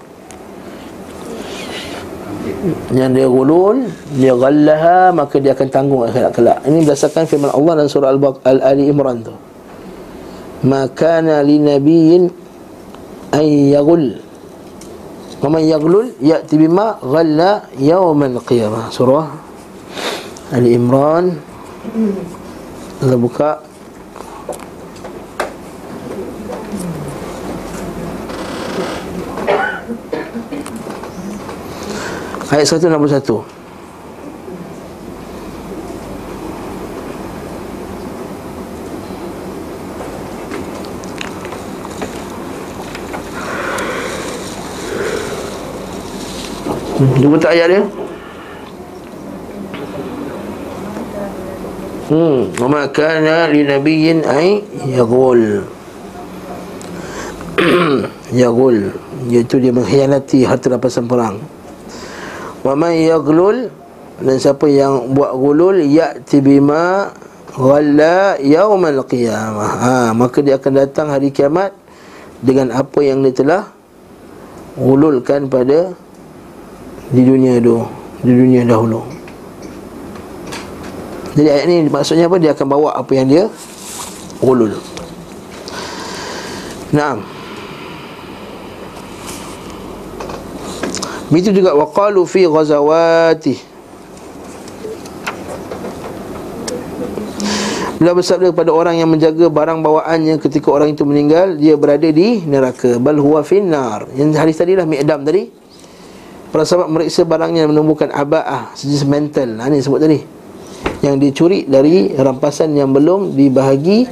yang 2.93 3.13
dia 3.15 3.29
gulul 3.29 3.87
dia 4.17 4.33
ghallaha 4.35 5.15
maka 5.15 5.37
dia 5.39 5.53
akan 5.53 5.69
tanggung 5.69 6.03
akhirat 6.05 6.33
kelak. 6.35 6.59
Ini 6.65 6.85
berdasarkan 6.85 7.25
firman 7.29 7.51
Allah 7.53 7.73
dalam 7.85 7.91
surah 7.91 8.11
Al-Ali 8.49 8.89
Imran 8.89 9.23
tu. 9.23 9.35
Maka 10.67 11.23
li 11.45 11.57
nabiyyin 11.63 12.27
ay 13.37 13.77
yaghul. 13.77 14.19
Wa 15.39 15.47
man 15.47 15.63
yaghlul 15.63 16.19
ya'ti 16.19 16.59
bima 16.59 16.99
ghalla 16.99 17.71
yawm 17.79 18.19
al-qiyamah 18.27 18.91
surah 18.91 19.27
Ali 20.51 20.75
Imran. 20.75 21.31
Kita 22.99 23.15
buka 23.15 23.68
Ayat 32.49 32.65
161 32.65 33.45
Hmm, 46.99 47.15
Dua 47.23 47.39
tak 47.39 47.55
ayat 47.55 47.69
dia 47.71 47.83
Hmm, 52.09 52.49
wa 52.57 52.89
kana 52.89 53.53
li 53.53 53.69
nabiyyin 53.69 54.25
ay 54.25 54.65
yaghul. 54.89 55.61
yaghul, 58.33 58.97
iaitu 59.29 59.61
dia 59.61 59.77
mengkhianati 59.77 60.41
harta 60.49 60.73
rampasan 60.73 61.05
perang. 61.05 61.37
Wa 62.69 62.77
man 62.77 62.93
yaghlul 62.93 63.73
dan 64.21 64.37
siapa 64.37 64.69
yang 64.69 65.17
buat 65.17 65.33
gulul 65.33 65.81
ya'ti 65.89 66.45
bima 66.45 67.17
ghalla 67.57 68.37
yaumal 68.45 69.09
qiyamah. 69.09 69.73
Ha, 69.81 69.95
maka 70.13 70.45
dia 70.45 70.61
akan 70.61 70.73
datang 70.77 71.09
hari 71.09 71.33
kiamat 71.33 71.73
dengan 72.45 72.69
apa 72.77 73.01
yang 73.01 73.25
dia 73.25 73.33
telah 73.33 73.73
gululkan 74.77 75.49
pada 75.49 75.97
di 77.09 77.25
dunia 77.25 77.57
itu, 77.57 77.81
di 78.21 78.33
dunia 78.37 78.69
dahulu. 78.69 79.01
Jadi 81.41 81.49
ayat 81.49 81.65
ini 81.73 81.89
maksudnya 81.89 82.29
apa? 82.29 82.37
Dia 82.37 82.53
akan 82.53 82.67
bawa 82.69 83.01
apa 83.01 83.13
yang 83.17 83.33
dia 83.33 83.45
gulul. 84.45 84.77
Naam. 86.93 87.38
Begitu 91.29 91.61
juga 91.61 91.77
waqalu 91.77 92.25
fi 92.25 92.49
ghazawati. 92.49 93.55
Bila 97.99 98.15
bersabda 98.15 98.55
kepada 98.55 98.71
orang 98.71 98.95
yang 99.03 99.11
menjaga 99.11 99.51
barang 99.51 99.83
bawaannya 99.83 100.39
ketika 100.39 100.71
orang 100.71 100.95
itu 100.95 101.03
meninggal 101.03 101.59
Dia 101.59 101.75
berada 101.75 102.07
di 102.07 102.47
neraka. 102.47 102.97
Bal 103.03 103.19
huwa 103.19 103.43
finnar. 103.43 104.07
Yang 104.15 104.39
hadis 104.39 104.57
tadi 104.57 104.73
lah 104.79 104.87
mi'dam 104.87 105.27
tadi. 105.27 105.51
Para 106.49 106.65
sahabat 106.65 106.89
meriksa 106.89 107.29
barangnya 107.29 107.69
menumbuhkan 107.69 108.09
aba'ah 108.09 108.73
Sejenis 108.73 109.05
mental 109.05 109.61
ha, 109.61 109.69
Ini 109.69 109.85
sebut 109.85 110.01
tadi. 110.01 110.23
Yang 111.05 111.15
dicuri 111.29 111.69
dari 111.69 112.15
rampasan 112.15 112.73
yang 112.73 112.95
belum 112.95 113.37
dibahagi 113.37 114.09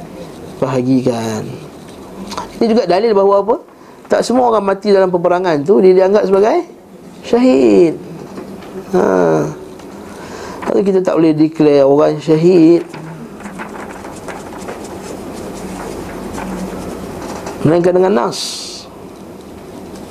Bahagikan. 0.59 1.47
Ini 2.59 2.65
juga 2.67 2.83
dalil 2.85 3.15
bahawa 3.15 3.35
apa? 3.41 3.55
Tak 4.11 4.21
semua 4.21 4.51
orang 4.51 4.67
mati 4.67 4.91
dalam 4.91 5.09
peperangan 5.09 5.63
tu 5.63 5.79
Dia 5.79 5.95
dianggap 5.95 6.27
sebagai 6.27 6.76
Syahid. 7.25 7.93
Ha. 8.93 9.01
Kalau 10.67 10.81
kita 10.83 10.99
tak 10.99 11.15
boleh 11.15 11.31
declare 11.35 11.83
orang 11.83 12.19
syahid 12.19 12.83
Melainkan 17.63 17.95
dengan 17.95 18.13
nas. 18.15 18.39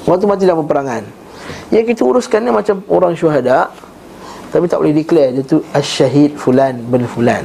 Orang 0.04 0.20
tu 0.20 0.28
mati 0.28 0.44
dalam 0.44 0.64
peperangan. 0.64 1.02
Yang 1.72 1.96
kita 1.96 2.02
uruskan 2.04 2.44
ni 2.44 2.52
macam 2.54 2.78
orang 2.86 3.16
syuhada 3.16 3.74
Tapi 4.54 4.70
tak 4.70 4.78
boleh 4.78 4.94
declare 4.94 5.34
Dia 5.34 5.42
tu 5.42 5.64
asyahid 5.72 6.36
fulan 6.36 6.78
bin 6.84 7.08
fulan. 7.08 7.42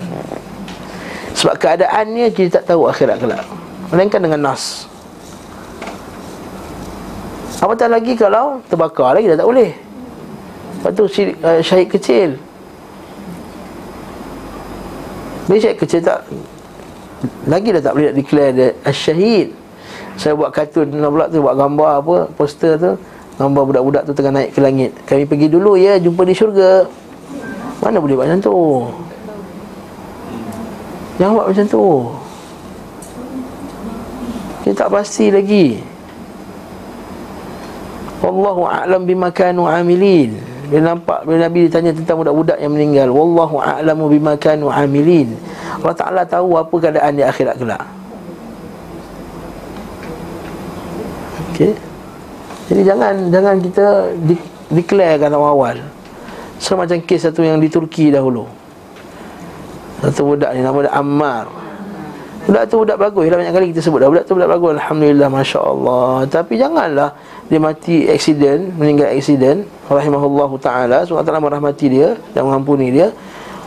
Sebab 1.32 1.56
keadaannya 1.58 2.30
kita 2.36 2.60
tak 2.60 2.76
tahu 2.76 2.92
akhirat 2.92 3.18
kelak. 3.24 3.48
Melainkan 3.90 4.20
dengan 4.20 4.52
nas 4.52 4.91
Apatah 7.62 7.86
lagi 7.86 8.18
kalau 8.18 8.58
terbakar 8.66 9.14
lagi 9.14 9.30
dah 9.30 9.38
tak 9.38 9.48
boleh. 9.48 9.70
Lepas 10.82 10.92
tu 10.98 11.06
uh, 11.06 11.62
syahid 11.62 11.88
kecil. 11.94 12.30
Bila 15.46 15.58
syahid 15.62 15.78
kecil 15.78 16.02
tak 16.02 16.26
Lagi 17.44 17.70
dah 17.76 17.82
tak 17.84 17.94
boleh 17.98 18.14
nak 18.14 18.18
declare 18.18 18.72
syahid 18.94 19.52
Saya 20.16 20.38
buat 20.38 20.54
kartun 20.54 20.94
pula 20.96 21.28
tu 21.28 21.44
Buat 21.44 21.58
gambar 21.60 21.90
apa 22.00 22.16
Poster 22.40 22.80
tu. 22.80 22.96
Gambar 23.36 23.64
budak-budak 23.68 24.04
tu 24.06 24.14
tengah 24.14 24.32
naik 24.38 24.54
ke 24.54 24.64
langit. 24.64 24.94
Kami 25.04 25.26
pergi 25.26 25.52
dulu 25.52 25.76
ya 25.76 26.00
Jumpa 26.00 26.24
di 26.24 26.32
syurga. 26.32 26.88
Mana 27.82 27.98
boleh 27.98 28.16
buat 28.16 28.30
macam 28.30 28.42
tu? 28.42 28.58
Jangan 31.18 31.34
buat 31.36 31.48
macam 31.50 31.66
tu. 31.68 31.86
Kita 34.62 34.74
tak 34.86 34.90
pasti 34.94 35.34
lagi 35.34 35.91
Wallahu 38.22 38.70
a'lam 38.70 39.02
bima 39.10 39.34
kanu 39.34 39.66
amilin. 39.66 40.38
Dia 40.70 40.80
nampak 40.80 41.28
bila 41.28 41.50
Nabi 41.50 41.68
ditanya 41.68 41.92
tentang 41.92 42.22
budak-budak 42.22 42.56
yang 42.62 42.72
meninggal. 42.72 43.10
Wallahu 43.12 43.60
a'lamu 43.60 44.08
bima 44.08 44.38
kanu 44.38 44.70
amilin. 44.70 45.36
Allah 45.82 45.98
Taala 45.98 46.22
tahu 46.24 46.56
apa 46.56 46.72
keadaan 46.72 47.18
di 47.18 47.26
akhirat 47.26 47.58
kelak. 47.58 47.84
Okey. 51.52 51.74
Jadi 52.72 52.82
jangan 52.88 53.14
jangan 53.34 53.56
kita 53.60 53.86
di, 54.16 54.38
declarekan 54.72 55.34
awal-awal. 55.34 55.82
So 56.62 56.78
macam 56.78 57.02
kes 57.04 57.26
satu 57.26 57.42
yang 57.42 57.58
di 57.58 57.68
Turki 57.68 58.14
dahulu. 58.14 58.46
Satu 60.06 60.38
budak 60.38 60.54
ni 60.54 60.62
nama 60.62 60.78
dia 60.86 60.94
Ammar. 60.94 61.46
Budak 62.42 62.64
tu 62.74 62.82
budak 62.82 62.98
bagus 62.98 63.30
Dah 63.30 63.38
banyak 63.38 63.54
kali 63.54 63.66
kita 63.70 63.86
sebut 63.86 64.02
dah 64.02 64.10
Budak 64.10 64.26
tu 64.26 64.34
budak 64.34 64.50
bagus 64.50 64.82
Alhamdulillah 64.82 65.30
Masya 65.30 65.60
Allah 65.62 66.26
Tapi 66.26 66.58
janganlah 66.58 67.14
Dia 67.52 67.60
mati 67.60 68.08
accident 68.08 68.72
Meninggal 68.80 69.12
accident 69.12 69.68
Rahimahullahu 69.92 70.56
ta'ala 70.64 71.04
Sebab 71.04 71.20
Allah 71.28 71.44
merahmati 71.44 71.92
dia 71.92 72.16
Dan 72.32 72.48
mengampuni 72.48 72.96
dia 72.96 73.12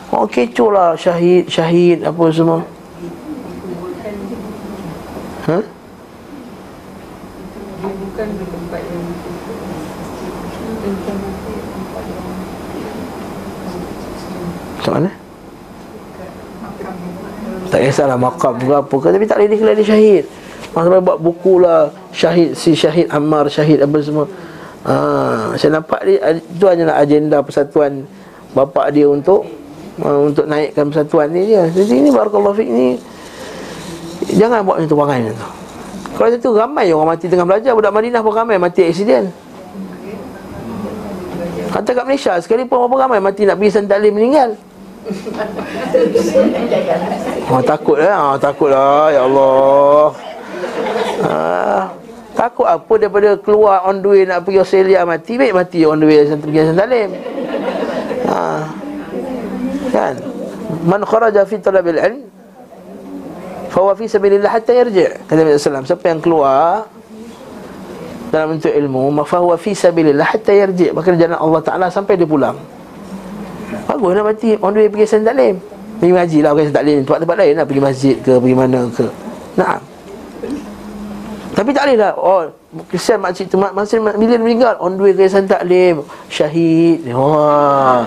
Oh 0.08 0.24
kecoh 0.24 0.72
lah 0.72 0.96
Syahid 0.96 1.52
Syahid 1.52 2.00
Apa 2.00 2.32
semua 2.32 2.64
Ha? 5.44 5.60
Bukan 7.84 8.28
Macam 14.80 14.92
mana? 14.96 15.10
Tak 17.68 17.80
kisahlah 17.84 18.16
makam 18.16 18.56
ke 18.56 18.72
apa 18.72 18.96
ke 18.96 19.08
Tapi 19.12 19.26
tak 19.28 19.36
boleh 19.36 19.76
dia 19.76 19.84
syahid 19.84 20.24
Masa 20.72 20.98
buat 21.02 21.18
buku 21.20 21.60
lah 21.60 21.92
Syahid 22.14 22.56
si 22.56 22.72
syahid 22.72 23.10
Ammar 23.12 23.46
Syahid 23.52 23.84
apa 23.84 23.98
semua. 24.00 24.24
Ha, 24.84 24.94
Saya 25.60 25.80
nampak 25.80 26.00
dia 26.04 26.40
Itu 26.40 26.64
hanyalah 26.68 27.00
agenda 27.00 27.40
persatuan 27.44 28.04
Bapak 28.52 28.92
dia 28.92 29.08
untuk 29.08 29.44
uh, 30.00 30.20
Untuk 30.28 30.44
naikkan 30.44 30.88
persatuan 30.88 31.32
ni 31.32 31.52
je 31.52 31.62
Jadi 31.72 32.04
ini 32.04 32.08
Barakallahu 32.12 32.56
Fik 32.56 32.68
ni 32.68 32.96
Jangan 34.24 34.64
buat 34.64 34.80
macam 34.80 34.88
tu 34.88 34.96
perangai 34.96 35.20
macam 35.20 35.36
tu. 35.36 35.48
Kalau 36.14 36.28
macam 36.30 36.40
tu 36.40 36.50
ramai 36.54 36.86
orang 36.94 37.08
mati 37.12 37.24
tengah 37.26 37.44
belajar. 37.44 37.72
Budak 37.76 37.92
Madinah 37.92 38.20
pun 38.24 38.32
ramai 38.32 38.56
mati 38.56 38.80
aksiden 38.88 39.28
Kata 41.74 41.90
kat 41.92 42.04
Malaysia 42.06 42.32
Sekalipun 42.40 42.86
berapa 42.86 43.04
ramai 43.04 43.20
mati 43.20 43.44
nak 43.44 43.60
pergi 43.60 43.74
santalim 43.74 44.14
meninggal. 44.14 44.56
Oh 47.52 47.60
takut 47.70 48.00
lah 48.00 48.32
oh, 48.32 48.36
Takut 48.40 48.72
lah 48.72 49.12
Ya 49.12 49.28
Allah 49.28 50.33
ah, 51.24 51.82
Takut 52.34 52.66
apa 52.66 52.92
daripada 52.98 53.38
keluar 53.38 53.86
on 53.86 54.02
the 54.02 54.08
way 54.10 54.22
Nak 54.26 54.42
pergi 54.42 54.58
Australia 54.60 55.06
mati 55.06 55.38
Baik 55.38 55.54
mati 55.54 55.80
on 55.86 56.02
the 56.02 56.06
way 56.06 56.26
Pergi 56.26 56.58
santalim 56.70 57.10
ah. 58.28 58.62
Kan? 59.94 60.14
Man 60.82 61.00
kharaja 61.06 61.46
fi 61.46 61.56
talabil 61.62 61.98
ilm 61.98 62.22
Fawa 63.70 63.94
fi 63.94 64.06
sabilillah 64.06 64.50
hatta 64.50 64.70
yarji' 64.70 65.26
Kata 65.26 65.38
Nabi 65.40 65.58
SAW 65.58 65.86
Siapa 65.86 66.06
yang 66.10 66.20
keluar 66.22 66.86
Dalam 68.34 68.58
bentuk 68.58 68.70
ilmu 68.70 69.14
Fahuwa 69.22 69.54
fi 69.54 69.74
sabilillah 69.74 70.34
hatta 70.34 70.50
yarji' 70.50 70.90
Maka 70.90 71.14
jalan 71.14 71.38
Allah 71.38 71.62
Ta'ala 71.62 71.86
sampai 71.90 72.18
dia 72.18 72.26
pulang. 72.26 72.58
Baguslah 73.86 74.26
mati 74.26 74.58
On 74.58 74.70
the 74.74 74.82
way 74.82 74.90
pergi 74.90 75.06
Saint 75.06 75.26
Taklim 75.26 75.58
Pergi 76.02 76.12
masjid 76.14 76.40
lah 76.42 76.50
Pergi 76.54 76.66
Saint 76.70 76.76
Taklim 76.82 76.98
Tempat-tempat 77.06 77.36
lain 77.38 77.54
lah 77.54 77.64
Pergi 77.66 77.82
masjid 77.82 78.14
ke 78.18 78.32
Pergi 78.38 78.54
mana 78.54 78.80
ke. 78.90 79.06
Nah 79.54 79.93
Tapi 81.64 81.72
tak 81.72 81.88
boleh 81.88 81.96
lah. 81.96 82.12
Oh 82.20 82.44
Kesian 82.92 83.24
makcik 83.24 83.48
tu 83.48 83.56
Masih 83.56 84.04
bila 84.04 84.36
meninggal. 84.36 84.76
On 84.84 84.92
the 84.92 85.00
way 85.00 85.16
ke 85.16 85.24
Saint 85.24 85.48
Taklim. 85.48 86.04
Syahid. 86.28 87.08
Wah. 87.16 88.04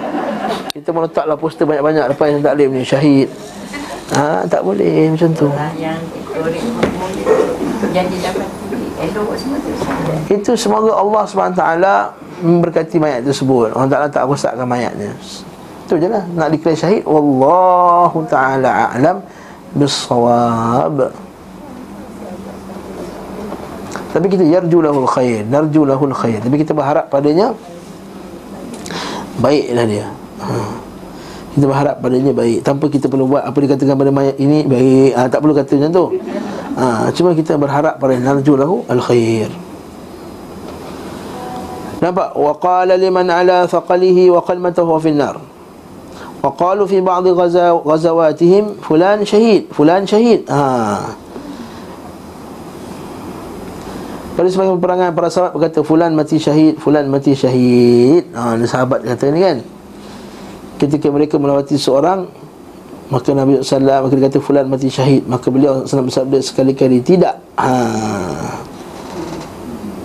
Kita 0.77 0.93
meletaklah 0.93 1.33
poster 1.41 1.65
banyak-banyak 1.65 2.13
Lepas 2.13 2.37
Saint 2.37 2.45
Taklim 2.45 2.69
ni. 2.69 2.85
Syahid. 2.85 3.33
Ha, 4.13 4.45
tak 4.45 4.61
boleh 4.61 5.09
macam 5.09 5.33
tu. 5.33 5.49
Yang. 5.73 6.05
Itu 10.29 10.53
semoga 10.53 10.93
Allah 10.93 11.23
SWT 11.25 11.63
memberkati 12.45 13.01
mayat 13.01 13.25
tersebut. 13.25 13.73
Allah 13.73 13.89
Taala 13.89 14.07
tak 14.13 14.29
rosakkan 14.29 14.69
mayatnya. 14.69 15.17
Itu 15.89 15.97
je 15.97 16.13
lah. 16.13 16.21
Nak 16.37 16.53
dikira 16.53 16.77
syahid. 16.77 17.01
Wallahu 17.09 18.21
ta'ala 18.29 18.93
a'lam 18.93 19.17
Bissawab 19.73 21.26
Tapi 24.17 24.33
kita 24.33 24.41
yarju 24.41 24.81
lahul 24.81 25.05
khair 25.05 25.45
Narju 25.45 25.85
lahul 25.85 26.09
khair 26.09 26.41
Tapi 26.41 26.57
kita 26.57 26.73
berharap 26.73 27.05
padanya 27.13 27.53
Baiklah 29.37 29.85
dia 29.85 30.09
ha. 30.41 30.73
Kita 31.53 31.69
berharap 31.69 32.01
padanya 32.01 32.33
baik 32.33 32.65
Tanpa 32.65 32.89
kita 32.89 33.05
perlu 33.05 33.29
buat 33.29 33.45
Apa 33.45 33.61
dikatakan 33.61 33.93
pada 33.93 34.09
mayat 34.09 34.41
ini 34.41 34.65
Baik 34.65 35.13
ha, 35.13 35.29
Tak 35.29 35.37
perlu 35.37 35.53
kata 35.53 35.77
macam 35.77 35.91
tu 35.93 36.05
ha, 36.81 37.13
Cuma 37.13 37.37
kita 37.37 37.61
berharap 37.61 38.01
pada 38.01 38.17
Narju 38.17 38.53
lahu 38.57 38.81
al 38.89 39.05
khair 39.05 39.53
Nampak? 42.01 42.33
Wa 42.33 42.57
qala 42.57 42.97
liman 42.97 43.29
ala 43.29 43.69
thaqalihi 43.69 44.33
wa 44.33 44.41
qalmatahu 44.41 44.97
fi 44.97 45.13
nar 45.13 45.37
Waqalu 46.37 46.85
fi 46.85 46.97
ba'di 47.01 47.33
ghazawatihim 47.33 48.77
fulan 48.85 49.25
syahid, 49.25 49.65
fulan 49.73 50.05
syahid. 50.05 50.45
Ha. 50.45 51.09
Pada 54.37 54.53
sebagian 54.53 54.77
peperangan 54.77 55.17
para 55.17 55.33
sahabat 55.33 55.57
berkata 55.57 55.81
fulan 55.81 56.13
mati 56.13 56.37
syahid, 56.37 56.77
fulan 56.77 57.09
mati 57.09 57.33
syahid. 57.33 58.29
Ha, 58.37 58.53
ni 58.53 58.69
sahabat 58.69 59.01
kata 59.01 59.33
ni 59.33 59.41
kan. 59.41 59.57
Ketika 60.77 61.09
mereka 61.09 61.41
melawati 61.41 61.73
seorang 61.73 62.29
maka 63.09 63.33
Nabi 63.33 63.65
sallallahu 63.65 64.05
maka 64.05 64.13
dia 64.13 64.25
kata 64.29 64.37
fulan 64.37 64.69
mati 64.69 64.93
syahid, 64.93 65.25
maka 65.25 65.49
beliau 65.49 65.89
sallallahu 65.89 66.13
bersabda 66.13 66.37
sekali-kali 66.45 67.01
tidak. 67.01 67.41
Ha. 67.57 67.73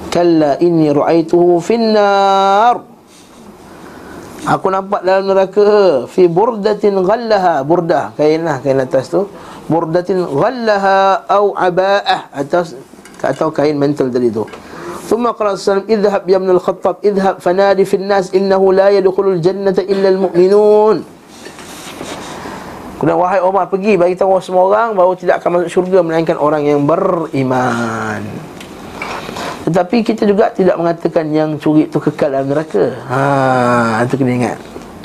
Kalla 0.09 0.57
inni 0.65 0.89
ra'aituhu 0.89 1.61
finnar. 1.61 2.89
Aku 4.49 4.73
nampak 4.73 5.05
dalam 5.05 5.29
neraka 5.29 6.09
fi 6.09 6.25
burdatin 6.27 6.99
ghallaha 7.05 7.63
burdah 7.63 8.17
kain 8.19 8.43
lah 8.43 8.59
kain 8.59 8.81
atas 8.81 9.07
tu 9.07 9.31
burdatin 9.71 10.19
ghallaha 10.25 11.23
au 11.31 11.55
abaah 11.55 12.27
atas 12.35 12.75
atau 13.24 13.50
kain 13.50 13.76
mantel 13.76 14.10
tadi 14.14 14.30
tu 14.30 14.46
ثم 15.08 15.24
قال 15.24 15.40
صلى 15.40 15.48
الله 15.48 15.56
عليه 15.56 15.72
وسلم 15.72 15.88
اذهب 15.88 16.24
يا 16.28 16.36
ابن 16.36 16.50
الخطاب 16.60 16.96
اذهب 17.00 17.36
فنادي 17.40 17.88
في 17.88 17.96
الناس 17.96 18.36
انه 18.36 18.60
لا 18.60 18.92
يدخل 18.92 19.40
الجنه 19.40 19.78
الا 19.88 20.08
المؤمنون 20.20 20.98
Kemudian 22.98 23.16
wahai 23.22 23.38
Umar 23.46 23.70
pergi 23.70 23.94
bagi 23.94 24.18
tahu 24.18 24.42
semua 24.42 24.68
orang 24.68 24.98
bahawa 24.98 25.14
tidak 25.14 25.38
akan 25.40 25.50
masuk 25.62 25.70
syurga 25.70 26.02
melainkan 26.02 26.34
orang 26.34 26.66
yang 26.66 26.82
beriman. 26.82 28.26
Tetapi 29.70 29.98
kita 30.02 30.26
juga 30.26 30.50
tidak 30.50 30.82
mengatakan 30.82 31.30
yang 31.30 31.62
curi 31.62 31.86
itu 31.86 32.00
kekal 32.00 32.32
dalam 32.32 32.48
neraka 32.48 32.88
Ha, 33.12 34.00
itu 34.08 34.16
kena 34.16 34.32
ingat 34.32 34.60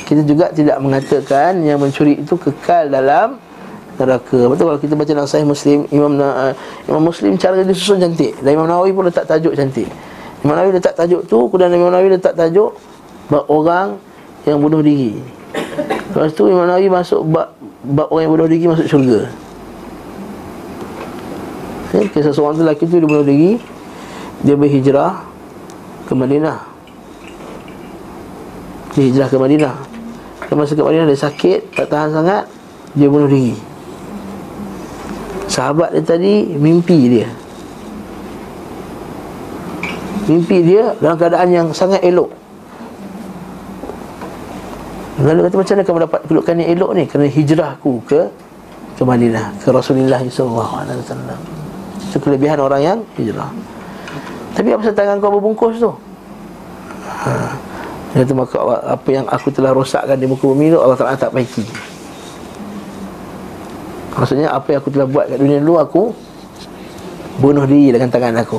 Kita 0.07 0.22
juga 0.22 0.55
tidak 0.55 0.78
mengatakan 0.78 1.66
yang 1.66 1.83
mencuri 1.83 2.22
itu 2.22 2.39
kekal 2.39 2.87
dalam 2.87 3.43
neraka. 3.98 4.39
Betul 4.45 4.66
kalau 4.70 4.80
kita 4.80 4.93
baca 4.93 5.12
dalam 5.12 5.30
sahih 5.30 5.48
Muslim 5.48 5.89
Imam 5.89 6.22
uh, 6.22 6.54
Imam 6.86 7.02
Muslim 7.02 7.34
cara 7.36 7.58
dia 7.62 7.74
susun 7.74 7.98
cantik. 7.98 8.38
Dan 8.45 8.58
Imam 8.58 8.70
Nawawi 8.70 8.93
pun 8.93 9.10
letak 9.10 9.26
tajuk 9.26 9.58
cantik. 9.58 9.89
Imam 10.45 10.54
Nawawi 10.54 10.78
letak 10.78 10.93
tajuk 10.93 11.26
tu 11.26 11.50
Kemudian 11.50 11.74
Imam 11.74 11.89
Nawawi 11.89 12.14
letak 12.14 12.38
tajuk 12.38 12.78
orang 13.50 13.98
yang 14.45 14.62
bunuh 14.62 14.80
diri. 14.86 15.18
Lepas 16.14 16.32
tu 16.38 16.48
Imam 16.48 16.70
Nawawi 16.70 16.88
masuk 16.88 17.26
bab, 17.26 17.58
orang 18.14 18.22
yang 18.30 18.34
bunuh 18.38 18.48
diri 18.48 18.66
masuk 18.70 18.88
syurga. 18.88 19.28
Okay, 21.88 22.04
kisah 22.12 22.36
seorang 22.36 22.60
tu 22.60 22.62
lelaki 22.62 22.84
tu 22.86 23.00
dia 23.02 23.10
bunuh 23.10 23.26
diri 23.26 23.58
dia 24.45 24.54
berhijrah 24.54 25.26
ke 26.06 26.14
Madinah. 26.14 26.60
Dia 28.93 29.04
hijrah 29.10 29.28
ke 29.30 29.38
Madinah. 29.38 29.76
Dia 30.45 30.54
masa 30.54 30.78
ke 30.78 30.84
Madinah 30.86 31.06
dia 31.10 31.18
sakit 31.18 31.60
tak 31.74 31.89
tahan 31.89 32.14
sangat 32.14 32.43
dia 32.93 33.10
bunuh 33.10 33.30
diri 33.30 33.76
sahabat 35.58 35.89
dia 35.97 36.05
tadi 36.05 36.53
mimpi 36.53 37.10
dia. 37.10 37.30
Mimpi 40.30 40.62
dia 40.62 40.93
dalam 41.01 41.18
keadaan 41.18 41.49
yang 41.49 41.68
sangat 41.74 42.05
elok. 42.05 42.30
Lalu 45.18 45.49
kata 45.49 45.55
macam 45.58 45.74
mana 45.74 45.84
kamu 45.89 45.99
dapat 46.05 46.20
kedudukan 46.30 46.55
yang 46.62 46.70
elok 46.78 46.91
ni? 46.93 47.03
Kerana 47.10 47.26
hijrahku 47.26 48.05
ke 48.05 48.30
ke 48.97 49.01
Madinah 49.01 49.53
Ke 49.62 49.70
Rasulullah 49.70 50.22
SAW 50.26 50.86
Itu 52.05 52.18
kelebihan 52.22 52.62
orang 52.62 52.82
yang 52.86 52.99
hijrah. 53.18 53.49
Tapi 54.53 54.78
apa 54.78 54.93
tangan 54.93 55.18
kau 55.18 55.34
berbungkus 55.34 55.82
tu? 55.82 55.89
Ha. 57.01 57.34
Dia 58.14 58.26
kata 58.26 58.34
maka 58.38 58.58
apa 58.93 59.10
yang 59.10 59.26
aku 59.26 59.49
telah 59.49 59.74
rosakkan 59.74 60.22
di 60.22 60.30
muka 60.30 60.45
bumi 60.45 60.70
tu 60.70 60.78
Allah 60.78 60.97
Ta'ala 60.97 61.18
tak 61.18 61.34
baiki 61.34 61.66
Maksudnya 64.18 64.49
apa 64.49 64.74
yang 64.74 64.80
aku 64.82 64.89
telah 64.89 65.07
buat 65.07 65.30
kat 65.30 65.38
dunia 65.38 65.61
dulu 65.61 65.78
aku 65.78 66.03
Bunuh 67.38 67.70
diri 67.70 67.93
dengan 67.93 68.09
tangan 68.09 68.34
aku. 68.41 68.57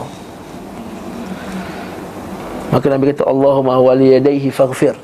Maka 2.70 2.86
Nabi 2.94 3.11
kata 3.11 3.26
Allahumma 3.26 3.74
waliyadaihi 3.82 4.54
faghfir. 4.54 4.94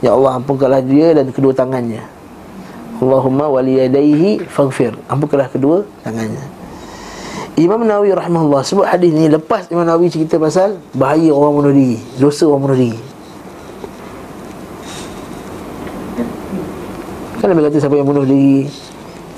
Ya 0.00 0.16
Allah 0.16 0.40
ampunkanlah 0.40 0.80
dia 0.80 1.12
dan 1.12 1.28
kedua 1.28 1.52
tangannya. 1.52 2.00
Allahumma 2.96 3.52
waliyadaihi 3.52 4.48
faghfir. 4.48 4.96
Ampunkanlah 5.04 5.52
kedua 5.52 5.84
tangannya. 6.00 6.40
Imam 7.60 7.84
Nawawi 7.84 8.16
rahimahullah 8.16 8.64
sebut 8.64 8.88
hadis 8.88 9.12
ni 9.12 9.28
lepas 9.28 9.68
Imam 9.68 9.84
Nawawi 9.84 10.08
cerita 10.08 10.40
pasal 10.40 10.80
bahaya 10.96 11.28
orang 11.28 11.60
bunuh 11.60 11.72
diri, 11.76 12.00
dosa 12.16 12.48
orang 12.48 12.62
bunuh 12.64 12.78
diri. 12.78 13.00
Kan 17.36 17.52
Nabi 17.52 17.68
kata 17.68 17.76
siapa 17.84 18.00
yang 18.00 18.08
bunuh 18.08 18.24
diri 18.24 18.64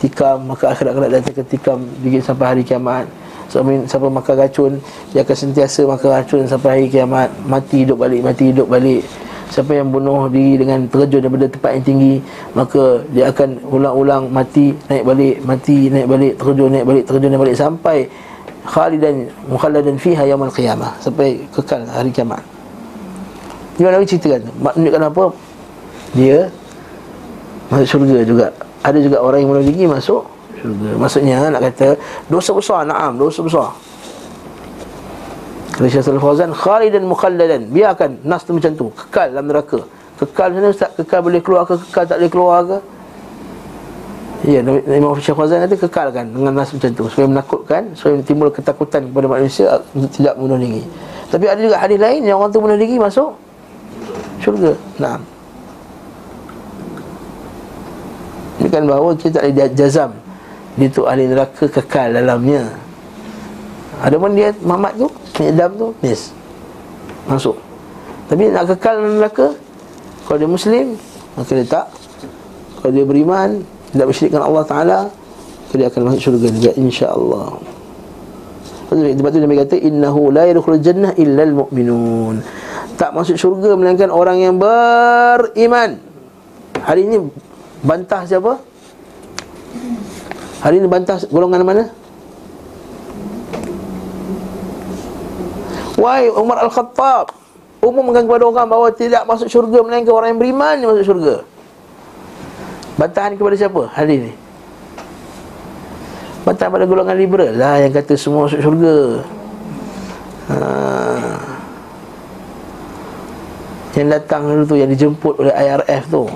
tikam 0.03 0.51
maka 0.51 0.75
akhirat 0.75 0.93
kelak 0.99 1.11
datang 1.15 1.35
ke 1.39 1.45
tikam 1.47 1.79
diri 2.03 2.19
sampai 2.19 2.47
hari 2.51 2.63
kiamat. 2.67 3.07
Siapa, 3.47 3.69
siapa 3.87 4.07
makan 4.11 4.35
racun 4.35 4.73
dia 5.15 5.23
akan 5.23 5.37
sentiasa 5.37 5.87
makan 5.87 6.09
racun 6.11 6.43
sampai 6.51 6.69
hari 6.75 6.87
kiamat, 6.91 7.31
mati 7.47 7.87
hidup 7.87 8.03
balik, 8.03 8.21
mati 8.27 8.51
hidup 8.51 8.67
balik. 8.67 9.07
Siapa 9.53 9.77
yang 9.77 9.93
bunuh 9.93 10.33
diri 10.33 10.65
dengan 10.65 10.89
terjun 10.89 11.21
daripada 11.21 11.45
tempat 11.45 11.77
yang 11.77 11.85
tinggi 11.85 12.15
Maka 12.57 13.05
dia 13.13 13.29
akan 13.29 13.61
ulang-ulang 13.69 14.33
mati 14.33 14.73
Naik 14.89 15.05
balik, 15.05 15.37
mati, 15.45 15.93
naik 15.93 16.09
balik, 16.09 16.33
terjun, 16.41 16.73
naik 16.73 16.87
balik, 16.89 17.05
terjun, 17.05 17.29
naik 17.29 17.43
balik 17.45 17.57
Sampai 17.61 18.09
khalidan, 18.65 19.29
mukhalladan 19.53 20.01
fiha 20.01 20.25
yaman 20.25 20.49
qiyamah 20.49 20.97
Sampai 21.05 21.45
kekal 21.53 21.85
hari 21.85 22.09
kiamat 22.09 22.41
Dia 23.77 23.93
Nabi 23.93 24.09
ceritakan 24.09 24.41
Menunjukkan 24.57 25.03
apa? 25.05 25.25
Dia 26.17 26.39
masuk 27.69 27.89
syurga 27.89 28.21
juga 28.25 28.47
Ada 28.83 28.99
juga 28.99 29.19
orang 29.23 29.47
yang 29.47 29.63
diri 29.63 29.87
masuk 29.87 30.27
syurga 30.59 30.91
Maksudnya 30.99 31.51
nak 31.51 31.63
kata 31.71 31.99
Dosa 32.27 32.51
besar, 32.55 32.83
naam, 32.87 33.19
dosa 33.19 33.41
besar 33.43 33.71
Kata 35.73 35.87
Syekh 35.89 36.05
Salih 36.05 36.23
Fawzan 36.23 36.51
Khalidan 36.53 37.07
mukhalladan 37.07 37.71
Biarkan 37.71 38.23
nas 38.27 38.43
tu 38.45 38.53
macam 38.55 38.73
tu 38.75 38.87
Kekal 38.93 39.33
dalam 39.35 39.47
neraka 39.49 39.81
Kekal 40.21 40.55
macam 40.55 40.63
mana 40.63 40.75
Ustaz? 40.75 40.91
Kekal 40.95 41.21
boleh 41.25 41.41
keluar 41.41 41.63
ke 41.65 41.75
Kekal 41.79 42.05
tak 42.07 42.17
boleh 42.21 42.33
keluar 42.33 42.59
ke 42.67 42.79
Ya, 44.43 44.59
Imam 44.59 45.15
Syekh 45.23 45.39
Khazan 45.39 45.63
kata 45.63 45.79
kekalkan 45.87 46.35
dengan 46.35 46.51
nas 46.51 46.75
macam 46.75 46.91
tu 46.91 47.07
supaya 47.07 47.31
menakutkan, 47.31 47.95
supaya 47.95 48.19
timbul 48.27 48.51
ketakutan 48.51 49.07
kepada 49.07 49.31
manusia 49.31 49.79
untuk 49.95 50.11
tidak 50.11 50.35
diri. 50.35 50.83
Tapi 51.31 51.47
ada 51.47 51.61
juga 51.63 51.79
hadis 51.79 52.03
lain 52.03 52.27
yang 52.27 52.43
orang 52.43 52.51
tu 52.51 52.59
diri 52.59 52.99
masuk 52.99 53.39
syurga. 54.43 54.75
Naam. 54.99 55.23
Ini 58.73 58.81
kan 58.81 58.89
bahawa 58.89 59.13
kita 59.13 59.37
tak 59.37 59.53
ada 59.53 59.69
jazam. 59.77 60.17
Dia 60.81 60.89
tu 60.89 61.05
ahli 61.05 61.29
neraka 61.29 61.69
kekal 61.69 62.17
dalamnya. 62.17 62.73
Ada 64.01 64.17
pun 64.17 64.33
dia 64.33 64.49
Muhammad 64.65 64.97
tu 64.97 65.07
Ni'dam 65.37 65.71
tu 65.77 65.89
Nis 66.01 66.33
Masuk. 67.29 67.61
Tapi 68.27 68.49
nak 68.49 68.65
kekal 68.73 68.99
dalam 68.99 69.21
neraka 69.21 69.53
Kalau 70.25 70.37
dia 70.43 70.49
Muslim 70.49 70.97
Maka 71.39 71.53
dia 71.55 71.69
tak. 71.69 71.87
Kalau 72.81 72.91
dia 72.91 73.05
beriman 73.05 73.63
Tidak 73.93 74.07
bersyirikkan 74.09 74.43
Allah 74.43 74.65
Ta'ala 74.65 74.99
dia 75.73 75.89
akan 75.89 76.13
masuk 76.13 76.21
syurga 76.21 76.49
juga 76.53 76.71
InsyaAllah. 76.77 77.51
Sebab 78.93 79.29
tu 79.33 79.41
Nabi 79.41 79.57
kata 79.57 79.77
Innahu 79.81 80.29
la 80.29 80.45
yadukhul 80.45 80.85
jannah 80.85 81.17
illa 81.17 81.49
al-mu'minun. 81.49 82.45
Tak 83.01 83.17
masuk 83.17 83.41
syurga 83.41 83.73
Melainkan 83.73 84.13
orang 84.13 84.37
yang 84.37 84.61
beriman. 84.61 85.97
Hari 86.77 87.09
ini 87.09 87.25
Bantah 87.83 88.23
siapa? 88.23 88.63
Hari 90.63 90.79
ini 90.79 90.87
bantah 90.87 91.19
golongan 91.27 91.67
mana? 91.67 91.85
Wahai 95.99 96.31
Umar 96.31 96.63
Al-Khattab 96.63 97.35
Umumkan 97.83 98.23
kepada 98.23 98.47
orang 98.47 98.71
bahawa 98.71 98.89
tidak 98.95 99.27
masuk 99.27 99.51
syurga 99.51 99.83
Melainkan 99.83 100.15
orang 100.15 100.35
yang 100.35 100.41
beriman 100.41 100.75
yang 100.79 100.89
masuk 100.95 101.07
syurga 101.11 101.35
Bantahan 102.95 103.35
kepada 103.35 103.59
siapa 103.59 103.91
hari 103.91 104.23
ini? 104.23 104.33
Bantahan 106.47 106.71
pada 106.71 106.87
golongan 106.87 107.19
liberal 107.19 107.55
lah 107.59 107.83
Yang 107.83 107.99
kata 107.99 108.13
semua 108.15 108.47
masuk 108.47 108.63
syurga 108.63 109.27
ha. 110.47 110.57
Yang 113.99 114.09
datang 114.23 114.47
dulu 114.47 114.63
tu 114.71 114.77
Yang 114.79 114.91
dijemput 114.95 115.35
oleh 115.43 115.51
IRF 115.51 116.07
tu 116.07 116.31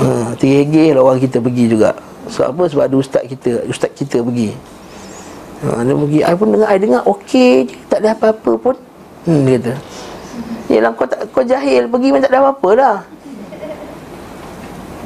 ha, 0.00 0.32
Tergigih 0.38 0.96
lah 0.96 1.02
orang 1.04 1.20
kita 1.20 1.42
pergi 1.42 1.64
juga. 1.68 1.90
Sebab 2.30 2.48
apa? 2.54 2.62
Sebab 2.70 2.84
ada 2.86 2.96
ustaz 2.96 3.22
kita 3.26 3.66
Ustaz 3.66 3.90
kita 3.92 4.22
pergi. 4.22 4.54
Ha, 5.62 5.82
Dia 5.84 5.94
pergi, 5.94 6.20
I 6.22 6.34
pun 6.34 6.48
dengar, 6.54 6.68
I 6.70 6.78
dengar. 6.78 7.02
Okey 7.06 7.70
je 7.70 7.74
Tak 7.90 7.98
ada 8.00 8.16
apa-apa 8.16 8.52
pun. 8.56 8.74
Hmm, 9.26 9.46
Dia 9.46 9.58
kata. 9.58 9.74
Yelah 10.72 10.90
kau, 10.96 11.04
tak, 11.04 11.20
kau 11.30 11.44
jahil 11.44 11.84
Pergi 11.84 12.08
pun 12.08 12.20
tak 12.24 12.32
ada 12.32 12.40
apa-apa 12.48 12.68
dah 12.72 12.98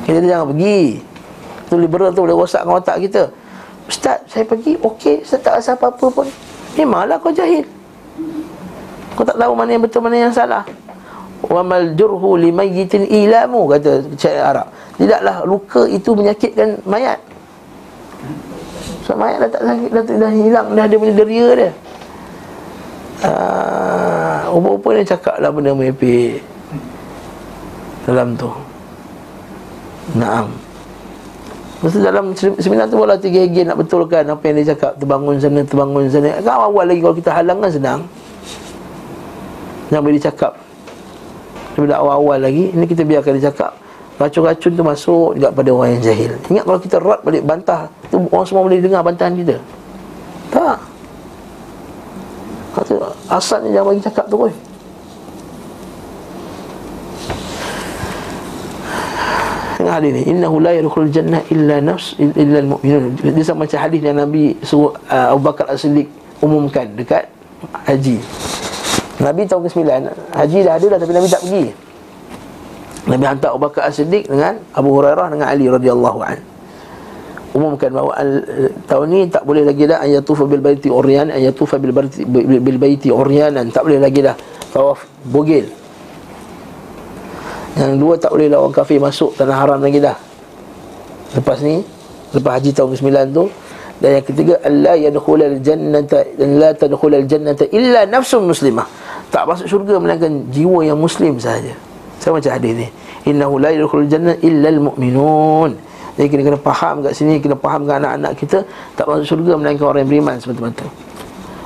Kita 0.07 0.23
jangan 0.23 0.47
pergi. 0.55 1.03
Tu 1.67 1.75
liberal 1.75 2.15
tu 2.15 2.23
boleh 2.23 2.37
rosak 2.39 2.63
dengan 2.63 2.79
otak 2.79 2.97
kita. 3.03 3.23
Ustaz, 3.91 4.23
saya 4.31 4.47
pergi. 4.47 4.79
Okey 4.79 5.27
Saya 5.27 5.41
tak 5.43 5.53
rasa 5.59 5.75
apa-apa 5.75 6.07
pun. 6.13 6.27
Memanglah 6.79 7.19
kau 7.19 7.35
jahil. 7.35 7.67
Kau 9.17 9.25
tak 9.25 9.41
tahu 9.41 9.53
mana 9.57 9.75
yang 9.75 9.83
betul, 9.83 10.05
mana 10.05 10.29
yang 10.29 10.33
salah 10.33 10.63
wa 11.45 11.61
mal 11.61 11.93
jurhu 11.93 12.41
limayyitin 12.41 13.05
ilamu 13.05 13.69
kata 13.69 14.05
syair 14.17 14.43
Arab. 14.43 14.69
Tidaklah 14.97 15.37
luka 15.45 15.83
itu 15.85 16.17
menyakitkan 16.17 16.81
mayat. 16.89 17.21
So 19.05 19.13
mayat 19.15 19.45
dah 19.45 19.51
tak 19.53 19.63
sakit 19.63 19.91
dah, 19.93 20.03
dah 20.03 20.33
hilang 20.33 20.69
dah 20.73 20.85
dia 20.89 20.97
punya 20.97 21.15
deria 21.15 21.49
dia. 21.53 21.71
Ah 23.25 24.49
uh, 24.53 24.93
dia 24.97 25.05
cakap 25.17 25.37
lah 25.41 25.53
benda 25.53 25.77
merepek. 25.77 26.41
Dalam 28.07 28.39
tu. 28.39 28.51
Naam. 30.15 30.47
Masa 31.83 32.01
dalam 32.01 32.33
seminar 32.33 32.89
tu 32.89 32.97
Walau 32.97 33.21
tiga 33.21 33.45
higi 33.45 33.61
nak 33.61 33.77
betulkan 33.77 34.25
Apa 34.25 34.49
yang 34.49 34.65
dia 34.65 34.73
cakap. 34.73 34.97
Terbangun 34.97 35.37
sana 35.37 35.61
Terbangun 35.61 36.09
sana. 36.09 36.41
Kan 36.41 36.57
awal 36.57 36.89
lagi 36.89 37.05
Kalau 37.05 37.13
kita 37.13 37.31
halang 37.37 37.59
kan 37.61 37.69
senang. 37.69 38.01
Yang 39.93 40.03
boleh 40.03 40.23
cakap 40.23 40.53
daripada 41.77 42.01
awal-awal 42.01 42.41
lagi 42.41 42.73
Ini 42.73 42.85
kita 42.89 43.05
biarkan 43.05 43.37
dia 43.37 43.53
cakap. 43.53 43.77
Racun-racun 44.17 44.73
tu 44.73 44.81
masuk 44.81 45.29
juga 45.37 45.53
pada 45.53 45.69
orang 45.77 46.01
yang 46.01 46.03
jahil. 46.09 46.33
Ingat 46.49 46.65
kalau 46.65 46.81
kita 46.81 46.97
rat 47.05 47.21
balik 47.21 47.45
bantah 47.45 47.93
tu 48.09 48.25
Orang 48.33 48.49
semua 48.49 48.65
boleh 48.65 48.81
dengar 48.81 49.05
bantahan 49.05 49.37
kita? 49.37 49.61
Tak. 50.49 50.79
Kata, 52.73 52.95
Asalnya 53.29 53.77
jangan 53.77 53.93
bagi 53.93 54.03
cakap 54.09 54.25
tu 54.33 54.37
Tengah 59.77 59.93
hadis 60.01 60.11
ni 60.17 60.23
Innahu 60.33 60.57
la 60.65 60.73
yadukhul 60.73 61.13
jannah 61.13 61.45
illa 61.53 61.85
nafs 61.85 62.17
illa 62.17 62.65
al-mu'minun. 62.65 63.13
Dia 63.21 63.45
sama 63.45 63.69
macam 63.69 63.77
hadis 63.77 64.01
yang 64.01 64.17
Nabi 64.17 64.57
suruh 64.65 64.97
uh, 65.13 65.37
Abu 65.37 65.45
Bakar 65.45 65.69
As-Siddiq 65.69 66.09
umumkan 66.41 66.89
dekat 66.97 67.29
haji 67.85 68.17
Nabi 69.17 69.43
tahun 69.49 69.63
ke-9 69.69 69.83
Haji 70.37 70.59
dah 70.65 70.73
ada 70.77 70.87
dah 70.93 70.99
tapi 71.01 71.13
Nabi 71.17 71.29
tak 71.29 71.43
pergi 71.45 71.87
Nabi 73.07 73.25
hantar 73.25 73.55
Abu 73.55 73.71
Bakar 73.71 73.87
As-Siddiq 73.87 74.27
dengan 74.27 74.59
Abu 74.75 74.91
Hurairah 74.99 75.31
dengan 75.31 75.47
Ali 75.47 75.71
radhiyallahu 75.71 76.19
an. 76.27 76.39
Umumkan 77.55 77.95
bahawa 77.95 78.13
al, 78.19 78.31
tahun 78.85 79.07
ni 79.09 79.21
tak 79.31 79.47
boleh 79.47 79.63
lagi 79.63 79.87
dah 79.87 80.03
ayatufa 80.03 80.45
bil 80.45 80.61
baiti 80.61 80.91
uryan 80.91 81.31
ayatufa 81.31 81.79
bil 81.79 81.95
baiti 81.95 82.27
bil 82.27 82.79
baiti 82.83 83.09
uryanan 83.09 83.71
tak 83.71 83.87
boleh 83.87 84.03
lagi 84.03 84.27
dah 84.27 84.35
tawaf 84.75 85.07
bogil. 85.23 85.65
Yang 87.79 87.93
dua 87.97 88.15
tak 88.19 88.31
boleh 88.35 88.51
lah 88.51 88.59
orang 88.61 88.75
kafir 88.75 88.99
masuk 88.99 89.39
tanah 89.39 89.55
haram 89.55 89.79
lagi 89.79 90.03
dah. 90.03 90.19
Lepas 91.39 91.63
ni 91.63 91.87
lepas 92.35 92.59
haji 92.59 92.71
tahun 92.75 92.91
ke-9 92.99 93.09
tu 93.31 93.45
dan 94.03 94.11
yang 94.21 94.27
ketiga 94.27 94.55
alla 94.61 94.93
yadkhulul 94.99 95.57
jannata 95.63 96.27
la 96.37 96.75
tadkhulul 96.75 97.25
jannata 97.25 97.65
illa 97.73 98.05
nafsun 98.05 98.45
muslimah 98.45 99.06
tak 99.31 99.45
masuk 99.47 99.67
syurga 99.67 99.99
melainkan 99.99 100.47
jiwa 100.51 100.87
yang 100.87 100.99
muslim 100.99 101.37
sahaja. 101.41 101.75
Sama 102.23 102.39
macam 102.39 102.53
hadis 102.55 102.73
ni. 102.75 102.89
Innahu 103.27 103.59
la 103.59 103.75
yadkhulul 103.75 104.09
jannah 104.09 104.39
illa 104.41 104.71
almu'minun 104.71 105.87
jadi 106.17 106.33
kena 106.33 106.43
kena 106.49 106.59
faham 106.65 107.05
kat 107.05 107.13
sini 107.13 107.37
kena 107.45 107.61
faham 107.61 107.85
dengan 107.85 108.09
anak-anak 108.09 108.33
kita 108.41 108.59
tak 108.97 109.05
masuk 109.05 109.37
syurga 109.37 109.53
melainkan 109.61 109.85
orang 109.85 110.09
yang 110.09 110.11
beriman 110.17 110.35
semata-mata. 110.41 110.89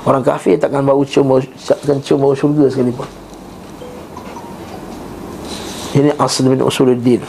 Orang 0.03 0.27
kafir 0.27 0.59
takkan 0.59 0.83
bau 0.83 1.07
cium 1.07 1.31
bau 1.31 1.39
takkan 1.39 2.03
cium 2.03 2.19
bau 2.19 2.35
syurga 2.35 2.67
sekalipun. 2.67 3.07
Ini 5.95 6.19
asal 6.19 6.51
min 6.51 6.67
usuluddin. 6.67 7.23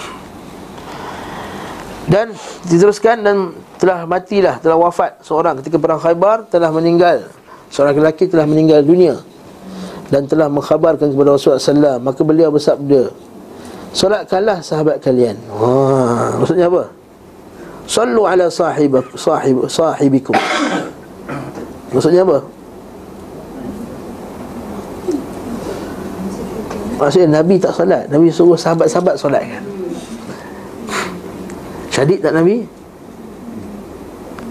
Dan 2.10 2.34
diteruskan 2.66 3.22
dan 3.22 3.54
telah 3.78 4.10
matilah 4.10 4.58
telah 4.58 4.78
wafat 4.82 5.22
seorang 5.22 5.62
ketika 5.62 5.78
perang 5.78 6.02
Khaybar 6.02 6.50
telah 6.50 6.74
meninggal. 6.74 7.30
Seorang 7.70 8.02
lelaki 8.02 8.26
telah 8.28 8.50
meninggal 8.50 8.82
dunia 8.82 9.22
dan 10.12 10.28
telah 10.28 10.52
mengkhabarkan 10.52 11.16
kepada 11.16 11.40
Rasulullah 11.40 11.64
SAW 11.64 12.04
maka 12.04 12.22
beliau 12.22 12.52
bersabda 12.52 13.10
solatkanlah 13.96 14.60
sahabat 14.60 15.00
kalian. 15.00 15.40
Ha 15.56 16.38
maksudnya 16.38 16.68
apa? 16.68 16.92
Sallu 17.88 18.24
ala 18.28 18.52
sahib 18.52 19.00
sahib 19.16 19.66
sahibikum. 19.72 20.36
Maksudnya 21.96 22.28
apa? 22.28 22.38
Maksudnya 27.02 27.42
nabi 27.42 27.58
tak 27.58 27.74
solat. 27.74 28.06
Nabi 28.14 28.30
suruh 28.30 28.60
sahabat-sahabat 28.60 29.16
solatkan 29.18 29.72
syadid 32.02 32.18
tak 32.18 32.34
nabi? 32.34 32.66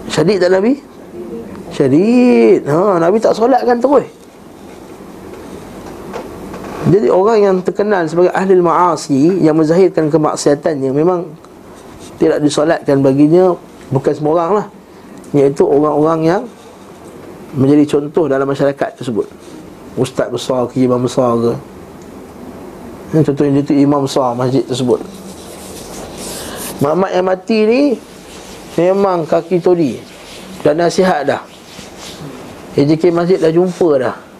Syadid 0.07 0.37
tak 0.39 0.51
nabi? 0.55 0.73
Syadid 1.75 2.63
ha 2.71 2.95
nabi 2.95 3.17
tak 3.19 3.35
solatkan 3.35 3.75
terus 3.83 4.07
jadi 6.91 7.07
orang 7.07 7.37
yang 7.39 7.55
terkenal 7.63 8.03
sebagai 8.03 8.35
ahli 8.35 8.59
ma'asi 8.59 9.39
Yang 9.39 9.55
menzahirkan 9.63 10.11
kemaksiatannya 10.11 10.91
Memang 10.91 11.23
tidak 12.19 12.43
disolatkan 12.43 12.99
baginya 12.99 13.55
Bukan 13.95 14.11
semua 14.11 14.31
orang 14.35 14.51
lah. 14.59 14.65
Iaitu 15.31 15.63
orang-orang 15.63 16.19
yang 16.27 16.41
Menjadi 17.55 17.83
contoh 17.95 18.31
dalam 18.31 18.47
masyarakat 18.47 18.99
tersebut. 18.99 19.27
Ustaz 19.99 20.31
besar 20.31 20.71
ke 20.71 20.87
imam 20.87 21.03
besar 21.03 21.35
ke. 21.35 21.51
Contohnya 23.27 23.59
dia 23.59 23.67
tu 23.67 23.75
imam 23.75 24.07
besar 24.07 24.31
masjid 24.39 24.63
tersebut. 24.63 25.03
Mamat 26.79 27.11
yang 27.11 27.27
mati 27.27 27.59
ni 27.67 27.81
Memang 28.79 29.27
kaki 29.27 29.59
todi. 29.59 29.99
Dan 30.63 30.79
nasihat 30.79 31.27
dah. 31.27 31.43
AJK 32.79 33.11
masjid 33.11 33.35
dah 33.35 33.51
jumpa 33.51 33.89
dah 33.99 34.30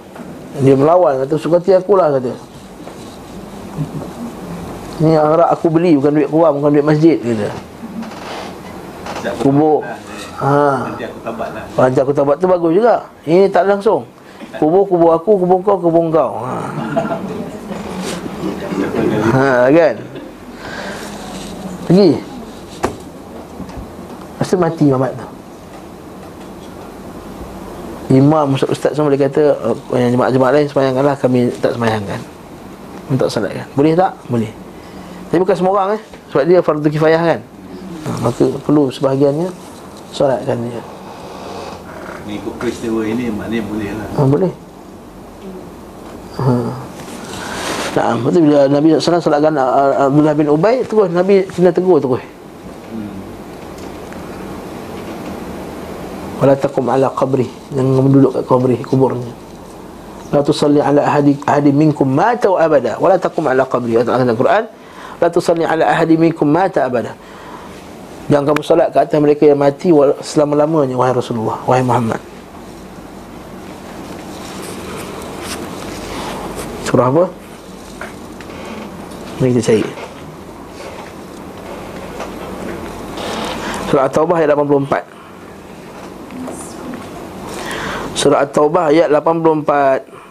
dia 0.60 0.76
melawan 0.76 1.24
kata 1.24 1.40
suka 1.40 1.64
hati 1.64 1.72
aku 1.72 1.96
lah 1.96 2.12
kata. 2.12 2.36
Ni 5.00 5.16
harap 5.16 5.48
aku 5.48 5.72
beli 5.72 5.96
bukan 5.96 6.12
duit 6.12 6.28
keluar 6.28 6.52
bukan 6.52 6.76
duit 6.76 6.84
masjid 6.84 7.16
kata. 7.16 7.50
Kubur. 9.40 9.88
Ha. 10.44 10.92
Nanti 10.92 11.06
aku 11.08 11.20
tabat 11.24 11.50
lah. 11.56 11.64
Nanti 11.78 12.00
aku 12.04 12.12
tabat. 12.12 12.36
Tu 12.42 12.48
bagus 12.50 12.72
juga. 12.76 12.96
Ini 13.24 13.48
tak 13.48 13.70
langsung. 13.70 14.04
Kubur 14.60 14.84
kubur 14.84 15.16
aku, 15.16 15.40
kubur 15.40 15.64
kau, 15.64 15.80
kubur 15.80 16.12
kau. 16.12 16.44
Ha, 19.32 19.48
ha 19.64 19.72
kan? 19.72 19.96
Pergi. 21.88 22.12
Mesti 24.42 24.56
mati 24.58 24.86
Muhammad 24.90 25.16
tu 25.16 25.31
Imam 28.12 28.46
ustaz, 28.52 28.70
ustaz 28.76 28.92
semua 28.92 29.08
dia 29.16 29.24
kata 29.24 29.56
oh, 29.72 29.76
Yang 29.96 30.20
jemaah-jemaah 30.20 30.52
lain 30.52 30.68
semayangkanlah 30.68 31.16
Kami 31.16 31.40
tak 31.64 31.72
semayangkan. 31.80 32.20
Untuk 33.08 33.28
salatkan. 33.32 33.68
Boleh 33.76 33.96
tak? 33.96 34.12
Boleh. 34.28 34.52
Tapi 35.32 35.40
bukan 35.40 35.56
semua 35.56 35.72
orang 35.80 35.90
eh. 35.96 36.02
Sebab 36.32 36.44
dia 36.44 36.60
fardu 36.60 36.88
kifayah 36.92 37.22
kan? 37.24 37.40
Ha, 38.08 38.10
Maka 38.28 38.44
perlu 38.68 38.92
sebahagiannya 38.92 39.48
Salatkan 40.12 40.60
dia. 40.60 40.84
Ni 42.28 42.38
ikut 42.38 42.54
peristiwa 42.60 43.02
ini 43.08 43.32
maknanya 43.32 43.64
boleh 43.64 43.90
lah 43.96 44.08
ha, 44.12 44.22
Boleh. 44.28 44.52
Ha. 46.40 46.54
Nah, 47.92 48.16
betul 48.24 48.48
bila 48.48 48.72
Nabi 48.72 48.96
SAW 48.96 49.20
salatkan 49.20 49.52
uh, 49.60 50.08
Abdullah 50.08 50.32
bin 50.32 50.48
Ubay 50.48 50.80
Terus 50.88 51.12
Nabi 51.12 51.44
kena 51.52 51.76
tegur 51.76 52.00
terus 52.00 52.24
Wala 56.42 56.58
taqum 56.58 56.90
ala 56.90 57.14
qabri 57.14 57.46
Jangan 57.70 58.10
duduk 58.10 58.34
kat 58.34 58.44
qabri 58.50 58.82
kuburnya. 58.82 59.30
La 60.34 60.42
tusalli 60.42 60.82
ala 60.82 61.06
ahadi, 61.06 61.38
ahadi 61.46 61.70
minkum 61.70 62.10
mata 62.10 62.50
wa 62.50 62.58
abada. 62.58 62.98
Wala 62.98 63.22
taqum 63.22 63.46
ala 63.46 63.62
qabri 63.70 64.02
Ayat 64.02 64.10
Al-Quran 64.10 64.66
La 65.22 65.30
tusalli 65.30 65.62
ala 65.62 65.86
ahadi 65.86 66.18
minkum 66.18 66.50
mata 66.50 66.90
abada. 66.90 67.14
Jangan 68.26 68.50
kamu 68.50 68.62
salat 68.66 68.90
ke 68.90 68.98
atas 68.98 69.22
mereka 69.22 69.44
yang 69.46 69.60
mati 69.60 69.94
Selama-lamanya 70.24 70.98
Wahai 70.98 71.14
Rasulullah 71.14 71.62
Wahai 71.70 71.86
Muhammad. 71.86 72.22
Surah 76.90 77.06
apa? 77.06 77.24
Mari 79.38 79.52
kita 79.54 79.62
cari. 79.70 79.86
Surah 83.94 84.10
At-Taubah 84.10 84.42
ayat 84.42 84.58
84 84.58 85.21
Surah 88.12 88.44
At-Taubah 88.46 88.92
ayat 88.92 89.10
84 89.10 90.22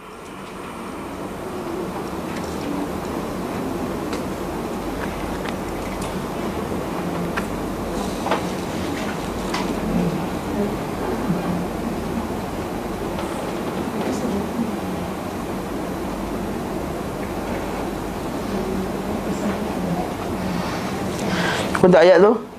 Kau 21.81 21.89
tak 21.89 22.05
ayat 22.05 22.21
tu? 22.21 22.50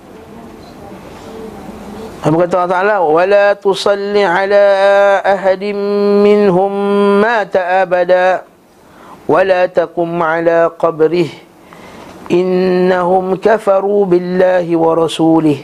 Apa 2.23 2.47
kata 2.47 2.55
Allah 2.63 2.71
Ta'ala? 2.71 2.97
وَلَا 3.03 3.59
تُصَلِّ 3.59 4.15
عَلَىٰ 4.15 4.67
أَهَدٍ 5.27 5.63
مِّنْهُمْ 6.23 6.73
مَا 7.19 7.43
تَأَبَدَىٰ 7.43 8.47
وَلَا 9.27 9.67
تَقُمْ 9.67 10.23
عَلَىٰ 10.23 10.71
قَبْرِهِ 10.79 11.29
إِنَّهُمْ 12.31 13.25
كَفَرُوا 13.43 14.03
بِاللَّهِ 14.07 14.67
وَرَسُولِهِ 14.77 15.59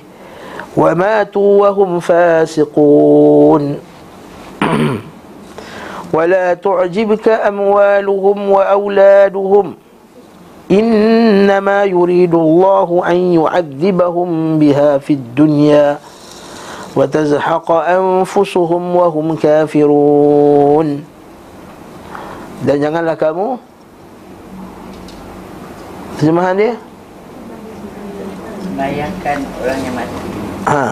وَمَاتُوا 0.77 1.51
وَهُمْ 1.63 1.91
فَاسِقُونَ 2.03 3.63
وَلَا 6.15 6.47
تُعْجِبْكَ 6.55 7.27
أَمْوَالُهُمْ 7.29 8.39
وَأَوْلَادُهُمْ 8.51 9.67
إِنَّمَا 10.71 11.79
يُرِيدُ 11.85 12.35
اللَّهُ 12.35 12.89
أَنْ 13.07 13.19
يُعَذِّبَهُمْ 13.39 14.59
بِهَا 14.59 14.99
فِي 14.99 15.13
الدُّنْيَا 15.13 16.18
وتزحق 16.98 17.70
أنفسهم 17.72 18.84
وهم 18.96 19.28
كافرون 19.36 20.88
dan 22.64 22.80
janganlah 22.80 23.20
kamu 23.20 23.60
terjemahan 26.16 26.56
dia 26.56 26.74
Bayangkan 28.74 29.38
orang 29.60 29.80
yang 29.84 29.96
mati 30.00 30.18
ha 30.64 30.86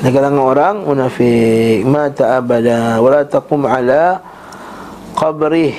di 0.00 0.08
kalangan 0.08 0.40
orang 0.40 0.76
munafik 0.84 1.84
mata 1.84 2.40
abada 2.40 3.00
wala 3.04 3.20
taqum 3.24 3.68
ala 3.68 4.20
qabrih 5.12 5.76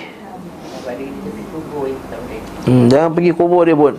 Pada 0.86 0.98
dia 0.98 1.10
tepi 1.10 1.42
kubur 1.50 1.90
yang 1.90 2.02
tak 2.06 2.20
boleh 2.22 2.42
hmm, 2.70 2.86
jangan 2.90 3.10
pergi 3.18 3.32
kubur 3.34 3.62
dia 3.66 3.78
pun 3.78 3.96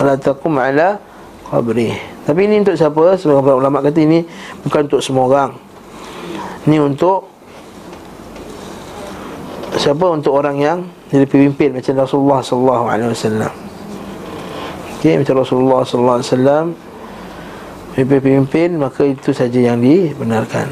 wala 0.00 0.14
taqum 0.16 0.54
ala 0.60 0.88
qabrih 1.49 1.97
tapi 2.29 2.45
ini 2.45 2.61
untuk 2.61 2.77
siapa? 2.77 3.17
Sebagai 3.17 3.57
ulama 3.57 3.81
kata 3.81 4.05
ini 4.05 4.21
bukan 4.61 4.85
untuk 4.85 5.01
semua 5.01 5.25
orang. 5.25 5.51
Ini 6.69 6.77
untuk 6.77 7.25
siapa? 9.73 10.05
Untuk 10.13 10.37
orang 10.37 10.61
yang 10.61 10.85
jadi 11.09 11.25
pemimpin 11.25 11.73
macam 11.73 12.05
Rasulullah 12.05 12.45
sallallahu 12.45 12.85
alaihi 12.85 13.09
wasallam. 13.09 13.53
Okey 15.01 15.15
macam 15.17 15.35
Rasulullah 15.41 15.81
sallallahu 15.81 16.17
alaihi 16.21 16.29
wasallam 16.29 16.65
pemimpin 17.97 18.69
maka 18.77 19.01
itu 19.09 19.33
saja 19.33 19.73
yang 19.73 19.81
dibenarkan. 19.81 20.69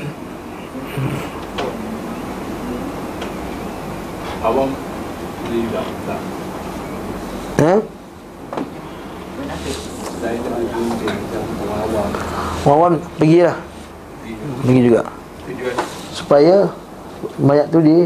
Awam 4.45 4.69
boleh 5.47 5.59
juga 5.65 5.81
tak 6.05 6.21
ha 7.57 7.73
Munafik 9.37 9.77
Saya 10.21 10.37
tak 10.39 10.53
ada 10.55 10.77
dia 10.77 11.11
macam 11.13 11.43
orang 11.65 11.81
awam 11.87 12.09
Wawan 12.67 12.99
pergilah 13.15 13.55
pergi 14.67 14.81
juga 14.91 15.01
supaya 16.11 16.67
mayat 17.39 17.71
tu 17.71 17.79
di 17.79 18.03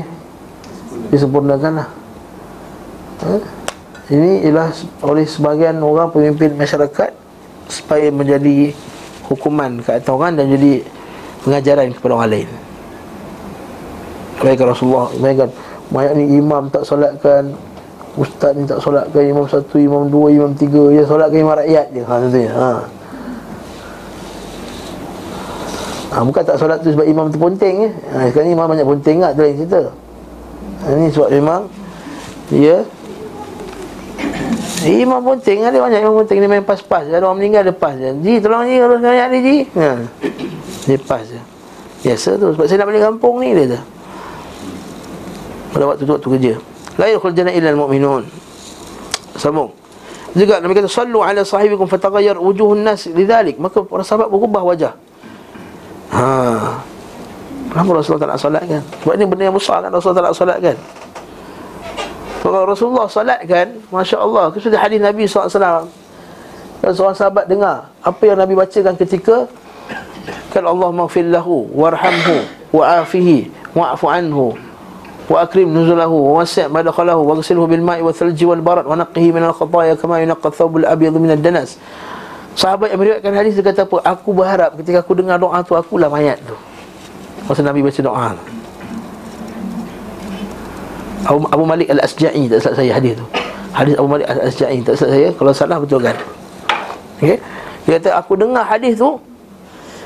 disempurnakan 1.09 1.81
lah 1.81 1.89
ha? 3.25 3.33
ini 4.11 4.45
ialah 4.45 4.69
oleh 5.01 5.25
sebahagian 5.25 5.81
orang 5.81 6.13
pemimpin 6.13 6.53
masyarakat 6.53 7.09
supaya 7.71 8.11
menjadi 8.13 8.75
hukuman 9.25 9.79
ke 9.81 9.89
atas 9.95 10.11
orang 10.11 10.35
dan 10.35 10.51
jadi 10.51 10.83
pengajaran 11.41 11.95
kepada 11.95 12.13
orang 12.19 12.31
lain 12.35 12.49
Kebaikan 14.41 14.73
Rasulullah 14.73 15.07
Kebaikan 15.13 15.49
Mayat 15.91 16.13
ni 16.17 16.39
imam 16.39 16.67
tak 16.73 16.83
solatkan 16.83 17.53
Ustaz 18.17 18.57
ni 18.57 18.65
tak 18.65 18.81
solatkan 18.83 19.21
Imam 19.23 19.45
satu, 19.45 19.77
imam 19.77 20.09
dua, 20.09 20.33
imam 20.33 20.51
tiga 20.57 20.91
Dia 20.91 21.05
solatkan 21.05 21.39
imam 21.45 21.55
rakyat 21.55 21.85
je 21.93 22.01
ha, 22.03 22.13
Contohnya 22.19 22.51
ha. 22.51 22.69
Ha. 26.11 26.21
Bukan 26.21 26.43
tak 26.43 26.59
solat 26.59 26.83
tu 26.83 26.91
sebab 26.91 27.07
imam 27.07 27.31
tu 27.31 27.39
ponteng 27.39 27.87
eh. 27.87 27.91
ha, 28.11 28.27
Sekarang 28.27 28.47
ni 28.51 28.53
imam 28.53 28.67
banyak 28.67 28.85
ponteng 28.85 29.17
tak 29.23 29.31
Tu 29.33 29.41
lain 29.41 29.55
cerita. 29.55 29.81
Ha, 30.83 30.85
Ini 30.91 31.07
sebab 31.09 31.29
memang 31.31 31.61
Dia 32.51 32.83
Imam 34.81 35.21
ponteng 35.27 35.63
ada 35.63 35.77
banyak 35.79 35.99
imam 36.03 36.15
ponteng 36.19 36.37
Dia 36.43 36.49
main 36.51 36.65
pas-pas. 36.67 37.07
Ada 37.07 37.23
orang 37.23 37.39
meninggal 37.39 37.63
dia 37.71 37.75
pas 37.75 37.95
je. 37.95 38.11
Ji 38.19 38.43
tolong 38.43 38.67
Ji 38.67 38.75
Urus 38.83 38.99
ayat 39.07 39.27
ni 39.31 39.39
Ji. 39.39 39.55
Ha. 39.79 39.89
Dia 40.91 40.99
pas 40.99 41.23
je. 41.23 41.39
Biasa 42.01 42.29
tu 42.35 42.47
Sebab 42.53 42.65
saya 42.67 42.77
nak 42.83 42.87
balik 42.91 43.03
kampung 43.07 43.35
ni 43.39 43.55
dia 43.55 43.77
tu. 43.77 43.81
Pada 45.71 45.83
waktu 45.87 46.03
tu 46.03 46.11
waktu 46.11 46.29
kerja. 46.35 46.53
La 46.99 47.07
yadkhul 47.07 47.31
jannah 47.31 47.55
illa 47.55 47.71
almu'minun. 47.71 48.27
Sambung. 49.39 49.71
Juga 50.31 50.63
Nabi 50.63 50.75
kata 50.79 50.87
sallu 50.87 51.19
ala 51.19 51.43
sahibikum 51.43 51.91
fataghayyar 51.91 52.39
wujuhun 52.39 52.87
nas 52.87 53.03
lidzalik 53.03 53.59
maka 53.59 53.83
para 53.83 53.99
sahabat 53.99 54.31
berubah 54.31 54.63
wajah 54.63 54.95
Ha. 56.11 56.27
Kenapa 57.71 57.89
Rasulullah 57.95 58.23
tak 58.27 58.31
nak 58.35 58.41
solat 58.43 58.63
kan? 58.67 58.83
Sebab 59.03 59.13
ini 59.15 59.25
benda 59.27 59.43
yang 59.47 59.55
besar 59.55 59.79
kan 59.79 59.89
Rasulullah 59.95 60.19
tak 60.19 60.25
nak 60.27 60.35
solat 60.35 60.57
kan? 60.59 60.77
Kalau 62.41 62.61
Rasulullah 62.67 63.05
solat 63.07 63.39
kan, 63.45 63.67
Masya 63.93 64.17
Allah, 64.17 64.49
kita 64.51 64.73
hadis 64.75 64.99
Nabi 64.99 65.29
SAW. 65.29 65.87
Dan 66.81 66.91
seorang 66.97 67.13
sahabat 67.13 67.45
dengar, 67.45 67.93
apa 68.01 68.23
yang 68.25 68.41
Nabi 68.41 68.57
bacakan 68.57 68.97
ketika, 68.97 69.45
kan 70.49 70.65
Allah 70.65 70.89
maafil 70.89 71.29
lahu, 71.29 71.69
warhamhu, 71.69 72.41
wa'afihi, 72.73 73.53
wa'afu 73.77 74.09
anhu, 74.09 74.57
wa 75.31 75.47
akrim 75.47 75.71
nuzulahu 75.71 76.11
wa 76.11 76.43
wasi' 76.43 76.67
madakhalahu 76.67 77.23
wa 77.23 77.39
ghsilhu 77.39 77.63
bil 77.63 77.79
ma'i 77.79 78.03
wa 78.03 78.11
thalji 78.11 78.43
wal 78.43 78.59
barad 78.59 78.83
wa 78.83 78.99
naqqihi 78.99 79.31
min 79.31 79.47
al 79.47 79.55
khataaya 79.55 79.95
kama 79.95 80.19
yunqqa 80.19 80.51
thawb 80.51 80.83
al 80.83 80.91
abyad 80.91 81.15
min 81.15 81.31
ad-danas 81.31 81.79
Sahabat 82.51 82.91
yang 82.91 82.99
meriwayatkan 82.99 83.31
hadis 83.31 83.55
dia 83.55 83.63
kata 83.63 83.87
apa? 83.87 83.97
Aku 84.03 84.35
berharap 84.35 84.75
ketika 84.75 84.99
aku 84.99 85.15
dengar 85.15 85.39
doa 85.39 85.63
tu 85.63 85.73
akulah 85.75 86.11
mayat 86.11 86.37
tu. 86.43 86.55
Masa 87.47 87.63
Nabi 87.63 87.79
baca 87.79 88.01
doa. 88.03 88.29
Abu, 91.21 91.39
Abu 91.47 91.63
Malik 91.63 91.87
Al-Asja'i 91.87 92.49
tak 92.49 92.59
salah 92.59 92.77
saya 92.81 92.91
hadis 92.97 93.13
tu. 93.15 93.25
Hadis 93.71 93.95
Abu 93.95 94.07
Malik 94.11 94.27
Al-Asja'i 94.27 94.77
tak 94.83 94.99
salah 94.99 95.13
saya. 95.15 95.29
Kalau 95.31 95.51
salah 95.55 95.77
betulkan. 95.79 96.15
Okey. 97.23 97.39
Dia 97.85 97.97
kata 97.97 98.09
aku 98.17 98.37
dengar 98.37 98.65
hadis 98.65 98.97
tu 98.97 99.17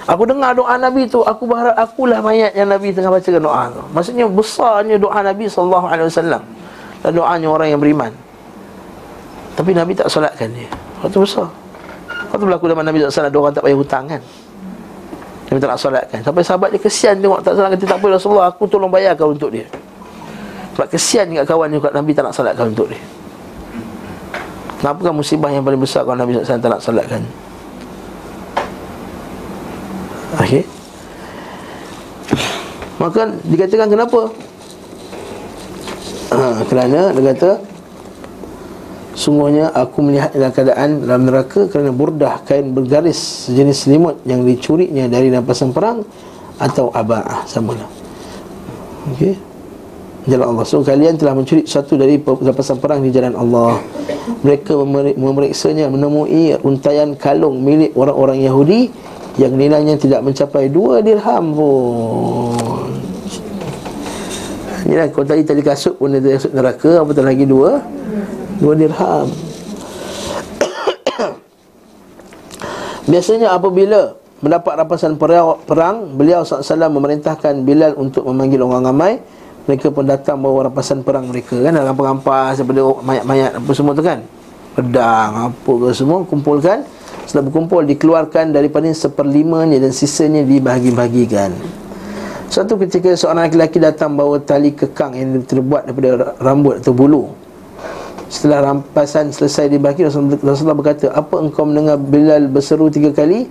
Aku 0.06 0.24
dengar 0.24 0.54
doa 0.54 0.78
Nabi 0.80 1.10
tu 1.10 1.26
Aku 1.26 1.50
berharap 1.50 1.76
akulah 1.76 2.22
mayat 2.24 2.54
yang 2.56 2.70
Nabi 2.72 2.94
tengah 2.94 3.12
bacakan 3.12 3.42
doa 3.42 3.64
tu 3.74 3.82
Maksudnya 3.92 4.26
besarnya 4.30 4.96
doa 4.96 5.20
Nabi 5.20 5.50
SAW 5.50 5.92
Dan 7.04 7.12
doanya 7.12 7.48
orang 7.50 7.68
yang 7.74 7.82
beriman 7.82 8.12
Tapi 9.58 9.76
Nabi 9.76 9.92
tak 9.98 10.08
solatkan 10.08 10.48
dia 10.54 10.70
Waktu 11.04 11.20
besar 11.20 11.50
Waktu 12.30 12.46
berlaku 12.46 12.66
zaman 12.72 12.84
Nabi 12.86 12.98
SAW 13.06 13.30
Ada 13.30 13.38
orang 13.38 13.54
tak 13.54 13.64
payah 13.66 13.78
hutang 13.78 14.06
kan? 14.10 14.22
Nabi 15.46 15.58
tak 15.62 15.70
nak 15.70 15.80
solatkan 15.80 16.20
Sampai 16.26 16.42
sahabat 16.42 16.70
dia 16.74 16.82
kesian 16.82 17.16
tengok 17.22 17.40
Tak 17.46 17.54
salah 17.58 17.70
kata 17.74 17.86
tak 17.86 17.98
apa 18.02 18.08
Rasulullah 18.12 18.46
Aku 18.50 18.64
tolong 18.66 18.90
bayarkan 18.90 19.38
untuk 19.38 19.54
dia. 19.54 19.66
Sebab 20.76 20.88
kesian 20.92 21.32
kat 21.32 21.46
kawan 21.48 21.72
dia 21.72 21.80
Nabi 21.96 22.12
tak 22.12 22.24
nak 22.28 22.36
solatkan 22.36 22.68
untuk 22.74 22.92
dia. 22.92 23.00
Kenapa 24.82 25.00
kan 25.00 25.14
musibah 25.16 25.50
yang 25.50 25.64
paling 25.64 25.80
besar 25.80 26.04
Kalau 26.04 26.20
Nabi 26.20 26.36
SAW 26.36 26.60
tak 26.60 26.72
nak 26.72 26.82
solatkan? 26.84 27.22
Okey. 30.36 30.64
Maka 33.00 33.22
dikatakan 33.48 33.88
kenapa? 33.88 34.20
Ha, 36.36 36.38
Kerana 36.70 37.12
dia 37.16 37.24
kata 37.32 37.75
Sungguhnya 39.16 39.72
aku 39.72 40.04
melihat 40.04 40.36
dalam 40.36 40.52
keadaan 40.52 40.90
dalam 41.08 41.24
neraka 41.24 41.72
kerana 41.72 41.96
burdah 41.96 42.44
kain 42.44 42.76
bergaris 42.76 43.48
sejenis 43.48 43.88
selimut 43.88 44.20
yang 44.28 44.44
dicurinya 44.44 45.08
dari 45.08 45.32
rampasan 45.32 45.72
perang 45.72 46.04
atau 46.60 46.92
aba'ah 46.92 47.48
sama 47.48 47.80
lah. 47.80 47.88
Okey. 49.16 49.40
Jalan 50.28 50.52
Allah. 50.52 50.66
So 50.68 50.84
kalian 50.84 51.16
telah 51.16 51.32
mencuri 51.32 51.64
satu 51.64 51.96
dari 51.96 52.20
rampasan 52.20 52.84
perang 52.84 53.00
di 53.00 53.16
jalan 53.16 53.40
Allah. 53.40 53.80
Mereka 54.44 54.76
memeriksanya 55.16 55.88
menemui 55.88 56.60
untayan 56.68 57.16
kalung 57.16 57.64
milik 57.64 57.96
orang-orang 57.96 58.44
Yahudi 58.44 58.92
yang 59.40 59.56
nilainya 59.56 59.96
tidak 59.96 60.28
mencapai 60.28 60.68
dua 60.68 61.00
dirham 61.00 61.56
pun. 61.56 62.92
Inilah 64.86 65.08
kalau 65.10 65.26
tadi 65.26 65.42
tadi 65.42 65.62
kasut 65.66 65.96
pun 65.98 66.14
dia 66.14 66.36
kasut 66.36 66.52
neraka 66.52 67.02
apatah 67.02 67.26
lagi 67.26 67.48
dua 67.48 67.82
Dua 68.60 68.74
dirham. 68.76 69.28
Biasanya 73.12 73.54
apabila 73.54 74.18
mendapat 74.42 74.74
rampasan 74.82 75.14
perang 75.20 75.98
Beliau 76.18 76.42
SAW 76.42 76.90
memerintahkan 76.90 77.62
Bilal 77.62 77.94
untuk 78.00 78.26
memanggil 78.26 78.64
orang 78.64 78.84
ramai. 78.88 79.14
Mereka 79.66 79.90
pun 79.90 80.06
datang 80.06 80.38
bawa 80.46 80.70
rampasan 80.70 81.02
perang 81.02 81.26
mereka 81.30 81.58
kan? 81.58 81.74
Dalam 81.74 81.98
rampas 81.98 82.62
daripada 82.62 82.86
mayat-mayat 83.02 83.58
apa 83.58 83.72
semua 83.74 83.98
tu 83.98 84.06
kan? 84.06 84.22
Pedang 84.78 85.50
apa 85.50 85.72
ke 85.74 85.88
semua 85.94 86.22
kumpulkan. 86.22 86.86
Setelah 87.26 87.50
berkumpul 87.50 87.82
dikeluarkan 87.90 88.54
daripada 88.54 88.86
seperlimanya 88.94 89.82
dan 89.82 89.90
sisanya 89.90 90.46
dibahagi-bahagikan 90.46 91.58
Suatu 92.54 92.78
ketika 92.78 93.18
seorang 93.18 93.50
lelaki 93.50 93.82
datang 93.82 94.14
bawa 94.14 94.38
tali 94.38 94.70
kekang 94.78 95.18
yang 95.18 95.42
terbuat 95.42 95.90
daripada 95.90 96.38
rambut 96.38 96.86
atau 96.86 96.94
bulu 96.94 97.34
Setelah 98.26 98.74
rampasan 98.74 99.30
selesai 99.30 99.70
dibagi 99.70 100.02
Rasulullah 100.02 100.74
berkata 100.74 101.14
Apa 101.14 101.38
engkau 101.38 101.70
mendengar 101.70 102.02
Bilal 102.02 102.50
berseru 102.50 102.90
tiga 102.90 103.14
kali? 103.14 103.46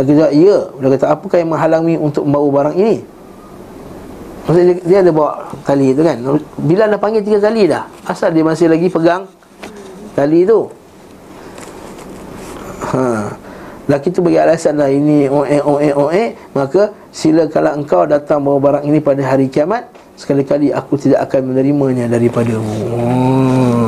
Dia 0.00 0.16
kata 0.16 0.32
ya. 0.32 0.58
Dia 0.80 0.88
kata 0.96 1.06
apakah 1.12 1.36
yang 1.40 1.50
menghalangi 1.52 1.96
untuk 2.00 2.24
membawa 2.24 2.48
barang 2.64 2.76
ini? 2.76 2.96
Maksudnya 4.48 4.74
dia, 4.82 4.98
ada 5.04 5.12
bawa 5.12 5.52
tali 5.62 5.92
itu 5.92 6.00
kan? 6.00 6.16
Bilal 6.56 6.88
dah 6.96 7.00
panggil 7.00 7.22
tiga 7.22 7.38
kali 7.38 7.68
dah. 7.68 7.84
Asal 8.08 8.32
dia 8.32 8.42
masih 8.42 8.72
lagi 8.72 8.88
pegang 8.88 9.28
Tali 10.16 10.42
itu 10.42 10.80
Ha. 12.90 13.30
Laki 13.86 14.10
tu 14.10 14.18
bagi 14.18 14.34
alasan 14.34 14.74
lah 14.78 14.90
ini 14.90 15.30
oe 15.30 15.62
oe 15.62 15.88
oe. 15.94 16.22
Maka 16.58 16.90
sila 17.14 17.46
kalau 17.46 17.78
engkau 17.78 18.02
datang 18.02 18.42
bawa 18.42 18.58
barang 18.58 18.84
ini 18.86 18.98
pada 18.98 19.22
hari 19.22 19.46
kiamat 19.46 19.86
sekali-kali 20.18 20.74
aku 20.74 20.98
tidak 20.98 21.30
akan 21.30 21.54
menerimanya 21.54 22.10
daripadamu. 22.10 22.66
Hmm. 22.66 23.79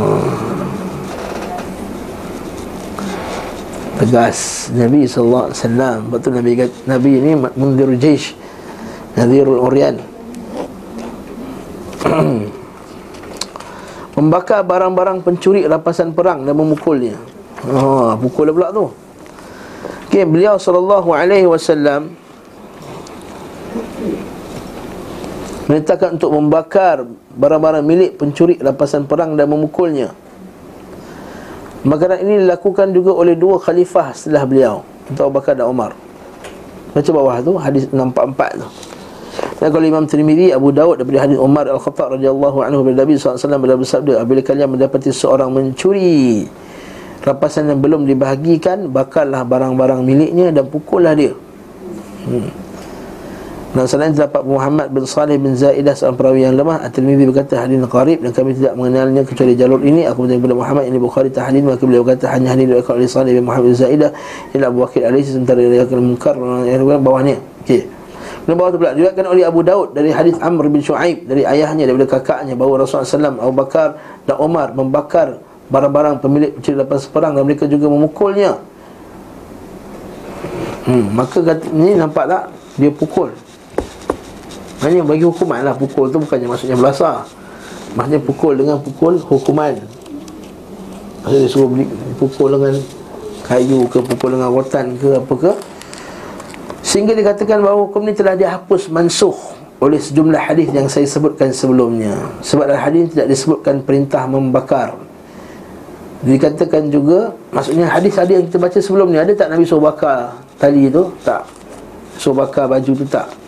Tegas 4.12 4.68
Nabi 4.76 5.08
sallallahu 5.08 5.48
alaihi 5.48 5.56
wasallam. 5.56 5.98
Betul 6.12 6.36
Nabi 6.36 6.68
Nabi 6.84 7.10
ini 7.16 7.32
mundir 7.56 7.88
jaish. 7.96 8.36
Nadhirul 9.16 9.56
Uryan 9.56 10.04
Membakar 14.20 14.68
barang-barang 14.68 15.24
pencuri 15.24 15.64
rampasan 15.64 16.12
perang 16.12 16.44
dan 16.44 16.52
memukulnya. 16.52 17.16
Oh, 17.64 18.12
pukul 18.20 18.52
pula 18.52 18.68
tu. 18.68 18.92
Okay, 20.12 20.28
beliau 20.28 20.60
sallallahu 20.60 21.08
alaihi 21.16 21.48
wasallam 21.48 22.12
Merintahkan 25.72 26.20
untuk 26.20 26.36
membakar 26.36 27.08
barang-barang 27.32 27.80
milik 27.80 28.20
pencuri 28.20 28.60
rampasan 28.60 29.08
perang 29.08 29.40
dan 29.40 29.48
memukulnya 29.48 30.12
Makanan 31.82 32.22
ini 32.22 32.34
dilakukan 32.46 32.94
juga 32.94 33.10
oleh 33.10 33.34
dua 33.34 33.58
khalifah 33.58 34.14
setelah 34.14 34.46
beliau. 34.46 34.86
Abu 35.10 35.34
Bakar 35.34 35.58
dan 35.58 35.66
Umar. 35.66 35.98
Baca 36.94 37.10
bawah 37.10 37.36
tu, 37.42 37.52
hadis 37.58 37.90
644 37.90 38.62
tu. 38.62 38.68
Dan 39.58 39.70
kalau 39.72 39.86
Imam 39.86 40.04
Tirmidhi 40.04 40.52
Abu 40.52 40.70
Daud 40.70 41.00
daripada 41.00 41.24
hadis 41.24 41.38
Umar 41.40 41.64
Al-Khattab 41.66 42.18
radhiyallahu 42.18 42.66
anhu 42.66 42.84
dari 42.84 42.98
Nabi 42.98 43.12
SAW 43.16 43.58
beliau 43.58 43.78
bersabda 43.80 44.20
apabila 44.20 44.42
kalian 44.44 44.68
mendapati 44.74 45.08
seorang 45.14 45.48
mencuri 45.54 46.44
rampasan 47.22 47.70
yang 47.70 47.80
belum 47.80 48.04
dibahagikan 48.04 48.90
bakarlah 48.90 49.46
barang-barang 49.46 50.02
miliknya 50.02 50.50
dan 50.50 50.66
pukullah 50.66 51.14
dia. 51.14 51.32
Hmm. 52.28 52.61
Dan 53.72 53.88
selain 53.88 54.12
terdapat 54.12 54.44
Muhammad 54.44 54.92
bin 54.92 55.08
Salih 55.08 55.40
bin 55.40 55.56
Zaidah 55.56 55.96
seorang 55.96 56.20
perawi 56.20 56.44
yang 56.44 56.60
lemah 56.60 56.84
At-Tirmidhi 56.84 57.24
berkata 57.24 57.56
hadis 57.56 57.80
qarib 57.88 58.20
dan 58.20 58.36
kami 58.36 58.52
tidak 58.52 58.76
mengenalnya 58.76 59.24
kecuali 59.24 59.56
jalur 59.56 59.80
ini. 59.80 60.04
Aku 60.04 60.28
bertanya 60.28 60.44
kepada 60.44 60.56
Muhammad 60.60 60.84
ini 60.92 60.98
Bukhari 61.00 61.32
tahdid 61.32 61.64
maka 61.64 61.80
beliau 61.80 62.04
berkata 62.04 62.28
hanya 62.36 62.52
hadis 62.52 62.68
diriwayatkan 62.68 62.94
oleh 63.00 63.08
Salih 63.08 63.32
bin 63.40 63.48
Muhammad 63.48 63.72
bin 63.72 63.76
Zaidah 63.80 64.10
ila 64.52 64.64
Abu 64.68 64.78
Bakar 64.84 65.00
alaihi 65.08 65.24
sementara 65.24 65.58
diriwayatkan 65.64 65.98
Munkar 66.04 66.34
yang 66.68 67.00
bawahnya. 67.00 67.36
Okey. 67.64 67.80
Dan 68.44 68.52
bawah 68.60 68.70
tu 68.74 68.76
pula 68.76 68.92
diriwayatkan 68.92 69.24
oleh 69.24 69.44
Abu 69.48 69.60
Daud 69.64 69.88
dari 69.96 70.10
hadis 70.12 70.36
Amr 70.36 70.68
bin 70.68 70.84
Shu'aib 70.84 71.24
dari 71.24 71.42
ayahnya 71.48 71.88
daripada 71.88 72.20
kakaknya 72.20 72.52
bahawa 72.52 72.84
Rasulullah 72.84 73.08
SAW 73.08 73.40
Abu 73.40 73.54
Bakar 73.56 73.88
dan 74.28 74.36
Umar 74.36 74.76
membakar 74.76 75.40
barang-barang 75.72 76.20
pemilik 76.20 76.52
pencuri 76.60 76.76
lepas 76.76 77.08
perang 77.08 77.32
dan 77.32 77.48
mereka 77.48 77.64
juga 77.64 77.88
memukulnya. 77.88 78.60
Hmm, 80.84 81.08
maka 81.16 81.40
kata, 81.40 81.72
ni 81.72 81.96
nampak 81.96 82.28
tak? 82.28 82.42
Dia 82.76 82.92
pukul. 82.92 83.32
Ini 84.82 84.98
bagi 85.06 85.22
hukuman 85.22 85.62
lah 85.62 85.78
Pukul 85.78 86.10
tu 86.10 86.18
bukannya 86.18 86.50
maksudnya 86.50 86.74
belasah. 86.74 87.22
Maksudnya 87.94 88.20
pukul 88.24 88.56
dengan 88.58 88.80
pukul 88.82 89.20
hukuman. 89.20 89.76
Maksudnya 91.22 91.40
dia 91.44 91.50
suruh 91.52 91.68
beli, 91.70 91.86
pukul 92.18 92.56
dengan 92.56 92.74
kayu 93.46 93.86
ke 93.86 94.00
Pukul 94.02 94.34
dengan 94.34 94.50
rotan 94.50 94.96
ke 94.98 95.22
apa 95.22 95.34
ke. 95.38 95.52
Sehingga 96.82 97.14
dikatakan 97.14 97.62
bahawa 97.62 97.86
hukum 97.86 98.02
ni 98.02 98.12
telah 98.12 98.34
dihapus 98.34 98.90
mansuh 98.90 99.38
Oleh 99.78 100.02
sejumlah 100.02 100.50
hadis 100.50 100.66
yang 100.74 100.90
saya 100.90 101.06
sebutkan 101.06 101.54
sebelumnya. 101.54 102.10
Sebab 102.42 102.66
dalam 102.66 102.82
hadis 102.82 103.14
tidak 103.14 103.30
disebutkan 103.30 103.86
perintah 103.86 104.26
membakar. 104.26 104.98
Dikatakan 106.26 106.90
juga 106.90 107.34
Maksudnya 107.54 107.86
hadis-hadis 107.86 108.34
yang 108.40 108.46
kita 108.46 108.58
baca 108.62 108.78
sebelum 108.78 109.10
ni 109.10 109.18
Ada 109.18 109.34
tak 109.34 109.50
Nabi 109.50 109.66
suruh 109.66 109.82
bakar 109.90 110.38
tali 110.58 110.86
tu? 110.90 111.10
Tak. 111.22 111.46
Suruh 112.18 112.46
bakar 112.46 112.70
baju 112.70 112.92
tu 112.94 113.06
tak 113.06 113.41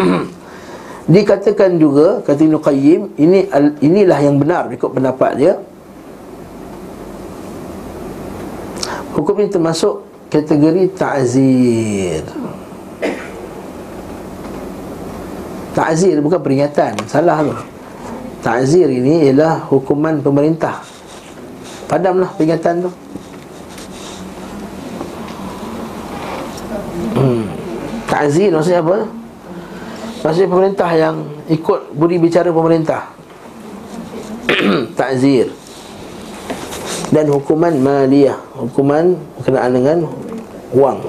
Dikatakan 1.14 1.80
juga 1.80 2.22
Kata 2.22 2.40
Ibn 2.40 2.56
Qayyim 2.62 3.00
ini, 3.18 3.50
Inilah 3.82 4.18
yang 4.22 4.38
benar 4.38 4.70
ikut 4.70 4.90
pendapat 4.90 5.30
dia. 5.36 5.54
Hukum 9.14 9.34
ini 9.42 9.50
termasuk 9.50 10.06
Kategori 10.30 10.94
ta'zir. 10.94 12.22
Ta'zir 15.74 16.22
bukan 16.22 16.38
peringatan 16.38 16.94
Salah 17.10 17.42
tu. 17.42 17.50
Ta'zir 18.40 18.86
ini 18.86 19.26
ialah 19.26 19.66
hukuman 19.66 20.22
pemerintah. 20.22 20.86
Padamlah 21.90 22.30
peringatan 22.38 22.86
tu. 22.86 22.90
Hmm. 27.18 27.44
Ta'zir 28.06 28.54
maksudnya 28.54 28.80
apa? 28.86 29.19
Maksudnya 30.20 30.52
pemerintah 30.52 30.90
yang 30.92 31.16
ikut 31.48 31.96
budi 31.96 32.20
bicara 32.20 32.52
pemerintah. 32.52 33.08
Ta'zir. 34.98 35.48
Dan 37.08 37.32
hukuman 37.32 37.72
maliyah. 37.80 38.36
Hukuman 38.52 39.16
berkenaan 39.40 39.72
dengan 39.72 39.98
wang. 40.76 41.00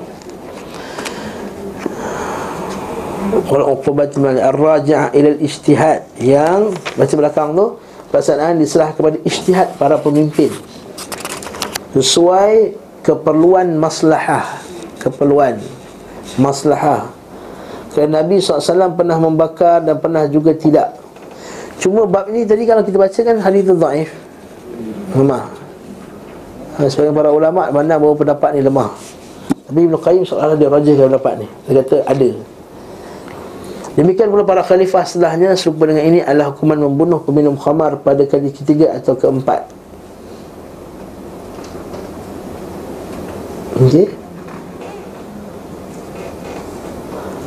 Wal 3.51 3.65
uqubat 3.75 4.15
maliyah 4.15 4.47
Ar-raja'ah 4.47 5.07
ilal 5.11 5.39
ijtihad. 5.43 6.07
Yang 6.15 6.79
Baca 6.95 7.13
belakang 7.19 7.51
tu 7.51 7.67
Pelaksanaan 8.11 8.59
diserah 8.59 8.91
kepada 8.91 9.19
ijtihad 9.23 9.79
para 9.79 9.95
pemimpin. 9.99 10.51
Sesuai 11.95 12.75
keperluan 13.03 13.75
maslahah. 13.75 14.59
Keperluan 14.99 15.59
maslahah 16.35 17.20
kerana 17.91 18.23
Nabi 18.23 18.39
SAW 18.39 18.95
pernah 18.95 19.17
membakar 19.19 19.83
dan 19.83 19.99
pernah 19.99 20.23
juga 20.31 20.55
tidak. 20.55 20.95
Cuma 21.81 22.07
bab 22.07 22.31
ini 22.31 22.47
tadi 22.47 22.63
kalau 22.63 22.85
kita 22.85 22.95
baca 22.95 23.19
kan 23.19 23.37
hadis 23.41 23.61
itu 23.67 23.73
daif 23.75 24.09
Lemah. 25.11 25.43
Ha, 26.79 26.87
Sebagian 26.87 27.11
para 27.11 27.35
ulama' 27.35 27.67
Mana 27.67 27.99
bahawa 27.99 28.15
pendapat 28.15 28.55
ni 28.55 28.61
lemah. 28.63 28.95
Tapi 29.67 29.79
Ibn 29.91 29.95
Qayyim 29.99 30.23
seolah 30.23 30.55
dia 30.55 30.71
rajahkan 30.71 31.11
pendapat 31.11 31.33
ni. 31.43 31.47
Dia 31.67 31.83
kata 31.83 31.97
ada. 32.07 32.29
Demikian 33.91 34.31
pula 34.31 34.47
para 34.47 34.63
khalifah 34.63 35.03
setelahnya 35.03 35.51
Serupa 35.59 35.83
dengan 35.83 36.07
ini 36.07 36.19
adalah 36.23 36.55
hukuman 36.55 36.79
membunuh 36.79 37.19
peminum 37.27 37.59
khamar 37.59 37.99
Pada 37.99 38.23
kali 38.23 38.47
ketiga 38.55 38.95
atau 38.95 39.19
keempat 39.19 39.67
Okey 43.83 44.21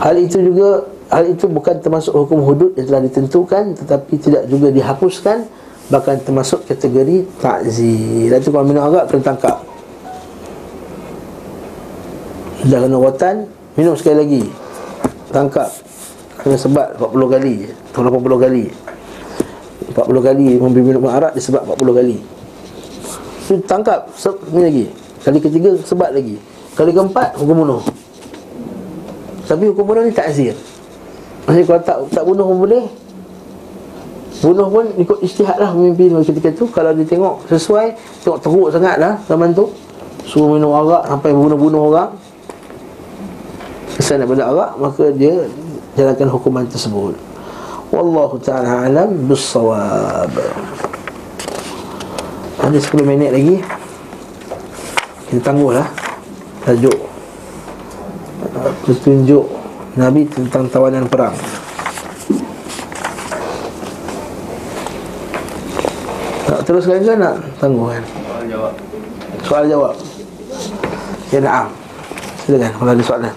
Hal 0.04 0.20
itu 0.20 0.36
juga 0.36 0.84
Hal 1.08 1.32
itu 1.32 1.48
bukan 1.48 1.80
termasuk 1.80 2.12
hukum 2.12 2.44
hudud 2.44 2.76
yang 2.76 2.84
telah 2.84 3.02
ditentukan 3.08 3.72
Tetapi 3.80 4.12
tidak 4.20 4.42
juga 4.52 4.68
dihapuskan 4.68 5.48
Bahkan 5.84 6.24
termasuk 6.24 6.64
kategori 6.64 7.28
takzir 7.40 8.32
itu 8.32 8.48
kalau 8.48 8.64
minum 8.64 8.88
arak 8.88 9.04
kena 9.12 9.20
tangkap. 9.20 9.60
Dah 12.64 12.78
kena 12.80 12.96
rotan 12.96 13.44
Minum 13.76 13.92
sekali 13.92 14.16
lagi. 14.16 14.42
Tangkap. 15.28 15.68
Kena 16.40 16.56
sebat 16.56 16.96
40 16.96 17.34
kali. 17.36 17.54
Atau 17.92 18.00
80 18.00 18.44
kali. 18.48 18.64
40 19.92 20.24
kali 20.24 20.46
minum 20.80 21.04
arak 21.04 21.36
dia 21.36 21.44
sebat 21.44 21.68
40 21.68 22.00
kali. 22.00 22.16
Itu 23.44 23.60
tangkap 23.68 24.08
se- 24.16 24.40
Ni 24.56 24.64
lagi. 24.64 24.84
Kali 25.20 25.36
ketiga 25.36 25.76
sebat 25.84 26.16
lagi. 26.16 26.40
Kali 26.72 26.96
keempat 26.96 27.36
hukum 27.36 27.60
bunuh 27.60 27.84
Tapi 29.44 29.68
hukum 29.68 29.84
bunuh 29.84 30.02
ni 30.08 30.12
takzir. 30.12 30.56
Maksudnya 31.44 31.64
kalau 31.68 31.80
tak 31.84 31.96
tak 32.08 32.24
bunuh 32.24 32.44
pun 32.48 32.58
boleh. 32.64 32.84
Bunuh 34.40 34.68
pun 34.68 34.84
ikut 34.96 35.18
istihad 35.20 35.56
lah 35.60 35.72
pemimpin 35.72 36.16
ketika 36.24 36.48
tu. 36.52 36.64
Kalau 36.72 36.92
dia 36.96 37.04
tengok 37.04 37.48
sesuai 37.48 37.96
Tengok 38.24 38.38
teruk 38.40 38.68
sangat 38.72 38.96
lah 38.96 39.20
zaman 39.28 39.52
tu. 39.52 39.68
Suruh 40.24 40.56
minum 40.56 40.72
arak 40.72 41.04
sampai 41.04 41.30
bunuh-bunuh 41.36 41.92
orang. 41.92 42.10
Kesan 43.94 44.24
daripada 44.24 44.48
arak 44.48 44.70
Maka 44.80 45.12
dia 45.12 45.44
jalankan 45.92 46.28
hukuman 46.32 46.64
tersebut. 46.64 47.12
Wallahu 47.92 48.40
ta'ala 48.40 48.88
alam 48.88 49.28
Bissawab. 49.28 50.32
Ada 52.64 52.78
10 52.80 53.04
minit 53.04 53.30
lagi. 53.36 53.60
Kita 55.28 55.52
tangguh 55.52 55.76
lah. 55.76 55.84
Tajuk 56.64 57.13
Petunjuk 58.64 59.44
Nabi 60.00 60.24
tentang 60.24 60.64
tawanan 60.72 61.04
perang 61.04 61.36
Nak 66.44 66.60
teruskan 66.64 67.04
ke 67.04 67.14
nak 67.16 67.36
tangguh 67.60 67.92
kan? 67.92 68.04
Soal 68.04 68.44
jawab. 68.48 68.74
Soal 69.44 69.64
jawab 69.68 69.94
Ya 71.28 71.38
na'am 71.44 71.68
Silakan 72.44 72.72
kalau 72.76 72.92
ada 72.92 73.04
soalan 73.04 73.34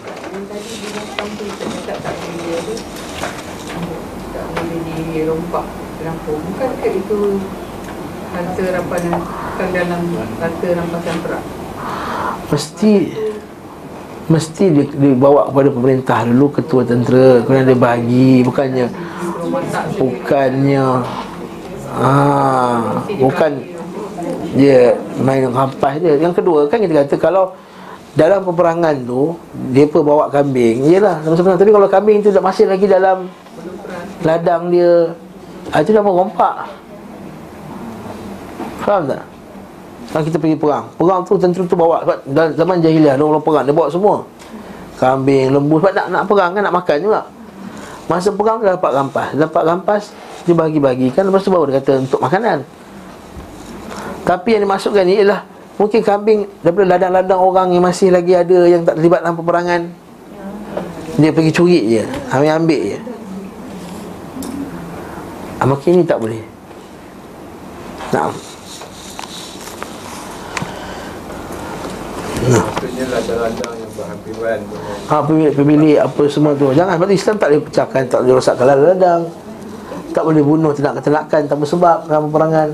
tak 1.88 1.97
tak 2.03 2.13
boleh 2.19 2.59
apa 2.59 2.73
tak 4.36 4.45
boleh 4.51 4.80
dirompak 5.15 5.65
rampung 6.03 6.39
bukankah 6.51 6.91
itu 6.91 7.19
harta 8.36 8.63
rampasan 8.75 9.13
bukan 9.15 9.67
dalam 9.71 10.01
harta 10.43 10.67
rampasan 10.75 11.15
perang 11.23 11.45
Mesti 12.47 12.93
Mesti 14.28 14.91
dibawa 14.91 15.47
kepada 15.47 15.69
pemerintah 15.71 16.19
dulu 16.28 16.51
Ketua 16.51 16.84
tentera. 16.84 17.39
Kemudian 17.47 17.63
dia 17.63 17.80
bagi 17.80 18.43
Bukannya 18.43 18.86
Bukannya 19.95 20.86
ah, 21.95 22.99
Bukan 23.07 23.51
Dia 24.59 24.99
main 25.23 25.47
rampas 25.47 26.03
dia. 26.03 26.19
Yang 26.19 26.43
kedua 26.43 26.67
kan 26.67 26.84
kita 26.84 27.07
kata 27.07 27.15
Kalau 27.15 27.55
dalam 28.19 28.43
peperangan 28.43 28.95
tu 29.07 29.39
Mereka 29.71 30.03
bawa 30.03 30.28
kambing 30.28 30.84
Yelah 30.91 31.23
sebenarnya 31.23 31.63
Tapi 31.63 31.71
kalau 31.71 31.88
kambing 31.88 32.19
tu 32.19 32.30
masih 32.43 32.67
lagi 32.67 32.84
dalam 32.84 33.32
Ladang 34.28 34.67
dia 34.67 35.15
ah, 35.71 35.80
Itu 35.80 35.95
nama 35.95 36.11
rompak 36.11 36.55
Faham 38.84 39.07
tak? 39.07 39.37
Kalau 40.08 40.24
kita 40.24 40.38
pergi 40.39 40.55
perang. 40.55 40.88
Perang 40.95 41.20
tu 41.28 41.36
tentera 41.36 41.68
tu 41.68 41.76
bawa 41.76 41.99
Sebab 42.03 42.18
zaman 42.55 42.80
jahiliah 42.80 43.20
Orang 43.20 43.43
perang 43.43 43.68
Dia 43.68 43.76
bawa 43.76 43.91
semua. 43.91 44.24
Kambing, 44.95 45.51
lembu 45.51 45.78
Sebab 45.84 45.93
nak, 45.93 46.08
nak 46.10 46.24
perang 46.26 46.51
kan 46.55 46.62
Nak 46.64 46.74
makan 46.74 46.97
juga. 47.03 47.22
Masa 48.08 48.32
perang 48.32 48.64
dia 48.64 48.80
dapat 48.80 48.91
rampas. 48.95 49.28
Dapat 49.36 49.64
rampas 49.68 50.03
Dia 50.47 50.55
bagi-bagikan 50.55 51.28
Lepas 51.28 51.43
tu 51.43 51.51
baru 51.51 51.68
dia 51.68 51.84
kata 51.84 52.08
Untuk 52.08 52.24
makanan. 52.24 52.64
Tapi 54.24 54.49
yang 54.55 54.64
dimasukkan 54.64 55.03
ni 55.03 55.20
ialah 55.20 55.43
Mungkin 55.76 55.99
kambing 56.01 56.39
Daripada 56.64 56.95
ladang-ladang 56.95 57.39
orang 57.43 57.68
Yang 57.76 57.84
masih 57.84 58.10
lagi 58.16 58.34
ada 58.34 58.60
Yang 58.64 58.88
tak 58.88 58.95
terlibat 58.95 59.20
dalam 59.28 59.36
peperangan 59.36 59.82
Dia 61.20 61.30
pergi 61.36 61.51
curi 61.51 61.82
je. 61.99 62.03
Ambil-ambil 62.32 62.82
je. 62.95 62.99
Ah, 65.58 65.66
Makin 65.66 65.91
ni 65.97 66.03
tak 66.05 66.22
boleh. 66.22 66.41
Nah. 68.14 68.47
Maksudnya 72.48 73.06
ladang-ladang 73.12 73.74
yang 73.76 73.91
berhampiran 73.91 74.60
Ha, 75.12 75.16
pemilik, 75.20 75.54
pemilik 75.56 75.95
apa 76.00 76.24
semua 76.32 76.56
tu. 76.56 76.72
Jangan, 76.72 76.95
sebab 76.95 77.12
Islam 77.12 77.36
tak 77.36 77.48
boleh 77.52 77.64
pecahkan 77.68 78.02
Tak 78.08 78.20
boleh 78.24 78.34
rosakkan 78.39 78.66
ladang 78.68 79.22
Tak 80.16 80.24
boleh 80.24 80.43
bunuh 80.43 80.72
ternak-ternakan 80.72 81.41
tanpa 81.52 81.66
sebab 81.68 81.98
dalam 82.08 82.32
peperangan. 82.32 82.70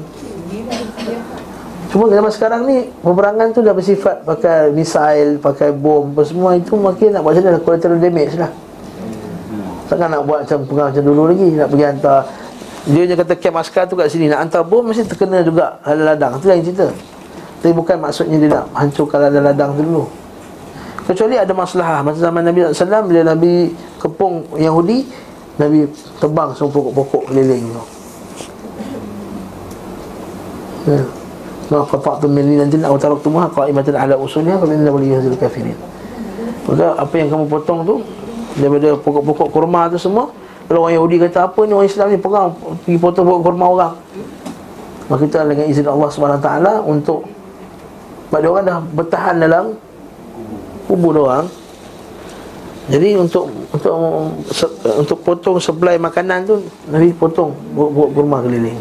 Cuma 1.89 2.09
zaman 2.09 2.31
sekarang 2.33 2.61
ni 2.69 2.89
Peperangan 3.01 3.47
tu 3.53 3.61
dah 3.61 3.73
bersifat 3.73 4.25
pakai 4.25 4.73
misail 4.73 5.37
Pakai 5.37 5.69
bom 5.73 6.09
apa 6.13 6.21
semua 6.25 6.57
Itu 6.57 6.77
makin 6.77 7.13
nak 7.13 7.21
buat 7.25 7.37
macam 7.37 7.49
mana? 7.53 7.59
Collateral 7.61 7.97
damage 8.01 8.33
lah. 8.37 8.51
Takkan 9.89 10.09
nak 10.09 10.21
buat 10.25 10.39
macam 10.45 10.59
perang 10.65 10.87
macam 10.89 11.03
dulu 11.05 11.23
lagi 11.29 11.47
Nak 11.53 11.67
pergi 11.69 11.85
hantar. 11.85 12.19
Dia 12.83 13.15
kata 13.15 13.33
camp 13.37 13.57
askar 13.61 13.83
tu 13.89 13.95
kat 13.97 14.09
sini 14.09 14.29
Nak 14.29 14.39
hantar 14.49 14.61
bom 14.65 14.81
mesti 14.85 15.05
terkena 15.05 15.45
juga 15.45 15.77
ladang-ladang 15.85 16.41
Itu 16.41 16.45
yang 16.49 16.61
cerita 16.61 16.87
Tapi 17.63 17.71
bukan 17.71 17.95
maksudnya 17.95 18.37
dia 18.43 18.49
nak 18.51 18.67
hancurkan 18.75 19.23
ladang-ladang 19.23 19.71
tu 19.79 19.87
dulu. 19.87 20.03
Kecuali 21.07 21.39
ada 21.39 21.55
masalah. 21.55 22.03
Masa 22.03 22.27
zaman 22.27 22.43
Nabi 22.43 22.59
SAW 22.75 23.07
Bila 23.07 23.21
Nabi 23.23 23.71
kepung 24.03 24.43
Yahudi 24.59 25.07
Nabi 25.55 25.87
tebang 26.19 26.51
semua 26.51 26.75
pokok-pokok 26.75 27.31
keliling 27.31 27.63
tu. 27.71 27.83
Ya. 30.91 31.03
Ma 31.71 31.79
qata'tum 31.87 32.27
min 32.27 32.43
linatin 32.51 32.83
aw 32.83 32.99
taraktumuha 32.99 33.47
qa'imatan 33.55 33.95
ala 33.95 34.19
usulha 34.19 34.59
fa 34.59 34.67
inna 34.67 34.91
wali 34.91 35.15
yahzil 35.15 35.39
kafirin. 35.39 35.77
Maka 36.67 36.99
apa 36.99 37.13
yang 37.15 37.31
kamu 37.31 37.45
potong 37.47 37.87
tu 37.87 37.95
daripada 38.59 38.99
pokok-pokok 38.99 39.47
kurma 39.53 39.87
tu 39.87 39.95
semua 39.95 40.27
kalau 40.67 40.89
orang 40.89 40.95
Yahudi 40.99 41.15
kata 41.21 41.47
apa 41.47 41.59
ni 41.63 41.71
orang 41.71 41.87
Islam 41.87 42.07
ni? 42.11 42.17
Perang 42.19 42.51
pergi 42.83 42.97
potong 42.99 43.23
pokok 43.29 43.41
kurma 43.45 43.65
orang. 43.69 43.93
Maka 45.07 45.21
kita 45.27 45.45
dengan 45.45 45.65
izin 45.69 45.85
Allah 45.85 46.09
taala 46.41 46.73
untuk 46.81 47.23
sebab 48.33 48.41
dia 48.41 48.49
orang 48.49 48.65
dah 48.65 48.81
bertahan 48.97 49.35
dalam 49.45 49.77
kubur 50.89 51.13
orang. 51.21 51.45
Jadi 52.89 53.13
untuk 53.13 53.45
untuk 53.69 53.93
untuk 55.05 55.17
potong 55.21 55.61
supply 55.61 56.01
makanan 56.01 56.41
tu 56.41 56.57
Nabi 56.89 57.13
potong 57.13 57.53
pokok 57.77 58.09
kurma 58.09 58.41
keliling. 58.41 58.73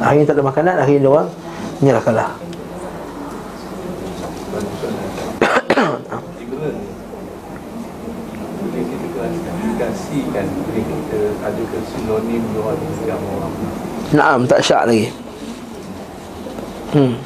Akhirnya 0.00 0.32
tak 0.32 0.40
ada 0.40 0.48
makanan, 0.48 0.74
akhirnya 0.80 1.04
dia 1.04 1.12
orang 1.12 1.28
klasifikasikan 9.76 10.46
Boleh 10.56 10.84
kita 10.88 11.78
sinonim 11.92 12.42
Luar 12.56 12.80
yang 13.04 13.20
orang 13.20 13.52
Naam, 14.16 14.48
tak 14.48 14.64
syak 14.64 14.88
lagi. 14.88 15.12
Hmm. 16.96 17.20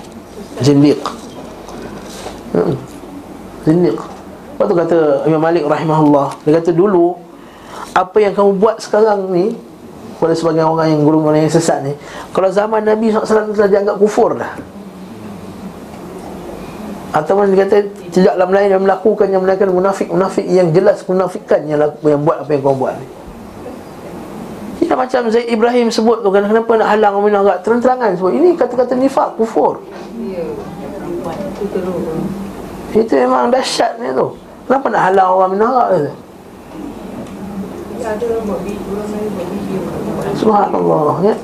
Zindiq. 0.59 0.99
Hmm. 2.51 2.75
Zindiq. 3.63 3.99
Lepas 3.99 4.67
tu 4.67 4.77
kata 4.77 4.99
Imam 5.25 5.41
Malik 5.41 5.65
rahimahullah, 5.65 6.37
dia 6.45 6.53
kata 6.61 6.71
dulu 6.75 7.17
apa 7.97 8.17
yang 8.21 8.37
kamu 8.37 8.61
buat 8.61 8.77
sekarang 8.83 9.33
ni 9.33 9.57
pada 10.21 10.37
sebagian 10.37 10.69
orang 10.69 10.93
yang 10.93 11.01
guru 11.01 11.25
orang 11.25 11.49
yang 11.49 11.53
sesat 11.53 11.81
ni, 11.81 11.97
kalau 12.37 12.53
zaman 12.53 12.85
Nabi 12.85 13.09
SAW 13.09 13.57
telah 13.57 13.71
dianggap 13.73 13.97
kufur 13.97 14.37
dah. 14.37 14.53
Atau 17.11 17.43
dia 17.49 17.67
kata 17.67 17.77
tidaklah 18.13 18.47
melain 18.47 18.71
yang 18.71 18.85
melakukan 18.85 19.27
yang 19.33 19.43
melakukan 19.43 19.73
munafik-munafik 19.75 20.47
yang 20.47 20.71
jelas 20.71 21.03
munafikan 21.09 21.65
yang, 21.67 21.81
laku, 21.83 22.07
yang 22.07 22.23
buat 22.23 22.45
apa 22.45 22.51
yang 22.53 22.63
kau 22.63 22.77
buat 22.77 22.95
ni. 23.01 23.07
Tidak 24.81 24.97
macam 24.97 25.23
Zaid 25.31 25.47
Ibrahim 25.47 25.87
sebut 25.93 26.19
tu 26.25 26.35
kan 26.35 26.43
Kenapa 26.51 26.73
nak 26.75 26.89
halang 26.91 27.23
minum 27.23 27.47
arak 27.47 27.63
Terang-terangan 27.63 28.17
sebut 28.17 28.33
Ini 28.33 28.59
kata-kata 28.59 28.97
nifak, 28.99 29.39
kufur 29.39 29.85
Ya 30.19 30.43
Itu 31.61 31.67
teruk 31.77 32.01
Itu 32.97 33.13
memang 33.21 33.53
dahsyat 33.53 34.01
ni 34.01 34.09
tu 34.17 34.33
Kenapa 34.65 34.87
nak 34.89 35.03
halang 35.13 35.29
orang 35.37 35.51
minum 35.53 35.69
arak 35.77 35.89
tu 35.93 36.13
Ada 38.01 38.25
orang 38.33 38.65
Subhanallah 40.41 41.21
ya? 41.21 41.35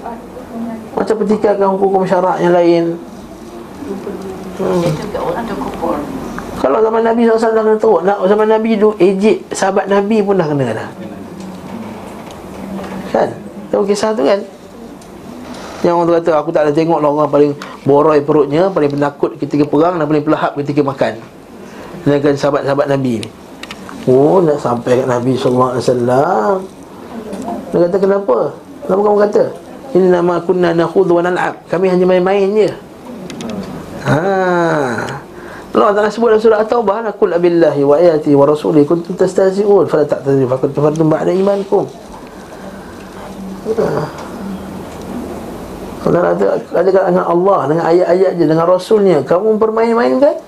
Macam 0.97 1.14
petikankan 1.20 1.68
hukum-hukum 1.76 2.09
syarak 2.09 2.40
yang 2.40 2.56
lain 2.56 2.97
Hmm. 4.56 4.80
Kalau 6.56 6.80
zaman 6.80 7.05
Nabi 7.05 7.28
SAW 7.28 7.52
dah 7.52 7.60
kena 7.60 7.76
teruk 7.76 8.01
nak 8.09 8.24
Zaman 8.24 8.48
Nabi 8.48 8.80
tu 8.80 8.88
ejek 8.97 9.44
sahabat 9.52 9.84
Nabi 9.84 10.24
pun 10.24 10.40
dah 10.40 10.48
kena 10.48 10.72
dah 10.72 10.88
Kan? 13.12 13.28
Tahu 13.68 13.84
kisah 13.84 14.16
tu 14.16 14.24
kan? 14.24 14.40
Yang 15.87 15.97
orang 16.03 16.15
kata 16.19 16.31
aku 16.35 16.51
tak 16.51 16.63
ada 16.67 16.73
tengok 16.75 16.99
lah 16.99 17.09
orang 17.15 17.31
paling 17.31 17.53
boroi 17.87 18.19
perutnya 18.19 18.67
Paling 18.75 18.91
penakut 18.91 19.39
ketika 19.39 19.63
perang 19.63 20.03
dan 20.03 20.11
paling 20.11 20.27
pelahap 20.27 20.59
ketika 20.59 20.83
makan. 20.83 21.23
Dengan 22.03 22.35
sahabat-sahabat 22.35 22.87
Nabi 22.91 23.23
ni. 23.23 23.29
Oh 24.11 24.43
nak 24.43 24.59
sampai 24.59 25.03
kat 25.03 25.07
Nabi 25.07 25.39
SAW 25.39 26.59
Dia 27.71 27.79
kata 27.87 27.97
kenapa? 28.03 28.39
Kenapa 28.87 29.01
kamu 29.03 29.19
kata? 29.31 29.45
Ini 29.95 30.07
nama 30.11 30.35
kunna 30.43 30.75
nakhudhu 30.75 31.19
wa 31.19 31.23
nal'ab. 31.23 31.55
Kami 31.71 31.87
hanya 31.87 32.03
main-main 32.03 32.51
je. 32.51 32.71
Haa 34.03 35.23
Allah 35.77 35.93
Ta'ala 35.93 36.09
sebut 36.09 36.33
dalam 36.33 36.41
surah 36.41 36.65
At-Taubah 36.65 37.05
Nakul 37.05 37.37
abillahi 37.37 37.85
wa 37.85 38.01
ayati 38.01 38.33
wa 38.33 38.49
rasuli 38.49 38.89
kuntum 38.89 39.13
tastahzi'un. 39.13 39.85
Fala 39.85 40.09
ta'tadiru 40.09 40.49
faqad 40.49 40.73
kafartum 40.73 41.13
ba'da 41.13 41.37
imankum. 41.37 41.85
Kalau 46.07 46.23
ada 46.23 46.62
ada 46.70 46.87
dengan 46.87 47.27
Allah 47.27 47.59
dengan 47.66 47.85
ayat-ayat 47.91 48.33
je 48.39 48.45
dengan 48.47 48.62
rasulnya 48.70 49.27
kamu 49.27 49.59
bermain-mainkan? 49.59 50.39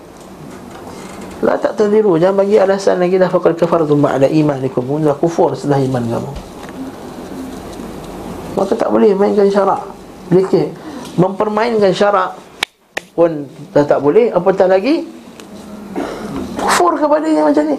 La 1.43 1.59
tak 1.59 1.74
terdiru. 1.74 2.14
Jangan 2.14 2.47
bagi 2.47 2.62
alasan 2.62 3.02
lagi 3.02 3.18
dah 3.18 3.26
Fakal 3.26 3.59
kafartum 3.59 3.98
ba'da 3.98 4.30
imanikum. 4.30 5.02
Dah 5.02 5.18
kufur 5.18 5.59
setelah 5.59 5.82
iman 5.82 6.02
kamu. 6.06 6.30
Maka 8.55 8.72
tak 8.78 8.90
boleh 8.90 9.10
mainkan 9.18 9.51
syarak. 9.51 9.82
Bila 10.30 10.62
Mempermainkan 11.18 11.90
syarak 11.90 12.39
Pun 13.18 13.51
dah 13.74 13.82
tak 13.82 13.98
boleh. 13.98 14.30
Apatah 14.30 14.70
lagi? 14.70 15.02
Kufur 16.55 16.94
kepadanya 16.94 17.51
macam 17.51 17.66
ni? 17.66 17.78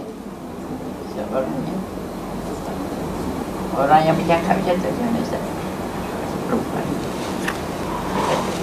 Orang 3.80 4.02
yang 4.04 4.16
bercakap 4.20 4.60
macam 4.60 4.76
tu 4.76 4.90
Ustaz? 5.24 5.44
Perempuan. 6.52 6.89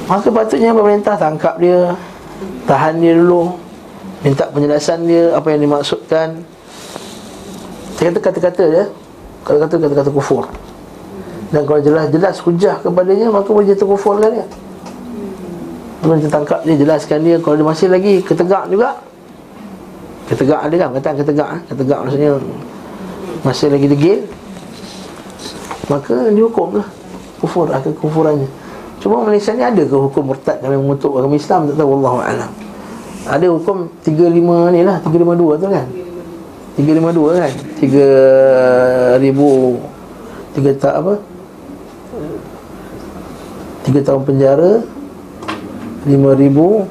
Maka 0.06 0.30
patutnya 0.30 0.70
pemerintah 0.70 1.18
tangkap 1.18 1.58
dia 1.58 1.98
Tahan 2.70 3.02
dia 3.02 3.18
dulu 3.18 3.58
Minta 4.22 4.46
penjelasan 4.50 5.02
dia 5.06 5.34
Apa 5.34 5.50
yang 5.54 5.66
dimaksudkan. 5.66 6.46
Saya 7.98 8.14
kata 8.14 8.20
kata-kata 8.22 8.64
je 8.70 8.84
Kata-kata 9.46 9.74
kata-kata 9.78 10.10
kufur. 10.10 10.46
Dan 11.54 11.62
kalau 11.62 11.78
jelas-jelas 11.82 12.38
hujah 12.42 12.78
kepadanya 12.82 13.34
Maka 13.34 13.50
boleh 13.50 13.66
jatuh 13.74 13.86
kufurkan 13.98 14.30
dia. 14.30 14.46
Kemudian 16.02 16.18
kita 16.22 16.32
tangkap 16.38 16.60
dia 16.62 16.74
Jelaskan 16.78 17.18
dia 17.26 17.36
Kalau 17.42 17.54
dia 17.58 17.66
masih 17.66 17.88
lagi 17.90 18.14
ketegak 18.22 18.70
juga. 18.70 19.02
Ketegak 20.30 20.60
ada 20.70 20.74
kan 20.78 20.88
Kata 21.02 21.08
ketegak 21.18 21.48
eh? 21.50 21.60
Ketegak 21.74 21.98
maksudnya 22.06 22.30
Masih 23.42 23.66
lagi 23.74 23.86
degil. 23.90 24.18
Maka 25.90 26.30
dihukum 26.30 26.78
lah 26.78 26.88
Kufur 27.42 27.66
akan 27.74 27.90
kufurannya 27.98 28.65
Cuma 29.06 29.22
Malaysia 29.22 29.54
ni 29.54 29.62
ada 29.62 29.86
ke 29.86 29.94
hukum 29.94 30.34
murtad 30.34 30.58
Kami 30.58 30.74
mengutuk 30.82 31.14
agama 31.14 31.38
Islam? 31.38 31.70
Tak 31.70 31.78
tahu 31.78 32.02
Allah 32.02 32.50
Ada 33.30 33.46
hukum 33.54 33.86
35 34.02 34.74
ni 34.74 34.82
lah 34.82 34.98
352 34.98 35.62
tu 35.62 35.66
kan? 35.70 35.86
352 36.74 37.38
kan? 37.38 37.52
3 39.14 39.22
ribu 39.22 39.78
3 40.58 40.82
tak 40.82 40.94
apa? 40.98 41.14
3 43.86 43.94
tahun 44.02 44.22
penjara 44.26 44.82
5 46.10 46.42
ribu 46.42 46.90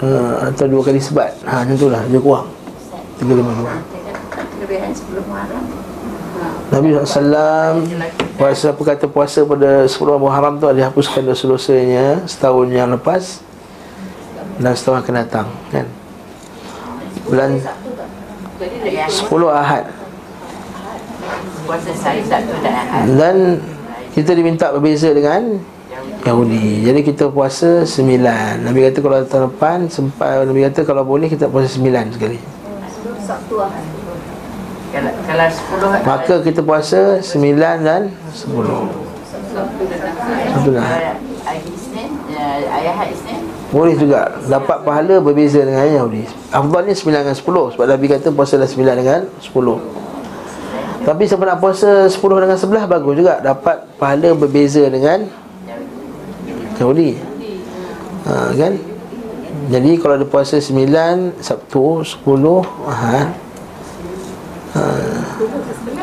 uh, 0.00 0.48
Atau 0.48 0.64
dua 0.64 0.80
kali 0.80 0.96
sebat. 0.96 1.36
Ha 1.44 1.60
macam 1.60 1.76
tu 1.76 1.92
lah 1.92 2.08
Dia 2.08 2.24
kurang. 2.24 2.48
352 3.20 3.68
Kelebihan 4.64 4.96
sebelum 4.96 5.28
Muharram. 5.28 5.87
Nabi 6.68 6.92
SAW 7.00 7.80
Puasa 8.36 8.76
apa 8.76 8.82
kata 8.84 9.06
puasa 9.08 9.40
pada 9.48 9.88
10 9.88 9.96
Muharram 10.20 10.60
tu 10.60 10.68
Dia 10.76 10.92
hapuskan 10.92 11.24
dosa-dosanya 11.24 12.28
Setahun 12.28 12.68
yang 12.68 12.92
lepas 12.92 13.40
Dan 14.60 14.72
setahun 14.76 15.00
akan 15.00 15.14
datang 15.16 15.48
kan? 15.72 15.86
Bulan 17.28 17.56
Jadi 18.58 18.76
dia 18.84 19.04
10 19.06 19.28
Ahad. 19.48 19.84
Puasa 21.68 21.92
saya 21.94 22.20
Sabtu 22.24 22.56
dan 22.64 22.74
Ahad. 22.74 23.04
Dan 23.14 23.36
kita 24.16 24.34
diminta 24.34 24.72
berbeza 24.74 25.14
dengan 25.14 25.62
Yahudi. 26.26 26.82
Jadi 26.82 27.00
kita 27.06 27.30
puasa 27.30 27.86
9 27.86 28.66
Nabi 28.66 28.78
kata 28.90 28.98
kalau 28.98 29.18
tahun 29.22 29.44
depan 29.52 29.78
sempat 29.86 30.42
Nabi 30.42 30.66
kata 30.66 30.80
kalau 30.82 31.06
boleh 31.06 31.30
kita 31.30 31.46
puasa 31.46 31.70
9 31.70 32.18
sekali 32.18 32.40
Kalau 34.88 35.12
kalau 35.28 35.46
10 36.00 36.08
Maka 36.08 36.34
kita 36.40 36.60
puasa 36.64 37.20
9 37.20 37.84
dan 37.84 38.08
10 38.32 38.48
Satu 40.52 40.70
dah 40.72 40.84
Hari 41.48 41.64
Isnin, 41.64 42.12
eh, 42.28 42.76
ayah 42.76 42.92
hari 42.92 43.16
Isnin. 43.16 43.40
Boleh 43.72 43.96
juga. 43.96 44.36
Dapat 44.44 44.84
pahala 44.84 45.20
berbeza 45.20 45.60
dengan 45.60 45.84
Yahudi 45.84 46.24
Afdalnya 46.48 46.94
9 46.96 47.24
dengan 47.24 47.36
10 47.36 47.72
Sebab 47.76 47.86
Nabi 47.88 48.06
kata 48.08 48.28
puasa 48.32 48.56
dah 48.56 48.68
9 48.68 48.96
dengan 48.96 49.20
10 49.44 51.04
Tapi 51.04 51.22
siapa 51.24 51.44
nak 51.44 51.58
puasa 51.60 52.08
10 52.08 52.44
dengan 52.44 52.56
11 52.56 52.88
Bagus 52.88 53.14
juga. 53.16 53.34
Dapat 53.44 53.76
pahala 54.00 54.32
berbeza 54.32 54.88
dengan 54.88 55.28
Yahudi 56.80 57.20
ha, 58.24 58.52
Kan? 58.56 58.72
Jadi 59.68 60.00
kalau 60.00 60.16
ada 60.16 60.24
puasa 60.24 60.56
9 60.56 61.44
Sabtu 61.44 62.00
10 62.00 62.24
Ahad 62.88 63.47
ha. 64.78 64.86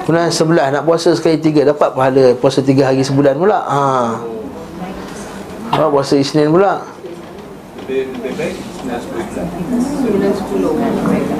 Kemudian 0.05 0.29
11 0.29 0.75
Nak 0.75 0.83
puasa 0.83 1.15
sekali 1.15 1.39
3 1.39 1.71
Dapat 1.71 1.89
pahala 1.95 2.35
Puasa 2.37 2.59
3 2.59 2.83
hari 2.83 2.99
sebulan 3.01 3.39
pula. 3.39 3.63
Ha. 3.63 4.19
Ha, 5.75 5.91
puasa 5.91 6.15
Isnin 6.15 6.47
pula. 6.53 6.79
Lebih, 7.85 8.07
lebih 8.21 8.33
baik 8.37 8.55
9 8.85 9.01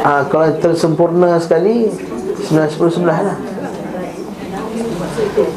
10 0.02 0.06
ha, 0.06 0.26
Kalau 0.28 0.48
tersempurna 0.60 1.40
sekali 1.40 1.88
9, 2.52 2.52
10, 2.52 2.99
11 2.99 3.06
lah. 3.06 3.38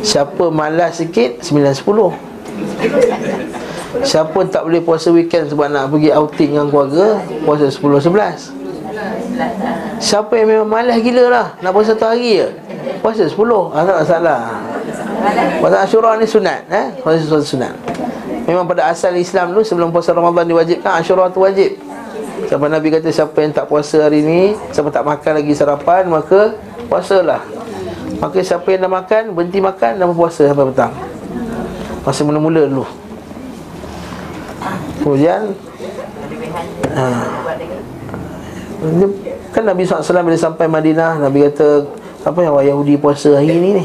Siapa 0.03 0.51
malas 0.55 1.03
sikit 1.03 1.43
9, 1.43 1.75
10 1.75 2.15
Siapa 4.07 4.39
tak 4.47 4.63
boleh 4.69 4.79
puasa 4.85 5.11
weekend 5.11 5.51
Sebab 5.51 5.67
nak 5.73 5.91
pergi 5.91 6.13
outing 6.15 6.51
dengan 6.55 6.71
keluarga 6.71 7.19
Puasa 7.43 7.67
10, 7.67 8.15
11 8.15 8.58
Siapa 9.99 10.33
yang 10.39 10.49
memang 10.49 10.69
malas 10.71 10.99
gila 11.03 11.25
lah. 11.31 11.47
Nak 11.59 11.71
puasa 11.75 11.95
satu 11.95 12.07
hari 12.15 12.43
je. 12.43 12.49
Puasa 12.99 13.27
10 13.27 13.35
ah, 13.39 13.83
Tak 13.87 13.97
masalah. 14.03 14.41
Puasa 15.59 15.77
Ashura 15.83 16.15
ni 16.19 16.27
sunat 16.27 16.67
eh? 16.71 16.87
Puasa 17.03 17.23
sunat, 17.43 17.75
Memang 18.47 18.65
pada 18.65 18.89
asal 18.89 19.13
Islam 19.19 19.53
tu 19.53 19.61
Sebelum 19.67 19.91
puasa 19.91 20.15
Ramadan 20.15 20.47
diwajibkan 20.47 21.03
Ashura 21.03 21.29
tu 21.31 21.43
wajib. 21.43 21.79
Sampai 22.47 22.71
Nabi 22.71 22.89
kata 22.95 23.11
siapa 23.11 23.35
yang 23.43 23.51
tak 23.51 23.67
puasa 23.67 24.07
hari 24.07 24.23
ni 24.23 24.55
Siapa 24.71 24.89
tak 24.95 25.03
makan 25.03 25.33
lagi 25.43 25.53
sarapan 25.55 26.07
Maka 26.07 26.55
puasalah. 26.87 27.43
Maka 28.19 28.39
siapa 28.43 28.67
yang 28.71 28.87
dah 28.87 28.93
makan 28.93 29.23
Berhenti 29.35 29.59
makan 29.59 29.99
dan 29.99 30.07
berpuasa 30.11 30.47
sampai 30.49 30.67
petang. 30.71 30.95
Masa 32.07 32.25
mula-mula 32.25 32.65
dulu. 32.65 32.87
Kemudian 35.05 35.53
ha, 36.97 37.05
Kan 39.51 39.67
Nabi 39.67 39.83
SAW 39.83 40.23
bila 40.23 40.39
sampai 40.39 40.71
Madinah 40.71 41.19
Nabi 41.19 41.51
kata 41.51 41.83
Apa 42.23 42.47
yang 42.47 42.55
orang 42.55 42.69
Yahudi 42.71 42.95
puasa 42.95 43.35
hari 43.35 43.59
ni 43.59 43.83
ni? 43.83 43.85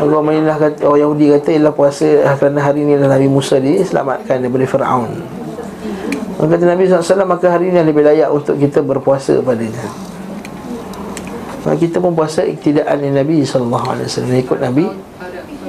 Orang 0.00 0.24
Madinah 0.24 0.56
kata 0.56 0.88
Orang 0.88 1.00
Yahudi 1.04 1.36
kata 1.36 1.48
Ialah 1.52 1.74
puasa 1.76 2.08
Kerana 2.40 2.64
hari 2.64 2.88
ni 2.88 2.96
adalah 2.96 3.20
Nabi 3.20 3.28
Musa 3.28 3.60
diselamatkan 3.60 4.40
daripada 4.40 4.64
Fir'aun. 4.64 5.12
Maka 6.40 6.48
kata 6.56 6.64
Nabi 6.72 6.88
SAW 6.88 7.28
Maka 7.28 7.46
hari 7.52 7.68
ni 7.68 7.76
lebih 7.76 8.00
layak 8.00 8.32
untuk 8.32 8.56
kita 8.56 8.80
berpuasa 8.80 9.36
padanya 9.44 9.84
Maka 11.68 11.76
kita 11.76 12.00
pun 12.00 12.16
puasa 12.16 12.48
iktidaan 12.48 13.04
Nabi 13.12 13.44
SAW 13.44 13.92
Ikut 14.40 14.56
Nabi 14.56 14.88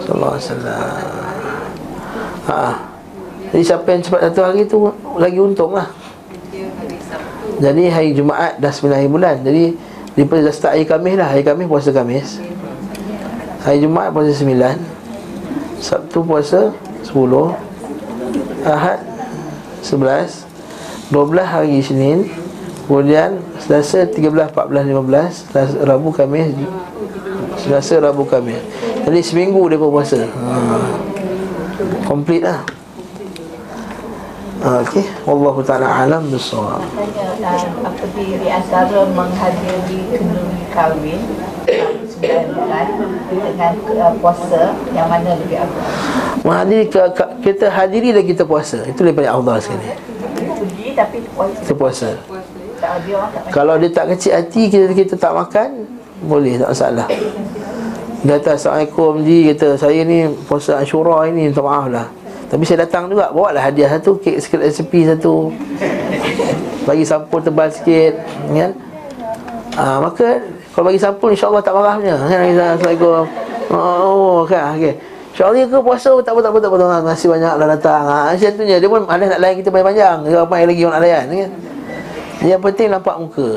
SAW 0.07 0.63
Haa 2.47 2.95
jadi 3.47 3.63
siapa 3.63 3.88
yang 3.95 4.03
cepat 4.03 4.27
satu 4.27 4.41
hari 4.43 4.67
tu 4.67 4.91
Lagi 5.15 5.39
untung 5.39 5.71
lah 5.71 5.88
Jadi 7.57 7.84
hari 7.89 8.09
Jumaat 8.13 8.61
dah 8.61 8.69
9 8.69 8.93
hari 8.93 9.09
bulan. 9.09 9.41
Jadi 9.41 9.73
Lepas 10.17 10.41
dah 10.41 10.49
start 10.49 10.73
hari 10.73 10.85
Khamis 10.89 11.13
lah. 11.13 11.29
Hari 11.29 11.45
Khamis 11.45 11.69
puasa 11.69 11.93
Khamis. 11.93 12.41
Hari 13.61 13.85
Jumaat 13.85 14.09
puasa 14.09 14.34
9 14.34 14.49
Sabtu 15.77 16.25
puasa 16.25 16.73
10 17.05 17.13
Ahad 18.65 18.99
11 19.85 21.13
12 21.13 21.45
hari 21.45 21.69
Isnin. 21.77 22.25
Kemudian 22.89 23.38
Selasa 23.61 24.09
13, 24.09 24.25
14, 24.57 24.89
15 24.89 25.53
Selasa, 25.53 25.75
Rabu, 25.85 26.09
Khamis. 26.09 26.49
Selasa, 27.61 28.01
Rabu, 28.01 28.25
Khamis. 28.25 28.57
Jadi 29.05 29.21
seminggu 29.21 29.69
dia 29.69 29.77
puasa. 29.77 30.25
Ha. 30.25 30.53
Complete 32.09 32.41
lah 32.41 32.65
ha, 34.68 34.84
Okey, 34.84 35.06
wallahu 35.23 35.64
taala 35.64 35.88
alam 36.03 36.27
bisawab. 36.27 36.84
Katanya 36.84 37.56
uh, 37.56 37.88
apa 37.88 38.06
di, 38.11 38.35
antara 38.52 38.99
menghadiri 39.15 39.99
kenduri 40.11 40.64
kahwin 40.76 41.22
sembilan 42.11 42.45
bulan 42.52 42.88
dengan 43.31 43.73
uh, 43.80 44.11
puasa 44.19 44.76
yang 44.91 45.07
mana 45.07 45.39
lebih 45.39 45.64
afdal? 45.64 45.88
Menghadiri 46.44 46.85
ke, 46.91 47.02
ke, 47.15 47.23
kita 47.48 47.72
hadiri 47.72 48.11
dan 48.11 48.23
kita 48.27 48.44
puasa. 48.44 48.84
Itu 48.84 49.07
lebih 49.07 49.23
banyak 49.23 49.34
Allah 49.39 49.56
sekali. 49.64 49.88
Pergi 50.35 50.88
tapi 50.91 51.18
puasa. 51.31 51.60
Kita 51.64 51.73
puasa. 51.73 52.10
Kalau 53.49 53.73
dia 53.81 53.89
tak 53.89 54.14
kecil 54.14 54.38
hati 54.38 54.69
kita 54.69 54.94
kita 54.94 55.15
tak 55.18 55.34
makan, 55.34 55.88
boleh 56.27 56.61
tak 56.61 56.69
masalah. 56.76 57.07
Dia 58.22 58.41
kata 58.41 58.57
Assalamualaikum 58.57 59.23
Ji 59.23 59.38
kata 59.53 59.77
saya 59.77 60.02
ni 60.02 60.26
puasa 60.49 60.81
Ashura 60.81 61.26
ini 61.30 61.48
minta 61.49 61.61
maaf 61.61 61.88
lah. 61.88 62.16
Tapi 62.48 62.64
saya 62.64 62.88
datang 62.88 63.11
juga 63.11 63.28
bawa 63.36 63.52
lah 63.52 63.68
hadiah 63.68 63.91
satu 63.91 64.15
kek 64.24 64.40
sikit 64.40 64.64
resipi 64.64 65.03
satu. 65.03 65.52
Bagi 66.88 67.03
sampul 67.03 67.44
tebal 67.44 67.68
sikit 67.68 68.15
kan. 68.56 68.72
Ah 69.76 69.99
maka 69.99 70.40
kalau 70.72 70.88
bagi 70.88 71.02
sampul 71.02 71.36
insya-Allah 71.36 71.60
tak 71.60 71.76
marah 71.76 71.99
punya 71.99 72.15
kan 72.15 72.40
Assalamualaikum. 72.40 73.24
Oh 73.76 74.48
kan? 74.48 74.80
Okey. 74.80 74.95
InsyaAllah 75.38 75.69
ke 75.69 75.78
puasa? 75.86 76.11
Tak 76.26 76.34
apa 76.34 76.40
tak 76.41 76.49
apa 76.49 76.60
tak 76.65 76.69
apa. 76.74 76.78
Tak 76.82 77.02
Nasi 77.06 77.26
banyak 77.30 77.53
lah 77.61 77.68
datang. 77.78 78.03
Ha, 78.10 78.34
Macam 78.34 78.52
tu 78.57 78.64
Dia 78.65 78.90
pun 78.90 79.02
ada 79.06 79.24
nak 79.30 79.40
layan 79.44 79.56
kita 79.61 79.69
panjang-panjang. 79.69 80.18
Dia 80.26 80.40
apa 80.41 80.53
lagi 80.65 80.82
orang 80.82 80.95
nak 80.98 81.03
layan 81.06 81.24
kan? 81.30 81.52
Yang 82.41 82.61
penting 82.65 82.88
nampak 82.90 83.15
muka. 83.22 83.49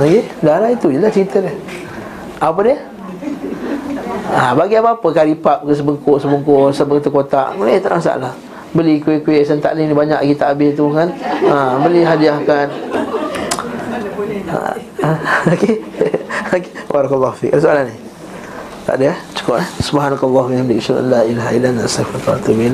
Lagi? 0.00 0.20
Dah 0.40 0.56
lah 0.56 0.70
itu 0.72 0.88
je 0.88 0.98
lah 1.04 1.12
cerita 1.12 1.36
dia. 1.44 1.52
Apa 2.40 2.60
dia 2.64 2.80
ha, 4.30 4.54
Bagi 4.54 4.78
apa-apa 4.78 5.08
Kari 5.10 5.34
pap 5.38 5.66
ke 5.66 5.72
sebengkuk 5.74 6.16
Sebengkuk 6.22 6.70
Sebengkuk 6.70 7.10
kotak 7.10 7.58
Boleh 7.58 7.82
tak 7.82 7.98
masalah 7.98 8.32
Beli 8.70 9.02
kuih-kuih 9.02 9.42
Sen 9.42 9.58
taklim 9.58 9.90
ni 9.90 9.94
banyak 9.96 10.22
tak 10.38 10.54
habis 10.54 10.76
tu 10.78 10.92
kan? 10.94 11.10
Ha, 11.48 11.82
Beli 11.82 12.06
hadiahkan 12.06 12.66
ha, 14.52 14.58
ha, 15.02 15.10
Okey. 15.52 15.74
Okey. 16.52 16.70
Barakallahu 16.92 17.34
Ada 17.50 17.60
soalan 17.60 17.84
ni? 17.88 17.96
Tak 18.82 18.98
ada 18.98 19.14
eh? 19.14 19.18
Cukup 19.38 19.62
eh? 19.62 19.66
Subhanakallah 19.78 20.42
wa 20.42 20.50
bihamdika 20.50 20.82
asyhadu 20.82 21.00
an 21.00 21.06
la 21.06 21.20
ilaha 21.22 21.50
illa 21.54 21.68
anta 21.70 21.86
astaghfiruka 21.86 22.28
wa 22.28 22.34
atubu 22.34 22.62
ilaik. 22.66 22.70